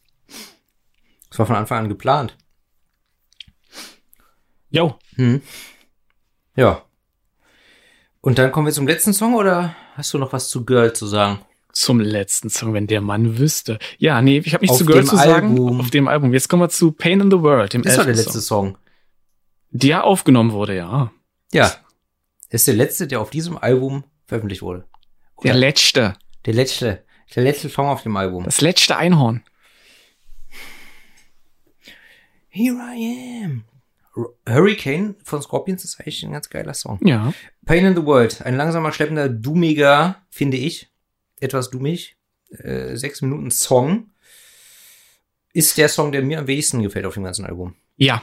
Das 1.29 1.39
war 1.39 1.45
von 1.45 1.55
Anfang 1.55 1.79
an 1.79 1.89
geplant. 1.89 2.37
Jo. 4.69 4.97
Hm. 5.15 5.41
Ja. 6.55 6.83
Und 8.21 8.37
dann 8.37 8.51
kommen 8.51 8.67
wir 8.67 8.73
zum 8.73 8.87
letzten 8.87 9.13
Song 9.13 9.35
oder 9.35 9.75
hast 9.95 10.13
du 10.13 10.17
noch 10.17 10.33
was 10.33 10.49
zu 10.49 10.65
Girl 10.65 10.93
zu 10.93 11.05
sagen? 11.07 11.39
Zum 11.75 11.99
letzten 11.99 12.49
Song, 12.49 12.73
wenn 12.73 12.87
der 12.87 13.01
Mann 13.01 13.37
wüsste. 13.37 13.79
Ja, 13.97 14.21
nee, 14.21 14.37
ich 14.37 14.53
habe 14.53 14.63
nichts 14.63 14.75
Auf 14.75 14.79
zu 14.79 14.85
Girl 14.85 15.01
dem 15.01 15.07
zu 15.07 15.17
sagen. 15.17 15.49
Album. 15.49 15.81
Auf 15.81 15.89
dem 15.89 16.07
Album. 16.07 16.31
Jetzt 16.33 16.47
kommen 16.47 16.61
wir 16.61 16.69
zu 16.69 16.93
Pain 16.93 17.19
in 17.19 17.29
the 17.29 17.41
World, 17.41 17.73
dem 17.73 17.81
Das 17.81 17.97
war 17.97 18.05
der 18.05 18.15
letzte 18.15 18.39
Song. 18.39 18.75
Song. 18.75 18.77
Der 19.71 20.05
aufgenommen 20.05 20.53
wurde, 20.53 20.77
ja. 20.77 21.11
Ja. 21.51 21.75
Ist 22.49 22.67
der 22.69 22.75
letzte, 22.75 23.07
der 23.07 23.19
auf 23.19 23.29
diesem 23.29 23.57
Album 23.57 24.05
veröffentlicht 24.25 24.61
wurde. 24.61 24.85
Der 25.43 25.51
Oder 25.51 25.59
letzte. 25.59 26.13
der 26.45 26.53
letzte. 26.53 27.03
Der 27.35 27.43
letzte 27.43 27.67
Song 27.67 27.87
auf 27.87 28.03
dem 28.03 28.15
Album. 28.15 28.45
Das 28.45 28.61
letzte 28.61 28.95
Einhorn. 28.95 29.43
Here 32.47 32.77
I 32.77 33.43
am. 33.43 33.65
Hurricane 34.47 35.15
von 35.25 35.41
Scorpions 35.41 35.83
ist 35.83 35.99
eigentlich 35.99 36.23
ein 36.23 36.31
ganz 36.31 36.49
geiler 36.49 36.73
Song. 36.73 36.99
Ja. 37.03 37.33
Pain 37.65 37.85
in 37.85 37.97
the 37.97 38.05
World. 38.05 38.41
Ein 38.43 38.55
langsamer, 38.55 38.93
schleppender, 38.93 39.27
dummiger, 39.27 40.21
finde 40.29 40.55
ich. 40.55 40.89
Etwas 41.39 41.69
dummig. 41.69 42.15
Äh, 42.49 42.95
sechs 42.95 43.21
Minuten 43.21 43.51
Song. 43.51 44.11
Ist 45.53 45.77
der 45.77 45.89
Song, 45.89 46.11
der 46.11 46.21
mir 46.21 46.39
am 46.39 46.47
wenigsten 46.47 46.81
gefällt 46.81 47.05
auf 47.05 47.13
dem 47.13 47.23
ganzen 47.23 47.45
Album. 47.45 47.75
Ja. 47.97 48.21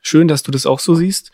Schön, 0.00 0.28
dass 0.28 0.42
du 0.42 0.50
das 0.50 0.64
auch 0.64 0.78
so 0.78 0.94
siehst. 0.94 1.32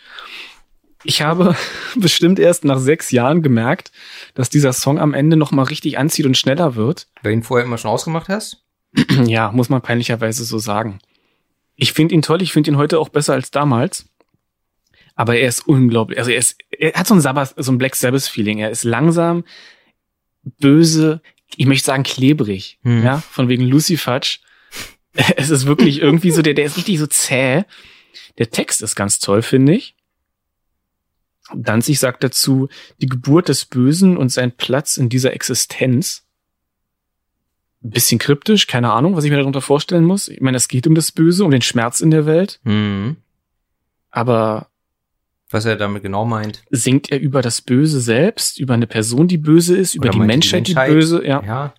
Ich 1.05 1.23
habe 1.23 1.55
bestimmt 1.97 2.39
erst 2.39 2.65
nach 2.65 2.79
sechs 2.79 3.11
Jahren 3.11 3.43
gemerkt, 3.43 3.93
dass 4.35 4.49
dieser 4.49 4.73
Song 4.73 4.99
am 4.99 5.15
Ende 5.15 5.37
noch 5.37 5.53
mal 5.53 5.65
richtig 5.65 5.99
anzieht 5.99 6.27
und 6.27 6.37
schneller 6.37 6.75
wird. 6.75 7.07
Weil 7.23 7.33
du 7.33 7.39
ihn 7.39 7.43
vorher 7.43 7.67
immer 7.67 7.79
schon 7.79 7.91
ausgemacht 7.91 8.29
hast? 8.29 8.63
Ja, 9.27 9.51
muss 9.53 9.69
man 9.69 9.83
peinlicherweise 9.83 10.45
so 10.45 10.59
sagen. 10.59 11.01
Ich 11.77 11.93
finde 11.93 12.15
ihn 12.15 12.23
toll, 12.23 12.43
ich 12.43 12.53
finde 12.53 12.71
ihn 12.71 12.77
heute 12.77 12.99
auch 13.01 13.09
besser 13.09 13.33
als 13.35 13.51
damals. 13.51 14.07
Aber 15.17 15.37
er 15.37 15.49
ist 15.49 15.67
unglaublich. 15.67 16.19
Also 16.19 16.31
er 16.31 16.39
ist, 16.39 16.59
er 16.71 16.93
hat 16.95 17.07
so 17.07 17.15
ein 17.15 17.21
Sabbath, 17.21 17.55
so 17.57 17.71
ein 17.71 17.79
Black 17.79 17.97
Sabbath 17.97 18.25
Feeling. 18.25 18.59
Er 18.59 18.71
ist 18.71 18.85
langsam, 18.85 19.45
böse, 20.61 21.21
ich 21.57 21.67
möchte 21.67 21.87
sagen 21.87 22.03
klebrig, 22.03 22.79
Hm. 22.83 23.03
ja, 23.05 23.19
von 23.21 23.49
wegen 23.49 23.65
Lucy 23.65 23.97
Fudge. 23.97 24.39
Es 25.37 25.51
ist 25.51 25.67
wirklich 25.67 26.01
irgendwie 26.03 26.33
so, 26.33 26.43
der, 26.43 26.55
der 26.55 26.65
ist 26.65 26.77
richtig 26.77 26.99
so 26.99 27.07
zäh. 27.07 27.63
Der 28.39 28.51
Text 28.51 28.83
ist 28.83 28.97
ganz 28.97 29.21
toll, 29.21 29.43
finde 29.43 29.73
ich. 29.75 29.95
Danzig 31.55 32.01
sagt 32.01 32.25
dazu, 32.25 32.69
die 33.01 33.07
Geburt 33.07 33.49
des 33.49 33.65
Bösen 33.65 34.17
und 34.17 34.31
sein 34.31 34.51
Platz 34.51 34.97
in 34.97 35.09
dieser 35.09 35.33
Existenz. 35.33 36.25
Ein 37.85 37.91
bisschen 37.91 38.19
kryptisch, 38.19 38.67
keine 38.67 38.93
Ahnung, 38.93 39.15
was 39.15 39.25
ich 39.25 39.31
mir 39.31 39.37
darunter 39.37 39.61
vorstellen 39.61 40.05
muss. 40.05 40.27
Ich 40.29 40.41
meine, 40.41 40.57
es 40.57 40.67
geht 40.69 40.87
um 40.87 40.95
das 40.97 41.13
Böse, 41.13 41.45
um 41.45 41.51
den 41.53 41.63
Schmerz 41.63 42.01
in 42.01 42.11
der 42.11 42.27
Welt, 42.27 42.59
Mhm. 42.65 43.17
aber 44.11 44.69
Was 45.51 45.65
er 45.67 45.77
damit 45.77 46.03
genau 46.03 46.25
meint. 46.25 46.63
singt 46.71 47.13
er 47.13 47.21
über 47.21 47.43
das 47.43 47.61
Böse 47.63 48.01
selbst, 48.01 48.59
über 48.59 48.75
eine 48.75 48.87
Person, 48.87 49.29
die 49.29 49.39
böse 49.39 49.77
ist, 49.77 49.95
über 49.95 50.09
die 50.09 50.19
er 50.19 50.21
die 50.23 50.27
Menschheit, 50.27 50.67
die, 50.67 50.75
Menschheit? 50.75 50.91
böse, 50.93 51.25
ja. 51.27 51.43
Ja. 51.45 51.75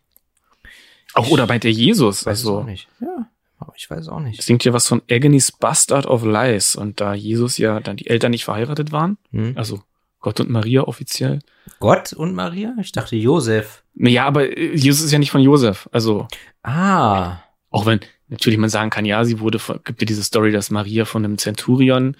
Auch 1.13 1.29
oder 1.29 1.47
meint 1.47 1.65
er 1.65 1.71
Jesus? 1.71 2.21
Ich 2.21 2.25
weiß 2.25 2.39
es 2.41 2.45
auch 2.45 2.57
Also 2.59 2.63
nicht. 2.69 2.87
Ja, 3.01 3.27
aber 3.59 3.73
ich 3.75 3.89
weiß 3.89 4.07
auch 4.09 4.19
nicht. 4.19 4.41
singt 4.41 4.63
ja 4.65 4.73
was 4.73 4.87
von 4.87 5.01
Agony's 5.09 5.51
Bastard 5.51 6.05
of 6.05 6.23
Lies 6.25 6.75
und 6.75 6.99
da 7.01 7.13
Jesus 7.13 7.57
ja 7.57 7.79
dann 7.79 7.97
die 7.97 8.07
Eltern 8.07 8.31
nicht 8.31 8.45
verheiratet 8.45 8.91
waren, 8.91 9.17
Hm? 9.31 9.53
also 9.55 9.81
Gott 10.19 10.39
und 10.39 10.49
Maria 10.49 10.81
offiziell. 10.83 11.39
Gott 11.79 12.11
und 12.13 12.33
Maria? 12.33 12.73
Ich 12.81 12.91
dachte 12.91 13.15
Josef. 13.15 13.83
Naja, 13.93 14.25
aber 14.25 14.49
äh, 14.57 14.75
Jesus 14.75 15.05
ist 15.05 15.11
ja 15.11 15.19
nicht 15.19 15.31
von 15.31 15.41
Josef. 15.41 15.87
Also 15.91 16.27
Ah. 16.63 17.37
auch 17.69 17.85
wenn 17.85 17.99
natürlich 18.27 18.57
man 18.59 18.69
sagen 18.69 18.89
kann, 18.89 19.05
ja, 19.05 19.23
sie 19.23 19.39
wurde, 19.39 19.59
von, 19.59 19.79
gibt 19.83 20.01
ja 20.01 20.05
diese 20.05 20.23
Story, 20.23 20.51
dass 20.51 20.71
Maria 20.71 21.05
von 21.05 21.23
einem 21.23 21.37
Zenturion, 21.37 22.17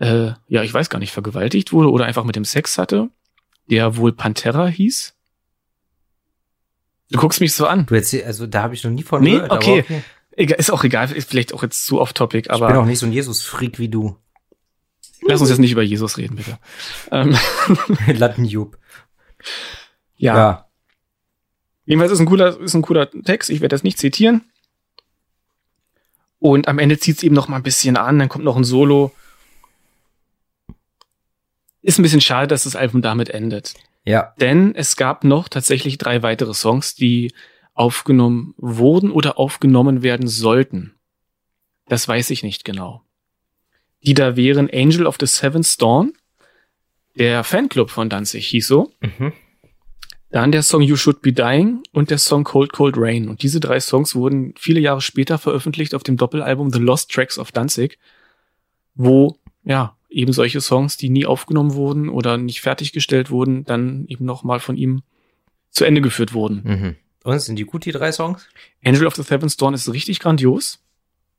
äh, 0.00 0.32
ja, 0.48 0.62
ich 0.62 0.74
weiß 0.74 0.90
gar 0.90 0.98
nicht, 0.98 1.12
vergewaltigt 1.12 1.72
wurde 1.72 1.90
oder 1.90 2.06
einfach 2.06 2.24
mit 2.24 2.34
dem 2.36 2.44
Sex 2.44 2.76
hatte, 2.78 3.08
der 3.70 3.96
wohl 3.96 4.12
Pantera 4.12 4.66
hieß. 4.66 5.14
Du 7.10 7.18
guckst 7.18 7.40
mich 7.40 7.54
so 7.54 7.66
an. 7.66 7.86
Du 7.86 7.94
erzähl, 7.94 8.24
also 8.24 8.46
da 8.46 8.62
habe 8.62 8.74
ich 8.74 8.82
noch 8.84 8.90
nie 8.90 9.02
von 9.02 9.22
Nee, 9.22 9.32
gehört. 9.32 9.50
aber 9.50 9.60
okay. 9.60 9.84
Egal, 10.32 10.58
ist 10.58 10.70
auch 10.70 10.84
egal, 10.84 11.10
ist 11.12 11.28
vielleicht 11.28 11.52
auch 11.52 11.62
jetzt 11.62 11.84
zu 11.84 12.00
off-topic, 12.00 12.38
Ich 12.46 12.48
bin 12.48 12.62
aber 12.62 12.78
auch 12.80 12.84
nicht 12.86 12.98
so 13.00 13.06
ein 13.06 13.12
Jesus-Freak 13.12 13.78
wie 13.78 13.88
du. 13.88 14.16
lass 15.26 15.40
uns 15.40 15.50
jetzt 15.50 15.58
nicht 15.58 15.72
über 15.72 15.82
Jesus 15.82 16.16
reden, 16.18 16.36
bitte. 16.36 16.58
Ähm, 17.10 17.36
Lattenjub. 18.06 18.78
ja. 20.16 20.36
Ja. 20.36 20.66
Jedenfalls 21.84 22.12
ist 22.12 22.20
ein 22.20 22.26
cooler, 22.26 22.60
ist 22.60 22.74
ein 22.74 22.82
cooler 22.82 23.10
Text. 23.10 23.50
Ich 23.50 23.60
werde 23.60 23.74
das 23.74 23.82
nicht 23.82 23.98
zitieren. 23.98 24.42
Und 26.38 26.68
am 26.68 26.78
Ende 26.78 26.98
zieht 26.98 27.16
es 27.16 27.22
eben 27.24 27.34
noch 27.34 27.48
mal 27.48 27.56
ein 27.56 27.64
bisschen 27.64 27.96
an. 27.96 28.18
Dann 28.20 28.28
kommt 28.28 28.44
noch 28.44 28.56
ein 28.56 28.62
Solo. 28.64 29.12
Ist 31.82 31.98
ein 31.98 32.02
bisschen 32.02 32.20
schade, 32.20 32.48
dass 32.48 32.64
das 32.64 32.76
Album 32.76 33.02
damit 33.02 33.30
endet. 33.30 33.74
Ja. 34.04 34.34
Denn 34.40 34.74
es 34.74 34.96
gab 34.96 35.24
noch 35.24 35.48
tatsächlich 35.48 35.98
drei 35.98 36.22
weitere 36.22 36.54
Songs, 36.54 36.94
die 36.94 37.32
aufgenommen 37.74 38.54
wurden 38.56 39.10
oder 39.10 39.38
aufgenommen 39.38 40.02
werden 40.02 40.28
sollten. 40.28 40.94
Das 41.86 42.06
weiß 42.06 42.30
ich 42.30 42.42
nicht 42.42 42.64
genau. 42.64 43.02
Die 44.04 44.14
da 44.14 44.36
wären 44.36 44.70
Angel 44.72 45.06
of 45.06 45.16
the 45.20 45.26
Seventh 45.26 45.80
Dawn. 45.80 46.12
Der 47.16 47.44
Fanclub 47.44 47.90
von 47.90 48.08
Danzig 48.08 48.46
hieß 48.48 48.66
so. 48.66 48.92
Mhm. 49.00 49.32
Dann 50.30 50.52
der 50.52 50.62
Song 50.62 50.82
You 50.82 50.96
Should 50.96 51.22
Be 51.22 51.32
Dying 51.32 51.82
und 51.92 52.10
der 52.10 52.18
Song 52.18 52.44
Cold 52.44 52.72
Cold 52.72 52.94
Rain. 52.96 53.28
Und 53.28 53.42
diese 53.42 53.58
drei 53.58 53.80
Songs 53.80 54.14
wurden 54.14 54.54
viele 54.56 54.78
Jahre 54.80 55.00
später 55.00 55.38
veröffentlicht 55.38 55.94
auf 55.94 56.04
dem 56.04 56.16
Doppelalbum 56.16 56.70
The 56.70 56.78
Lost 56.78 57.10
Tracks 57.10 57.38
of 57.38 57.50
Danzig, 57.50 57.98
wo, 58.94 59.38
ja, 59.64 59.96
eben 60.10 60.32
solche 60.32 60.60
Songs, 60.60 60.96
die 60.96 61.08
nie 61.08 61.24
aufgenommen 61.24 61.74
wurden 61.74 62.08
oder 62.08 62.36
nicht 62.36 62.60
fertiggestellt 62.60 63.30
wurden, 63.30 63.64
dann 63.64 64.06
eben 64.08 64.24
nochmal 64.24 64.60
von 64.60 64.76
ihm 64.76 65.02
zu 65.70 65.84
Ende 65.84 66.00
geführt 66.00 66.34
wurden. 66.34 66.62
Mhm. 66.64 66.96
Und 67.22 67.38
sind 67.40 67.56
die 67.56 67.64
gut, 67.64 67.84
die 67.84 67.92
drei 67.92 68.12
Songs? 68.12 68.48
Angel 68.84 69.06
of 69.06 69.14
the 69.14 69.22
Seventh 69.22 69.60
Dawn 69.60 69.74
ist 69.74 69.92
richtig 69.92 70.18
grandios. 70.18 70.82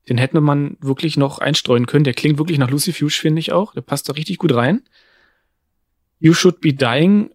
Den 0.09 0.17
hätte 0.17 0.39
man 0.41 0.78
wirklich 0.80 1.17
noch 1.17 1.39
einstreuen 1.39 1.86
können. 1.86 2.03
Der 2.03 2.13
klingt 2.13 2.38
wirklich 2.38 2.57
nach 2.57 2.69
Lucy 2.69 2.93
Fuge, 2.93 3.11
finde 3.11 3.39
ich 3.39 3.51
auch. 3.51 3.74
Der 3.74 3.82
passt 3.82 4.09
da 4.09 4.13
richtig 4.13 4.38
gut 4.38 4.53
rein. 4.53 4.82
You 6.19 6.34
Should 6.34 6.61
Be 6.61 6.74
Dying 6.74 7.32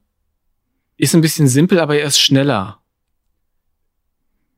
ist 0.97 1.15
ein 1.15 1.21
bisschen 1.21 1.49
simpel, 1.49 1.81
aber 1.81 1.99
er 1.99 2.07
ist 2.07 2.21
schneller. 2.21 2.81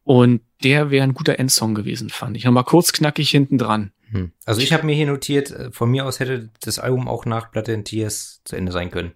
Und 0.04 0.40
der 0.62 0.90
wäre 0.90 1.04
ein 1.04 1.14
guter 1.14 1.38
Endsong 1.38 1.74
gewesen, 1.74 2.08
fand 2.08 2.36
ich. 2.36 2.44
Nochmal 2.44 2.64
kurz 2.64 2.92
knackig 2.92 3.30
hinten 3.30 3.58
dran. 3.58 3.92
Hm. 4.10 4.32
Also 4.46 4.60
ich 4.60 4.72
habe 4.72 4.86
mir 4.86 4.94
hier 4.94 5.06
notiert, 5.06 5.50
äh, 5.50 5.70
von 5.70 5.90
mir 5.90 6.06
aus 6.06 6.18
hätte 6.20 6.50
das 6.62 6.78
Album 6.78 7.08
auch 7.08 7.24
nach 7.26 7.50
Blood 7.50 7.68
and 7.68 7.84
Tears 7.86 8.40
zu 8.44 8.56
Ende 8.56 8.72
sein 8.72 8.90
können. 8.90 9.12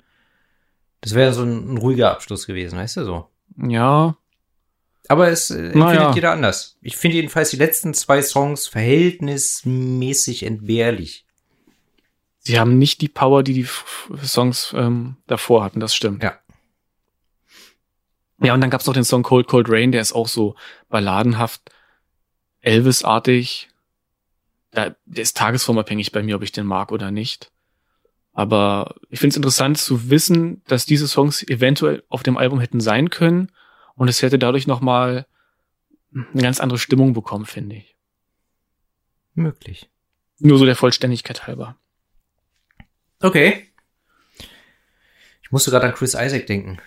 Das 1.01 1.14
wäre 1.14 1.32
so 1.32 1.43
ein, 1.43 1.74
ein 1.74 1.78
ruhiger 1.78 2.11
Abschluss 2.12 2.47
gewesen, 2.47 2.78
weißt 2.78 2.99
du 2.99 3.05
so. 3.05 3.28
Ja, 3.57 4.16
Aber 5.09 5.28
es 5.28 5.51
äh, 5.51 5.72
Naja. 5.74 5.90
empfindet 5.93 6.14
jeder 6.14 6.32
anders. 6.32 6.76
Ich 6.80 6.97
finde 6.97 7.16
jedenfalls 7.16 7.51
die 7.51 7.57
letzten 7.57 7.93
zwei 7.95 8.22
Songs 8.22 8.66
verhältnismäßig 8.68 10.45
entbehrlich. 10.45 11.26
sie 12.38 12.59
haben 12.59 12.78
nicht 12.78 13.01
die 13.01 13.09
Power, 13.09 13.43
die 13.43 13.55
die 13.55 13.68
Songs 14.24 14.72
ähm, 14.76 15.16
davor 15.26 15.64
hatten, 15.64 15.80
das 15.80 15.95
stimmt. 15.95 16.22
Ja. 16.22 16.38
Ja, 18.40 18.55
und 18.55 18.61
dann 18.61 18.70
gab's 18.70 18.86
noch 18.86 18.95
den 18.95 19.05
Song 19.05 19.22
Cold 19.22 19.47
Cold 19.47 19.68
Rain, 19.68 19.93
der 19.93 20.01
ist 20.01 20.12
auch 20.12 20.26
so 20.28 20.57
balladenhaft, 20.88 21.62
Elvis-artig. 22.61 23.68
Da, 24.72 24.96
der 25.04 25.22
ist 25.22 25.36
tagesformabhängig 25.36 26.12
bei 26.12 26.22
mir, 26.22 26.36
ob 26.36 26.42
ich 26.42 26.52
den 26.52 26.66
mag 26.66 26.92
oder 26.92 27.10
nicht. 27.10 27.52
Aber 28.32 28.96
ich 29.10 29.20
finde 29.20 29.34
es 29.34 29.36
interessant 29.36 29.78
zu 29.78 30.08
wissen, 30.10 30.62
dass 30.66 30.86
diese 30.86 31.06
Songs 31.06 31.42
eventuell 31.42 32.02
auf 32.08 32.22
dem 32.22 32.38
Album 32.38 32.60
hätten 32.60 32.80
sein 32.80 33.10
können 33.10 33.52
und 33.94 34.08
es 34.08 34.22
hätte 34.22 34.38
dadurch 34.38 34.66
nochmal 34.66 35.26
eine 36.14 36.42
ganz 36.42 36.60
andere 36.60 36.78
Stimmung 36.78 37.12
bekommen, 37.12 37.44
finde 37.44 37.76
ich. 37.76 37.96
Möglich. 39.34 39.90
Nur 40.38 40.58
so 40.58 40.64
der 40.64 40.76
Vollständigkeit 40.76 41.46
halber. 41.46 41.76
Okay. 43.20 43.68
Ich 45.42 45.52
musste 45.52 45.70
gerade 45.70 45.86
an 45.86 45.94
Chris 45.94 46.14
Isaac 46.14 46.46
denken. 46.46 46.78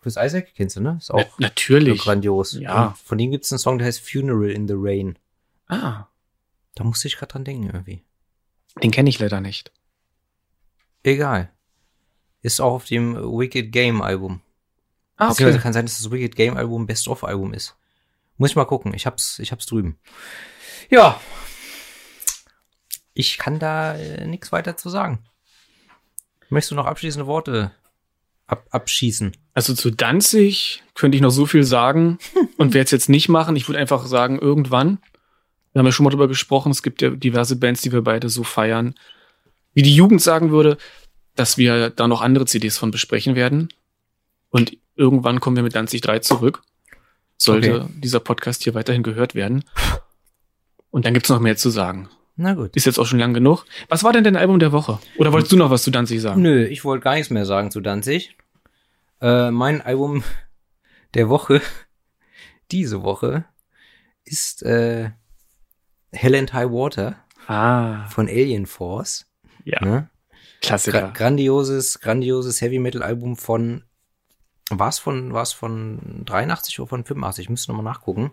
Chris 0.00 0.16
Isaac 0.18 0.54
kennst 0.54 0.76
du, 0.76 0.82
ne? 0.82 0.98
Ist 1.00 1.10
auch 1.10 1.38
Na, 1.38 1.48
natürlich. 1.48 2.02
grandios. 2.02 2.52
Ja. 2.52 2.88
Und 2.88 2.98
von 2.98 3.18
ihm 3.18 3.30
gibt's 3.30 3.50
einen 3.50 3.58
Song, 3.58 3.78
der 3.78 3.86
heißt 3.86 4.06
Funeral 4.06 4.50
in 4.50 4.68
the 4.68 4.74
Rain. 4.76 5.18
Ah, 5.66 6.06
Da 6.74 6.84
musste 6.84 7.08
ich 7.08 7.16
gerade 7.16 7.32
dran 7.32 7.44
denken 7.44 7.66
irgendwie. 7.66 8.02
den 8.82 8.90
kenne 8.90 9.08
ich 9.10 9.18
leider 9.18 9.40
nicht. 9.40 9.72
Egal. 11.02 11.50
Ist 12.42 12.60
auch 12.60 12.74
auf 12.74 12.84
dem 12.86 13.14
Wicked 13.16 13.72
Game 13.72 14.02
Album. 14.02 14.40
Ah, 15.16 15.28
Beziehungsweise 15.28 15.60
kann 15.60 15.72
sein, 15.72 15.86
dass 15.86 15.98
das 15.98 16.10
Wicked 16.10 16.34
Game 16.34 16.56
Album 16.56 16.86
Best 16.86 17.06
of 17.08 17.24
Album 17.24 17.54
ist. 17.54 17.76
Muss 18.36 18.50
ich 18.50 18.56
mal 18.56 18.64
gucken. 18.64 18.92
Ich 18.94 19.06
hab's, 19.06 19.38
ich 19.38 19.52
hab's 19.52 19.66
drüben. 19.66 19.98
Ja. 20.90 21.20
Ich 23.12 23.38
kann 23.38 23.58
da 23.60 23.94
äh, 23.94 24.26
nichts 24.26 24.50
weiter 24.50 24.76
zu 24.76 24.90
sagen. 24.90 25.24
Möchtest 26.48 26.72
du 26.72 26.74
noch 26.74 26.86
abschließende 26.86 27.26
Worte 27.26 27.70
ab 28.46 28.66
abschießen? 28.70 29.36
Also 29.54 29.74
zu 29.74 29.90
Danzig 29.90 30.82
könnte 30.94 31.16
ich 31.16 31.22
noch 31.22 31.30
so 31.30 31.46
viel 31.46 31.62
sagen 31.64 32.18
und 32.58 32.74
werde 32.74 32.86
es 32.86 32.90
jetzt 32.90 33.08
nicht 33.08 33.28
machen. 33.28 33.56
Ich 33.56 33.68
würde 33.68 33.78
einfach 33.78 34.04
sagen, 34.06 34.38
irgendwann. 34.38 34.98
Wir 35.74 35.80
haben 35.80 35.86
ja 35.86 35.92
schon 35.92 36.04
mal 36.04 36.10
drüber 36.10 36.28
gesprochen, 36.28 36.70
es 36.70 36.82
gibt 36.82 37.02
ja 37.02 37.10
diverse 37.10 37.56
Bands, 37.56 37.82
die 37.82 37.92
wir 37.92 38.00
beide 38.02 38.28
so 38.28 38.42
feiern. 38.44 38.94
Wie 39.74 39.82
die 39.82 39.94
Jugend 39.94 40.22
sagen 40.22 40.50
würde, 40.50 40.78
dass 41.34 41.58
wir 41.58 41.90
da 41.90 42.08
noch 42.08 42.22
andere 42.22 42.46
CDs 42.46 42.78
von 42.78 42.90
besprechen 42.92 43.34
werden. 43.34 43.68
Und 44.50 44.78
irgendwann 44.94 45.40
kommen 45.40 45.56
wir 45.56 45.64
mit 45.64 45.74
Danzig 45.74 46.00
3 46.00 46.20
zurück. 46.20 46.62
Sollte 47.36 47.82
Okay. 47.82 47.92
dieser 47.98 48.20
Podcast 48.20 48.62
hier 48.62 48.74
weiterhin 48.74 49.02
gehört 49.02 49.34
werden. 49.34 49.64
Und 50.90 51.04
dann 51.04 51.12
gibt's 51.12 51.28
noch 51.28 51.40
mehr 51.40 51.56
zu 51.56 51.70
sagen. 51.70 52.08
Na 52.36 52.54
gut. 52.54 52.76
Ist 52.76 52.86
jetzt 52.86 52.98
auch 53.00 53.06
schon 53.06 53.18
lang 53.18 53.34
genug. 53.34 53.64
Was 53.88 54.04
war 54.04 54.12
denn 54.12 54.22
dein 54.24 54.36
Album 54.36 54.60
der 54.60 54.70
Woche? 54.72 55.00
Oder 55.18 55.32
wolltest 55.32 55.50
du 55.50 55.56
noch 55.56 55.70
was 55.70 55.82
zu 55.82 55.90
Danzig 55.90 56.20
sagen? 56.20 56.40
Nö, 56.40 56.64
ich 56.64 56.84
wollte 56.84 57.02
gar 57.02 57.14
nichts 57.14 57.30
mehr 57.30 57.46
sagen 57.46 57.72
zu 57.72 57.80
Danzig. 57.80 58.36
Äh, 59.20 59.50
mein 59.50 59.80
Album 59.82 60.22
der 61.14 61.28
Woche, 61.28 61.60
diese 62.70 63.02
Woche, 63.02 63.44
ist 64.24 64.62
äh, 64.62 65.10
Hell 66.14 66.34
and 66.34 66.52
High 66.52 66.70
Water 66.70 67.16
Ah, 67.46 68.06
von 68.08 68.28
Alien 68.28 68.66
Force. 68.66 69.26
ja. 69.64 69.84
Ne? 69.84 70.08
Gra 70.60 70.68
Klassiker. 70.68 71.10
grandioses, 71.12 72.00
grandioses 72.00 72.60
Heavy 72.62 72.78
Metal 72.78 73.02
Album 73.02 73.36
von, 73.36 73.84
war's 74.70 74.98
von, 74.98 75.34
war's 75.34 75.52
von 75.52 76.22
83 76.24 76.80
oder 76.80 76.88
von 76.88 77.04
85? 77.04 77.44
Ich 77.44 77.50
müsste 77.50 77.70
nochmal 77.70 77.84
nachgucken. 77.92 78.30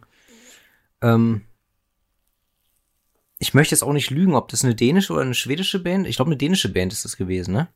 Ähm, 1.02 1.42
ich 3.38 3.54
möchte 3.54 3.74
jetzt 3.76 3.82
auch 3.84 3.92
nicht 3.92 4.12
lügen, 4.12 4.36
ob 4.36 4.48
das 4.50 4.64
eine 4.64 4.76
dänische 4.76 5.12
oder 5.14 5.24
eine 5.24 5.34
schwedische 5.34 5.80
Band. 5.80 6.08
Ich 6.08 6.16
glaube, 6.16 6.30
eine 6.30 6.38
dänische 6.38 6.70
Band 6.70 6.94
ist 6.94 7.04
das 7.04 7.18
gewesen, 7.18 7.54
ne? 7.54 7.68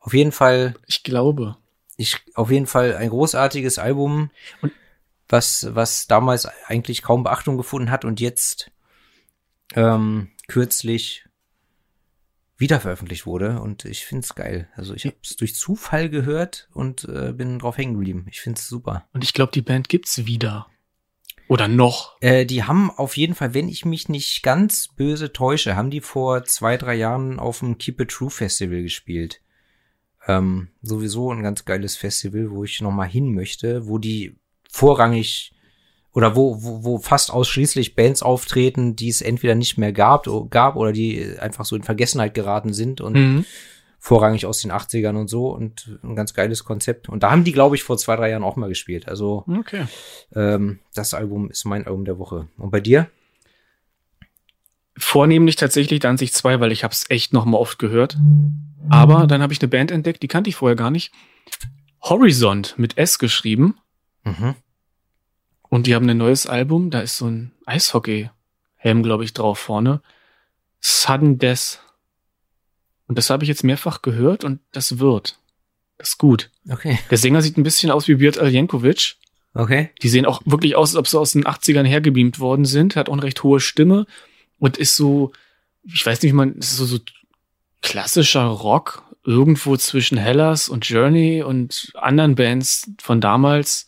Auf 0.00 0.14
jeden 0.14 0.32
Fall. 0.32 0.74
Ich 0.86 1.04
glaube. 1.04 1.56
Ich, 1.96 2.18
auf 2.34 2.50
jeden 2.50 2.66
Fall 2.66 2.96
ein 2.96 3.10
großartiges 3.10 3.78
Album, 3.78 4.30
und 4.62 4.72
was, 5.28 5.68
was 5.74 6.08
damals 6.08 6.46
eigentlich 6.66 7.02
kaum 7.02 7.22
Beachtung 7.22 7.56
gefunden 7.56 7.90
hat 7.92 8.04
und 8.04 8.18
jetzt 8.20 8.71
ähm, 9.74 10.30
kürzlich 10.48 11.24
wieder 12.56 12.80
veröffentlicht 12.80 13.26
wurde 13.26 13.60
und 13.60 13.84
ich 13.84 14.06
find's 14.06 14.34
geil. 14.34 14.68
Also 14.76 14.94
ich 14.94 15.04
habe 15.04 15.16
es 15.22 15.36
durch 15.36 15.54
Zufall 15.54 16.08
gehört 16.08 16.68
und 16.72 17.04
äh, 17.04 17.32
bin 17.32 17.58
drauf 17.58 17.76
hängen 17.76 17.94
geblieben. 17.94 18.26
Ich 18.30 18.40
find's 18.40 18.68
super. 18.68 19.08
Und 19.12 19.24
ich 19.24 19.34
glaube, 19.34 19.52
die 19.52 19.62
Band 19.62 19.88
gibt's 19.88 20.26
wieder. 20.26 20.68
Oder 21.48 21.68
noch? 21.68 22.16
Äh, 22.20 22.46
die 22.46 22.62
haben 22.62 22.90
auf 22.90 23.16
jeden 23.16 23.34
Fall, 23.34 23.52
wenn 23.52 23.68
ich 23.68 23.84
mich 23.84 24.08
nicht 24.08 24.42
ganz 24.42 24.88
böse 24.88 25.32
täusche, 25.32 25.76
haben 25.76 25.90
die 25.90 26.00
vor 26.00 26.44
zwei, 26.44 26.76
drei 26.76 26.94
Jahren 26.94 27.38
auf 27.38 27.58
dem 27.58 27.78
Keep 27.78 28.00
It 28.00 28.10
True 28.10 28.30
Festival 28.30 28.82
gespielt. 28.82 29.42
Ähm, 30.26 30.68
sowieso 30.82 31.32
ein 31.32 31.42
ganz 31.42 31.64
geiles 31.64 31.96
Festival, 31.96 32.50
wo 32.52 32.64
ich 32.64 32.80
noch 32.80 32.92
mal 32.92 33.08
hin 33.08 33.34
möchte, 33.34 33.86
wo 33.88 33.98
die 33.98 34.36
vorrangig 34.70 35.52
oder 36.12 36.36
wo, 36.36 36.62
wo, 36.62 36.84
wo 36.84 36.98
fast 36.98 37.30
ausschließlich 37.30 37.94
Bands 37.94 38.22
auftreten, 38.22 38.96
die 38.96 39.08
es 39.08 39.22
entweder 39.22 39.54
nicht 39.54 39.78
mehr 39.78 39.92
gab, 39.92 40.26
gab 40.50 40.76
oder 40.76 40.92
die 40.92 41.36
einfach 41.38 41.64
so 41.64 41.74
in 41.74 41.82
Vergessenheit 41.82 42.34
geraten 42.34 42.74
sind 42.74 43.00
und 43.00 43.14
mhm. 43.14 43.44
vorrangig 43.98 44.44
aus 44.44 44.60
den 44.60 44.72
80ern 44.72 45.16
und 45.16 45.28
so 45.28 45.48
und 45.48 45.98
ein 46.02 46.14
ganz 46.14 46.34
geiles 46.34 46.64
Konzept. 46.64 47.08
Und 47.08 47.22
da 47.22 47.30
haben 47.30 47.44
die, 47.44 47.52
glaube 47.52 47.76
ich, 47.76 47.82
vor 47.82 47.96
zwei, 47.96 48.16
drei 48.16 48.30
Jahren 48.30 48.44
auch 48.44 48.56
mal 48.56 48.68
gespielt. 48.68 49.08
Also 49.08 49.44
okay. 49.48 49.86
ähm, 50.34 50.80
das 50.94 51.14
Album 51.14 51.50
ist 51.50 51.64
mein 51.64 51.86
Album 51.86 52.04
der 52.04 52.18
Woche. 52.18 52.48
Und 52.58 52.70
bei 52.70 52.80
dir? 52.80 53.08
Vornehmlich 54.98 55.56
tatsächlich 55.56 56.00
Danzig 56.00 56.34
2, 56.34 56.60
weil 56.60 56.72
ich 56.72 56.84
habe 56.84 56.92
es 56.92 57.08
echt 57.08 57.32
noch 57.32 57.46
mal 57.46 57.56
oft 57.56 57.78
gehört. 57.78 58.18
Aber 58.90 59.26
dann 59.26 59.40
habe 59.40 59.54
ich 59.54 59.62
eine 59.62 59.68
Band 59.68 59.90
entdeckt, 59.90 60.22
die 60.22 60.28
kannte 60.28 60.50
ich 60.50 60.56
vorher 60.56 60.76
gar 60.76 60.90
nicht. 60.90 61.12
Horizont 62.02 62.74
mit 62.76 62.98
S 62.98 63.18
geschrieben. 63.18 63.78
Mhm. 64.24 64.56
Und 65.72 65.86
die 65.86 65.94
haben 65.94 66.06
ein 66.06 66.18
neues 66.18 66.46
Album, 66.46 66.90
da 66.90 67.00
ist 67.00 67.16
so 67.16 67.24
ein 67.24 67.50
Eishockey-Helm, 67.64 69.02
glaube 69.02 69.24
ich, 69.24 69.32
drauf 69.32 69.58
vorne. 69.58 70.02
Sudden 70.82 71.38
Death. 71.38 71.80
Und 73.06 73.16
das 73.16 73.30
habe 73.30 73.42
ich 73.44 73.48
jetzt 73.48 73.64
mehrfach 73.64 74.02
gehört 74.02 74.44
und 74.44 74.60
das 74.72 74.98
wird. 74.98 75.38
Das 75.96 76.10
ist 76.10 76.18
gut. 76.18 76.50
Okay. 76.68 76.98
Der 77.10 77.16
Sänger 77.16 77.40
sieht 77.40 77.56
ein 77.56 77.62
bisschen 77.62 77.90
aus 77.90 78.06
wie 78.06 78.16
Björn 78.16 78.38
Aljenkovic. 78.38 79.16
Okay. 79.54 79.88
Die 80.02 80.10
sehen 80.10 80.26
auch 80.26 80.42
wirklich 80.44 80.76
aus, 80.76 80.90
als 80.90 80.96
ob 80.96 81.08
sie 81.08 81.18
aus 81.18 81.32
den 81.32 81.44
80ern 81.44 81.86
hergebeamt 81.86 82.38
worden 82.38 82.66
sind. 82.66 82.94
Hat 82.94 83.08
auch 83.08 83.14
eine 83.14 83.22
recht 83.22 83.42
hohe 83.42 83.58
Stimme 83.58 84.04
und 84.58 84.76
ist 84.76 84.94
so, 84.94 85.32
ich 85.84 86.04
weiß 86.04 86.20
nicht, 86.20 86.34
man, 86.34 86.56
ist 86.56 86.76
so, 86.76 86.84
so 86.84 86.98
klassischer 87.80 88.44
Rock 88.44 89.04
irgendwo 89.24 89.78
zwischen 89.78 90.18
Hellas 90.18 90.68
und 90.68 90.86
Journey 90.86 91.42
und 91.42 91.92
anderen 91.94 92.34
Bands 92.34 92.90
von 93.00 93.22
damals. 93.22 93.86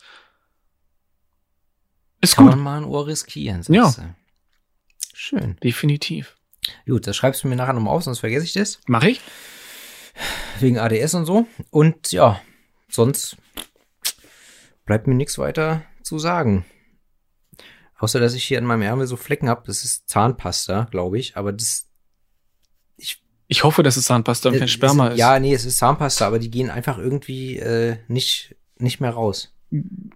Ist 2.25 2.37
Kann 2.37 2.47
gut. 2.47 2.55
man 2.55 2.65
mal 2.65 2.77
ein 2.79 2.85
Ohr 2.85 3.07
riskieren. 3.07 3.63
Ja. 3.69 3.91
Du. 3.91 4.03
Schön. 5.13 5.57
Definitiv. 5.63 6.37
Gut, 6.87 7.07
das 7.07 7.17
schreibst 7.17 7.45
du 7.45 7.49
mir 7.49 7.57
nachher 7.57 7.75
nochmal 7.75 7.95
auf, 7.95 8.03
sonst 8.03 8.21
vergesse 8.21 8.47
ich 8.47 8.55
das. 8.55 8.81
Mach 8.87 9.03
ich. 9.03 9.21
Wegen 10.59 10.79
ADS 10.79 11.13
und 11.13 11.27
so. 11.27 11.47
Und 11.71 12.13
ja, 12.13 12.41
sonst 12.89 13.37
bleibt 14.87 15.07
mir 15.07 15.15
nichts 15.15 15.37
weiter 15.37 15.83
zu 16.03 16.19
sagen. 16.19 16.65
Außer, 17.99 18.21
dass 18.21 18.33
ich 18.33 18.45
hier 18.45 18.57
an 18.57 18.65
meinem 18.65 18.83
Ärmel 18.83 19.07
so 19.07 19.17
Flecken 19.17 19.51
habe. 19.51 19.65
Das 19.67 19.85
ist 19.85 20.09
Zahnpasta, 20.09 20.89
glaube 20.91 21.19
ich. 21.19 21.37
Aber 21.37 21.53
das. 21.53 21.91
Ich, 22.97 23.23
ich 23.49 23.65
hoffe, 23.65 23.83
dass 23.83 23.99
es 23.99 24.07
Zahnpasta 24.07 24.49
und 24.49 24.59
kein 24.59 24.69
Sperma 24.69 25.09
ist. 25.09 25.19
Ja, 25.19 25.39
nee, 25.39 25.53
es 25.53 25.67
ist 25.67 25.77
Zahnpasta, 25.77 26.27
aber 26.27 26.39
die 26.39 26.51
gehen 26.51 26.71
einfach 26.71 26.97
irgendwie 26.97 27.59
äh, 27.59 27.99
nicht, 28.09 28.57
nicht 28.79 29.01
mehr 29.01 29.11
raus 29.11 29.54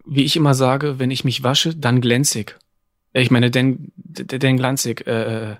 wie 0.04 0.24
ich 0.24 0.36
immer 0.36 0.54
sage, 0.54 0.98
wenn 0.98 1.10
ich 1.10 1.24
mich 1.24 1.42
wasche, 1.42 1.74
dann 1.74 2.00
glänzig. 2.00 2.56
Äh, 3.12 3.22
ich 3.22 3.30
meine, 3.30 3.50
denn, 3.50 3.92
denn 3.96 4.56
glanzig, 4.56 5.06
äh, 5.06 5.56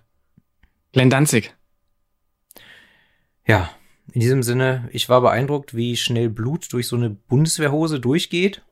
Glenn 0.92 1.10
Danzig. 1.10 1.54
Ja, 3.46 3.70
in 4.12 4.20
diesem 4.20 4.42
Sinne, 4.42 4.88
ich 4.92 5.08
war 5.08 5.20
beeindruckt, 5.20 5.74
wie 5.74 5.96
schnell 5.96 6.30
Blut 6.30 6.72
durch 6.72 6.88
so 6.88 6.96
eine 6.96 7.10
Bundeswehrhose 7.10 8.00
durchgeht. 8.00 8.62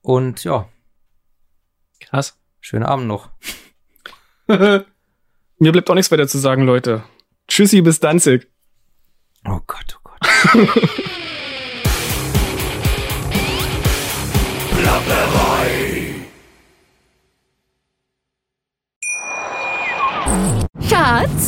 Und 0.00 0.44
ja. 0.44 0.68
Krass. 2.00 2.38
Schönen 2.60 2.84
Abend 2.84 3.06
noch. 3.06 3.30
Mir 4.48 4.86
bleibt 5.58 5.90
auch 5.90 5.94
nichts 5.94 6.10
weiter 6.10 6.28
zu 6.28 6.38
sagen, 6.38 6.62
Leute. 6.62 7.04
Tschüssi 7.48 7.82
bis 7.82 8.00
Danzig. 8.00 8.48
Oh 9.44 9.60
Gott, 9.66 9.98
oh 9.98 10.00
Gott. 10.04 10.82